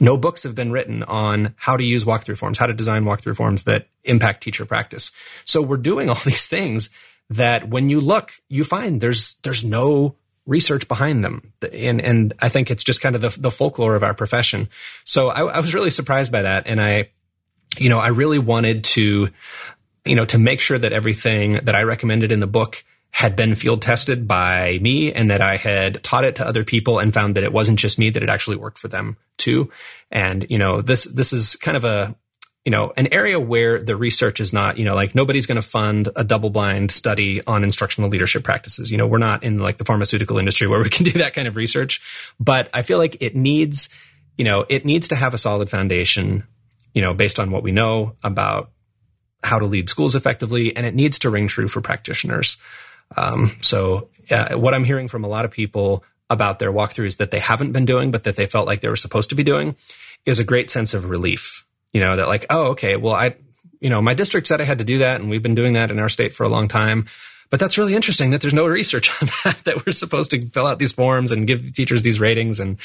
No 0.00 0.16
books 0.16 0.42
have 0.42 0.54
been 0.54 0.72
written 0.72 1.02
on 1.04 1.54
how 1.56 1.76
to 1.76 1.84
use 1.84 2.04
walkthrough 2.04 2.38
forms, 2.38 2.58
how 2.58 2.66
to 2.66 2.74
design 2.74 3.04
walkthrough 3.04 3.36
forms 3.36 3.64
that 3.64 3.88
impact 4.04 4.42
teacher 4.42 4.64
practice. 4.64 5.12
So 5.44 5.62
we're 5.62 5.76
doing 5.76 6.08
all 6.08 6.14
these 6.24 6.46
things 6.46 6.90
that 7.30 7.68
when 7.68 7.88
you 7.88 8.00
look, 8.00 8.32
you 8.48 8.64
find 8.64 9.00
there's, 9.00 9.34
there's 9.42 9.64
no 9.64 10.16
research 10.46 10.86
behind 10.88 11.24
them. 11.24 11.52
And, 11.72 12.00
and 12.00 12.34
I 12.40 12.48
think 12.48 12.70
it's 12.70 12.84
just 12.84 13.00
kind 13.00 13.14
of 13.16 13.22
the, 13.22 13.40
the 13.40 13.50
folklore 13.50 13.96
of 13.96 14.02
our 14.02 14.14
profession. 14.14 14.68
So 15.04 15.28
I, 15.28 15.44
I 15.44 15.60
was 15.60 15.74
really 15.74 15.90
surprised 15.90 16.30
by 16.30 16.42
that. 16.42 16.66
And 16.66 16.80
I, 16.80 17.10
you 17.78 17.88
know, 17.88 17.98
I 17.98 18.08
really 18.08 18.38
wanted 18.38 18.84
to, 18.84 19.30
you 20.04 20.14
know, 20.14 20.26
to 20.26 20.38
make 20.38 20.60
sure 20.60 20.78
that 20.78 20.92
everything 20.92 21.60
that 21.64 21.74
I 21.74 21.82
recommended 21.82 22.30
in 22.30 22.40
the 22.40 22.46
book 22.46 22.84
had 23.14 23.36
been 23.36 23.54
field 23.54 23.80
tested 23.80 24.26
by 24.26 24.76
me 24.82 25.12
and 25.12 25.30
that 25.30 25.40
I 25.40 25.56
had 25.56 26.02
taught 26.02 26.24
it 26.24 26.34
to 26.36 26.46
other 26.46 26.64
people 26.64 26.98
and 26.98 27.14
found 27.14 27.36
that 27.36 27.44
it 27.44 27.52
wasn't 27.52 27.78
just 27.78 27.96
me, 27.96 28.10
that 28.10 28.24
it 28.24 28.28
actually 28.28 28.56
worked 28.56 28.76
for 28.76 28.88
them 28.88 29.16
too. 29.38 29.70
And, 30.10 30.44
you 30.50 30.58
know, 30.58 30.80
this, 30.80 31.04
this 31.04 31.32
is 31.32 31.54
kind 31.54 31.76
of 31.76 31.84
a, 31.84 32.16
you 32.64 32.72
know, 32.72 32.92
an 32.96 33.06
area 33.14 33.38
where 33.38 33.80
the 33.80 33.94
research 33.94 34.40
is 34.40 34.52
not, 34.52 34.78
you 34.78 34.84
know, 34.84 34.96
like 34.96 35.14
nobody's 35.14 35.46
going 35.46 35.62
to 35.62 35.62
fund 35.62 36.08
a 36.16 36.24
double 36.24 36.50
blind 36.50 36.90
study 36.90 37.40
on 37.46 37.62
instructional 37.62 38.10
leadership 38.10 38.42
practices. 38.42 38.90
You 38.90 38.98
know, 38.98 39.06
we're 39.06 39.18
not 39.18 39.44
in 39.44 39.60
like 39.60 39.78
the 39.78 39.84
pharmaceutical 39.84 40.36
industry 40.36 40.66
where 40.66 40.82
we 40.82 40.90
can 40.90 41.04
do 41.12 41.12
that 41.20 41.34
kind 41.34 41.46
of 41.46 41.54
research, 41.54 42.34
but 42.40 42.68
I 42.74 42.82
feel 42.82 42.98
like 42.98 43.22
it 43.22 43.36
needs, 43.36 43.90
you 44.36 44.44
know, 44.44 44.66
it 44.68 44.84
needs 44.84 45.06
to 45.08 45.14
have 45.14 45.34
a 45.34 45.38
solid 45.38 45.70
foundation, 45.70 46.48
you 46.92 47.00
know, 47.00 47.14
based 47.14 47.38
on 47.38 47.52
what 47.52 47.62
we 47.62 47.70
know 47.70 48.16
about 48.24 48.72
how 49.44 49.60
to 49.60 49.66
lead 49.66 49.88
schools 49.88 50.16
effectively, 50.16 50.74
and 50.74 50.84
it 50.84 50.96
needs 50.96 51.20
to 51.20 51.30
ring 51.30 51.46
true 51.46 51.68
for 51.68 51.80
practitioners. 51.80 52.56
Um, 53.16 53.56
so, 53.60 54.08
uh, 54.30 54.56
what 54.56 54.74
I'm 54.74 54.84
hearing 54.84 55.08
from 55.08 55.24
a 55.24 55.28
lot 55.28 55.44
of 55.44 55.50
people 55.50 56.04
about 56.30 56.58
their 56.58 56.72
walkthroughs 56.72 57.18
that 57.18 57.30
they 57.30 57.38
haven't 57.38 57.72
been 57.72 57.84
doing, 57.84 58.10
but 58.10 58.24
that 58.24 58.36
they 58.36 58.46
felt 58.46 58.66
like 58.66 58.80
they 58.80 58.88
were 58.88 58.96
supposed 58.96 59.28
to 59.28 59.34
be 59.34 59.44
doing, 59.44 59.76
is 60.24 60.38
a 60.38 60.44
great 60.44 60.70
sense 60.70 60.94
of 60.94 61.10
relief 61.10 61.64
you 61.94 62.00
know, 62.00 62.16
that 62.16 62.28
like, 62.28 62.44
oh, 62.50 62.66
okay, 62.72 62.96
well, 62.96 63.14
I, 63.14 63.36
you 63.80 63.88
know, 63.88 64.02
my 64.02 64.12
district 64.12 64.48
said 64.48 64.60
I 64.60 64.64
had 64.64 64.78
to 64.78 64.84
do 64.84 64.98
that 64.98 65.20
and 65.20 65.30
we've 65.30 65.42
been 65.42 65.54
doing 65.54 65.74
that 65.74 65.90
in 65.90 65.98
our 65.98 66.10
state 66.10 66.34
for 66.34 66.42
a 66.42 66.48
long 66.48 66.68
time. 66.68 67.06
But 67.50 67.60
that's 67.60 67.78
really 67.78 67.94
interesting 67.94 68.30
that 68.30 68.40
there's 68.40 68.54
no 68.54 68.66
research 68.66 69.10
on 69.22 69.28
that, 69.44 69.64
that 69.64 69.86
we're 69.86 69.92
supposed 69.92 70.32
to 70.32 70.44
fill 70.50 70.66
out 70.66 70.80
these 70.80 70.92
forms 70.92 71.30
and 71.30 71.46
give 71.46 71.72
teachers 71.72 72.02
these 72.02 72.18
ratings 72.18 72.58
and, 72.58 72.78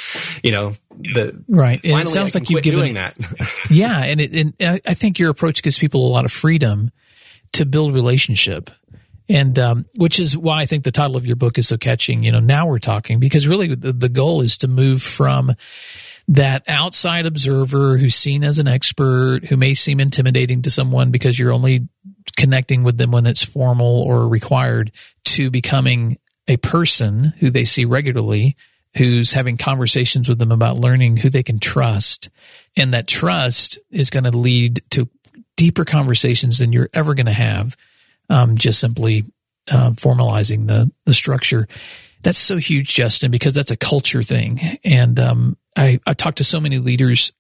you 0.44 0.52
know, 0.52 0.74
the, 1.00 1.44
right. 1.48 1.84
And 1.84 2.00
it 2.02 2.08
sounds 2.08 2.36
like 2.36 2.52
you've 2.52 2.62
given, 2.62 2.80
doing 2.80 2.94
that. 2.94 3.18
yeah. 3.72 4.04
And 4.04 4.22
it, 4.22 4.34
and 4.34 4.82
I 4.86 4.94
think 4.94 5.18
your 5.18 5.32
approach 5.32 5.64
gives 5.64 5.80
people 5.80 6.06
a 6.06 6.12
lot 6.12 6.24
of 6.24 6.32
freedom 6.32 6.92
to 7.54 7.66
build 7.66 7.96
relationship. 7.96 8.70
And, 9.30 9.60
um, 9.60 9.86
which 9.96 10.20
is 10.20 10.36
why 10.36 10.62
I 10.62 10.66
think 10.66 10.84
the 10.84 10.92
title 10.92 11.16
of 11.16 11.26
your 11.26 11.36
book 11.36 11.60
is 11.60 11.68
so 11.68 11.78
catching. 11.78 12.24
You 12.24 12.32
know, 12.32 12.40
now 12.40 12.66
we're 12.66 12.80
talking 12.80 13.20
because 13.20 13.48
really 13.48 13.76
the, 13.76 13.94
the 13.94 14.10
goal 14.10 14.42
is 14.42 14.58
to 14.58 14.68
move 14.68 15.04
from, 15.04 15.54
that 16.30 16.64
outside 16.68 17.26
observer 17.26 17.98
who's 17.98 18.14
seen 18.14 18.44
as 18.44 18.60
an 18.60 18.68
expert, 18.68 19.46
who 19.46 19.58
may 19.58 19.74
seem 19.74 20.00
intimidating 20.00 20.62
to 20.62 20.70
someone 20.70 21.10
because 21.10 21.40
you're 21.40 21.52
only 21.52 21.88
connecting 22.38 22.84
with 22.84 23.00
them 23.00 23.10
when 23.10 23.26
it's 23.26 23.44
formal 23.44 24.04
or 24.04 24.28
required, 24.28 24.92
to 25.26 25.50
becoming 25.50 26.20
a 26.48 26.58
person 26.58 27.34
who 27.40 27.50
they 27.50 27.66
see 27.66 27.84
regularly, 27.84 28.56
who's 28.96 29.34
having 29.34 29.58
conversations 29.58 30.30
with 30.30 30.38
them 30.38 30.52
about 30.52 30.78
learning 30.78 31.18
who 31.18 31.32
they 31.32 31.44
can 31.44 31.58
trust. 31.58 32.30
And 32.78 32.94
that 32.94 33.08
trust 33.08 33.80
is 33.90 34.12
going 34.12 34.26
to 34.26 34.38
lead 34.38 34.84
to 34.92 35.10
deeper 35.56 35.84
conversations 35.84 36.60
than 36.60 36.72
you're 36.72 36.90
ever 36.94 37.16
going 37.16 37.26
to 37.26 37.32
have, 37.32 37.76
um, 38.30 38.58
just 38.58 38.80
simply 38.80 39.26
uh, 39.72 39.92
formalizing 39.92 40.68
the, 40.68 40.92
the 41.06 41.14
structure. 41.14 41.68
That's 42.22 42.38
so 42.38 42.58
huge, 42.58 42.94
Justin, 42.94 43.32
because 43.32 43.54
that's 43.54 43.72
a 43.72 43.78
culture 43.78 44.24
thing. 44.24 44.60
And 44.84 45.20
um, 45.20 45.58
I, 45.78 46.00
I 46.06 46.14
talk 46.14 46.36
to 46.36 46.44
so 46.44 46.60
many 46.60 46.80
leaders 46.80 47.32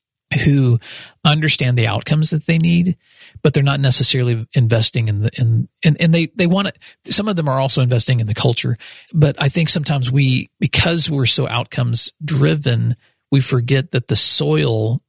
who 0.45 0.79
understand 1.25 1.77
the 1.77 1.87
outcomes 1.87 2.29
that 2.29 2.45
they 2.45 2.59
need, 2.59 2.97
but 3.41 3.53
they're 3.53 3.63
not 3.63 3.79
necessarily 3.79 4.47
investing 4.53 5.07
in 5.07 5.21
the 5.21 5.31
in 5.37 5.67
and, 5.83 5.99
and 5.99 6.13
they 6.13 6.27
they 6.35 6.45
want 6.45 6.69
to 7.03 7.11
some 7.11 7.27
of 7.27 7.35
them 7.35 7.49
are 7.49 7.59
also 7.59 7.81
investing 7.81 8.19
in 8.19 8.27
the 8.27 8.35
culture. 8.35 8.77
But 9.11 9.41
I 9.41 9.49
think 9.49 9.69
sometimes 9.69 10.11
we 10.11 10.49
because 10.59 11.09
we're 11.09 11.25
so 11.25 11.47
outcomes 11.47 12.13
driven, 12.23 12.95
we 13.31 13.41
forget 13.41 13.91
that 13.91 14.07
the 14.07 14.15
soil 14.15 15.01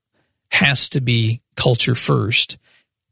has 0.52 0.88
to 0.90 1.02
be 1.02 1.42
culture 1.54 1.94
first 1.94 2.56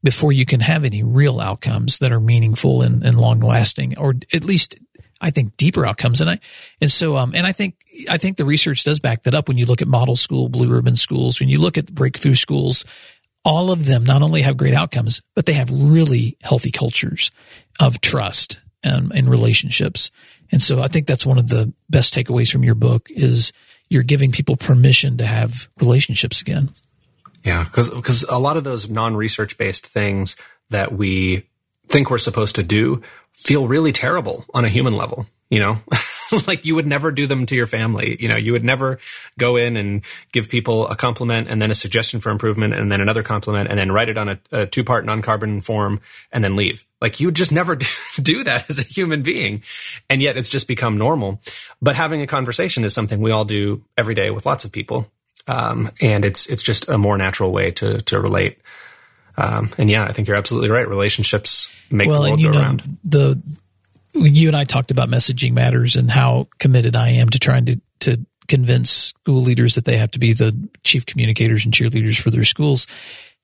before 0.03 0.31
you 0.31 0.45
can 0.45 0.59
have 0.59 0.85
any 0.85 1.03
real 1.03 1.39
outcomes 1.39 1.99
that 1.99 2.11
are 2.11 2.19
meaningful 2.19 2.81
and, 2.81 3.03
and 3.03 3.19
long 3.19 3.39
lasting, 3.39 3.97
or 3.97 4.15
at 4.33 4.43
least 4.43 4.75
I 5.21 5.31
think 5.31 5.57
deeper 5.57 5.85
outcomes. 5.85 6.21
And 6.21 6.29
I, 6.29 6.39
and 6.79 6.91
so, 6.91 7.17
um, 7.17 7.33
and 7.35 7.45
I 7.45 7.51
think, 7.51 7.75
I 8.09 8.17
think 8.17 8.37
the 8.37 8.45
research 8.45 8.83
does 8.83 8.99
back 8.99 9.23
that 9.23 9.35
up 9.35 9.47
when 9.47 9.57
you 9.57 9.65
look 9.65 9.81
at 9.81 9.87
model 9.87 10.15
school, 10.15 10.47
blue 10.47 10.69
ribbon 10.69 10.95
schools, 10.95 11.39
when 11.39 11.49
you 11.49 11.59
look 11.59 11.77
at 11.77 11.93
breakthrough 11.93 12.35
schools, 12.35 12.85
all 13.43 13.71
of 13.71 13.85
them 13.85 14.05
not 14.05 14.21
only 14.21 14.41
have 14.41 14.57
great 14.57 14.73
outcomes, 14.73 15.21
but 15.35 15.45
they 15.45 15.53
have 15.53 15.71
really 15.71 16.37
healthy 16.41 16.71
cultures 16.71 17.31
of 17.79 17.99
trust 18.01 18.59
and, 18.83 19.11
and 19.13 19.29
relationships. 19.29 20.11
And 20.51 20.61
so 20.61 20.81
I 20.81 20.87
think 20.87 21.07
that's 21.07 21.25
one 21.25 21.37
of 21.37 21.49
the 21.49 21.73
best 21.89 22.13
takeaways 22.13 22.51
from 22.51 22.63
your 22.63 22.75
book 22.75 23.09
is 23.09 23.51
you're 23.89 24.03
giving 24.03 24.31
people 24.31 24.55
permission 24.55 25.17
to 25.17 25.25
have 25.25 25.67
relationships 25.79 26.41
again. 26.41 26.71
Yeah. 27.43 27.65
Cause, 27.65 27.89
cause 27.89 28.23
a 28.23 28.39
lot 28.39 28.57
of 28.57 28.63
those 28.63 28.89
non-research 28.89 29.57
based 29.57 29.85
things 29.85 30.35
that 30.69 30.91
we 30.91 31.47
think 31.87 32.09
we're 32.09 32.17
supposed 32.17 32.55
to 32.55 32.63
do 32.63 33.01
feel 33.33 33.67
really 33.67 33.91
terrible 33.91 34.45
on 34.53 34.65
a 34.65 34.69
human 34.69 34.93
level, 34.93 35.25
you 35.49 35.59
know? 35.59 35.77
like 36.47 36.65
you 36.65 36.75
would 36.75 36.87
never 36.87 37.11
do 37.11 37.27
them 37.27 37.45
to 37.47 37.55
your 37.55 37.67
family. 37.67 38.17
You 38.19 38.27
know, 38.27 38.35
you 38.35 38.51
would 38.51 38.63
never 38.63 38.99
go 39.37 39.55
in 39.55 39.77
and 39.77 40.03
give 40.31 40.49
people 40.49 40.87
a 40.87 40.95
compliment 40.95 41.47
and 41.49 41.61
then 41.61 41.71
a 41.71 41.75
suggestion 41.75 42.19
for 42.19 42.29
improvement 42.29 42.73
and 42.73 42.91
then 42.91 43.01
another 43.01 43.23
compliment 43.23 43.69
and 43.69 43.77
then 43.77 43.91
write 43.91 44.09
it 44.09 44.17
on 44.17 44.29
a, 44.29 44.39
a 44.51 44.65
two 44.65 44.83
part 44.83 45.05
non 45.05 45.21
carbon 45.21 45.61
form 45.61 46.01
and 46.31 46.43
then 46.43 46.55
leave. 46.55 46.85
Like 47.01 47.19
you 47.19 47.27
would 47.27 47.35
just 47.35 47.51
never 47.51 47.75
do 48.21 48.43
that 48.43 48.69
as 48.69 48.79
a 48.79 48.83
human 48.83 49.23
being. 49.23 49.63
And 50.09 50.21
yet 50.21 50.37
it's 50.37 50.49
just 50.49 50.67
become 50.67 50.97
normal. 50.97 51.41
But 51.81 51.95
having 51.95 52.21
a 52.21 52.27
conversation 52.27 52.83
is 52.83 52.93
something 52.93 53.19
we 53.19 53.31
all 53.31 53.45
do 53.45 53.83
every 53.97 54.13
day 54.13 54.29
with 54.31 54.45
lots 54.45 54.65
of 54.65 54.71
people. 54.71 55.11
Um, 55.47 55.89
and 56.01 56.25
it's, 56.25 56.47
it's 56.47 56.63
just 56.63 56.89
a 56.89 56.97
more 56.97 57.17
natural 57.17 57.51
way 57.51 57.71
to, 57.71 58.01
to 58.03 58.19
relate. 58.19 58.59
Um, 59.37 59.69
and 59.77 59.89
yeah, 59.89 60.03
I 60.03 60.11
think 60.11 60.27
you're 60.27 60.37
absolutely 60.37 60.69
right. 60.69 60.87
Relationships 60.87 61.73
make 61.89 62.09
well, 62.09 62.23
the 62.23 62.29
world 62.29 62.41
go 62.41 62.51
know, 62.51 62.59
around. 62.59 62.97
The 63.03 63.41
you 64.13 64.47
and 64.49 64.57
I 64.57 64.65
talked 64.65 64.91
about 64.91 65.09
messaging 65.09 65.53
matters 65.53 65.95
and 65.95 66.09
how 66.11 66.47
committed 66.57 66.95
I 66.95 67.09
am 67.09 67.29
to 67.29 67.39
trying 67.39 67.65
to 67.65 67.81
to 68.01 68.25
convince 68.47 68.89
school 68.89 69.41
leaders 69.41 69.75
that 69.75 69.85
they 69.85 69.97
have 69.97 70.11
to 70.11 70.19
be 70.19 70.33
the 70.33 70.69
chief 70.83 71.05
communicators 71.05 71.63
and 71.63 71.73
cheerleaders 71.73 72.19
for 72.19 72.31
their 72.31 72.43
schools. 72.43 72.87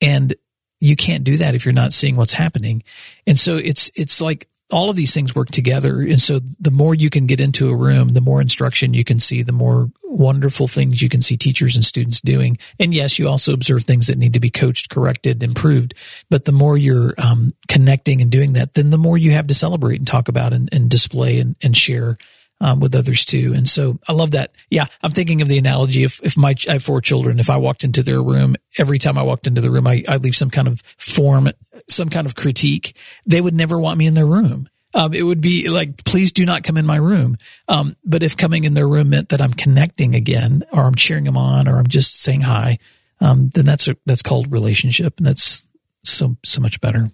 And 0.02 0.36
you 0.80 0.96
can't 0.96 1.24
do 1.24 1.38
that 1.38 1.56
if 1.56 1.64
you're 1.64 1.74
not 1.74 1.94
seeing 1.94 2.16
what's 2.16 2.34
happening. 2.34 2.84
And 3.26 3.40
so 3.40 3.58
it's 3.58 3.90
it's 3.96 4.20
like 4.20 4.50
all 4.72 4.90
of 4.90 4.96
these 4.96 5.14
things 5.14 5.36
work 5.36 5.52
together. 5.52 6.02
And 6.02 6.22
so 6.22 6.40
the 6.60 6.72
more 6.72 6.96
you 6.96 7.10
can 7.10 7.28
get 7.28 7.40
into 7.40 7.70
a 7.70 7.76
room, 7.76 8.10
the 8.10 8.22
more 8.22 8.42
instruction 8.42 8.94
you 8.94 9.04
can 9.04 9.20
see, 9.20 9.44
the 9.44 9.52
more 9.52 9.92
wonderful 10.04 10.68
things 10.68 11.02
you 11.02 11.10
can 11.10 11.22
see 11.22 11.38
teachers 11.38 11.76
and 11.76 11.86
students 11.86 12.22
doing. 12.22 12.58
And 12.80 12.94
yes, 12.94 13.20
you 13.20 13.28
also 13.28 13.54
observe 13.54 13.84
things 13.84 14.08
that 14.08 14.18
need 14.18 14.34
to 14.34 14.40
be 14.40 14.50
coached, 14.50 14.90
corrected, 14.90 15.44
improved. 15.44 15.94
But 16.30 16.46
the 16.46 16.52
more 16.52 16.78
you're 16.78 17.14
um, 17.18 17.54
connecting 17.68 18.22
and 18.22 18.32
doing 18.32 18.54
that, 18.54 18.74
then 18.74 18.90
the 18.90 18.98
more 18.98 19.18
you 19.18 19.32
have 19.32 19.48
to 19.48 19.54
celebrate 19.54 19.98
and 19.98 20.08
talk 20.08 20.30
about 20.30 20.54
and, 20.54 20.70
and 20.72 20.90
display 20.90 21.40
and, 21.40 21.56
and 21.62 21.76
share 21.76 22.18
um, 22.66 22.80
with 22.80 22.96
others 22.96 23.26
too. 23.26 23.54
And 23.56 23.70
so 23.70 24.00
I 24.08 24.14
love 24.14 24.32
that. 24.32 24.52
Yeah, 24.72 24.88
I'm 25.04 25.12
thinking 25.12 25.42
of 25.42 25.48
the 25.48 25.60
analogy 25.60 26.04
if 26.04 26.20
if 26.24 26.36
my 26.36 26.56
I 26.68 26.74
have 26.74 26.84
four 26.84 27.00
children, 27.00 27.40
if 27.40 27.52
I 27.52 27.58
walked 27.58 27.84
into 27.84 28.02
their 28.02 28.24
room, 28.24 28.56
every 28.80 28.98
time 28.98 29.20
I 29.20 29.22
walked 29.22 29.46
into 29.46 29.62
the 29.62 29.70
room, 29.70 29.86
I 29.86 30.04
I 30.08 30.18
leave 30.18 30.36
some 30.36 30.50
kind 30.50 30.68
of 30.68 30.82
form, 30.98 31.52
some 31.88 32.10
kind 32.10 32.26
of 32.26 32.34
critique. 32.34 32.96
They 33.28 33.40
would 33.40 33.54
never 33.54 33.80
want 33.80 34.00
me 34.00 34.08
in 34.08 34.16
their 34.16 34.26
room. 34.26 34.68
Um, 34.96 35.14
it 35.14 35.22
would 35.22 35.42
be 35.42 35.70
like, 35.70 36.06
please 36.06 36.32
do 36.32 36.44
not 36.44 36.64
come 36.64 36.78
in 36.78 36.88
my 36.88 36.96
room. 36.96 37.38
Um, 37.68 37.98
but 38.04 38.24
if 38.24 38.36
coming 38.36 38.64
in 38.64 38.74
their 38.74 38.88
room 38.88 39.10
meant 39.10 39.30
that 39.30 39.42
I'm 39.42 39.54
connecting 39.54 40.16
again, 40.16 40.64
or 40.72 40.84
I'm 40.86 40.96
cheering 40.96 41.26
them 41.26 41.38
on, 41.38 41.68
or 41.68 41.78
I'm 41.78 41.88
just 41.88 42.20
saying 42.20 42.42
hi, 42.42 42.80
um, 43.20 43.50
then 43.54 43.66
that's 43.66 43.88
a, 43.88 43.96
that's 44.08 44.24
called 44.24 44.52
relationship, 44.52 45.18
and 45.18 45.28
that's 45.28 45.64
so 46.04 46.36
so 46.44 46.62
much 46.62 46.82
better. 46.82 47.12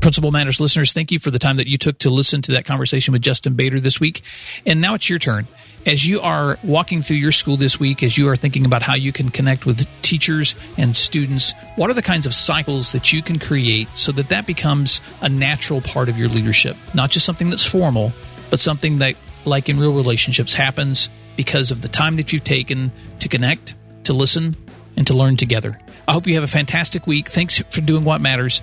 Principal 0.00 0.30
Matters 0.30 0.60
listeners, 0.60 0.92
thank 0.92 1.10
you 1.10 1.18
for 1.18 1.30
the 1.30 1.40
time 1.40 1.56
that 1.56 1.66
you 1.66 1.76
took 1.76 1.98
to 1.98 2.10
listen 2.10 2.40
to 2.42 2.52
that 2.52 2.64
conversation 2.64 3.12
with 3.12 3.20
Justin 3.20 3.56
Baeder 3.56 3.80
this 3.80 3.98
week. 3.98 4.22
And 4.64 4.80
now 4.80 4.94
it's 4.94 5.10
your 5.10 5.18
turn. 5.18 5.48
As 5.84 6.06
you 6.06 6.20
are 6.20 6.56
walking 6.62 7.02
through 7.02 7.16
your 7.16 7.32
school 7.32 7.56
this 7.56 7.80
week, 7.80 8.02
as 8.02 8.16
you 8.16 8.28
are 8.28 8.36
thinking 8.36 8.64
about 8.64 8.82
how 8.82 8.94
you 8.94 9.12
can 9.12 9.28
connect 9.28 9.66
with 9.66 9.86
teachers 10.02 10.54
and 10.76 10.94
students, 10.94 11.52
what 11.76 11.90
are 11.90 11.94
the 11.94 12.02
kinds 12.02 12.26
of 12.26 12.34
cycles 12.34 12.92
that 12.92 13.12
you 13.12 13.22
can 13.22 13.38
create 13.38 13.88
so 13.96 14.12
that 14.12 14.28
that 14.28 14.46
becomes 14.46 15.00
a 15.20 15.28
natural 15.28 15.80
part 15.80 16.08
of 16.08 16.16
your 16.16 16.28
leadership? 16.28 16.76
Not 16.94 17.10
just 17.10 17.26
something 17.26 17.50
that's 17.50 17.64
formal, 17.64 18.12
but 18.50 18.60
something 18.60 18.98
that, 18.98 19.16
like 19.44 19.68
in 19.68 19.80
real 19.80 19.94
relationships, 19.94 20.54
happens 20.54 21.10
because 21.36 21.70
of 21.70 21.80
the 21.80 21.88
time 21.88 22.16
that 22.16 22.32
you've 22.32 22.44
taken 22.44 22.92
to 23.18 23.28
connect, 23.28 23.74
to 24.04 24.12
listen, 24.12 24.56
and 24.96 25.06
to 25.08 25.14
learn 25.14 25.36
together. 25.36 25.78
I 26.06 26.12
hope 26.12 26.26
you 26.26 26.34
have 26.34 26.44
a 26.44 26.48
fantastic 26.48 27.06
week. 27.06 27.28
Thanks 27.28 27.58
for 27.58 27.80
doing 27.80 28.04
what 28.04 28.20
matters, 28.20 28.62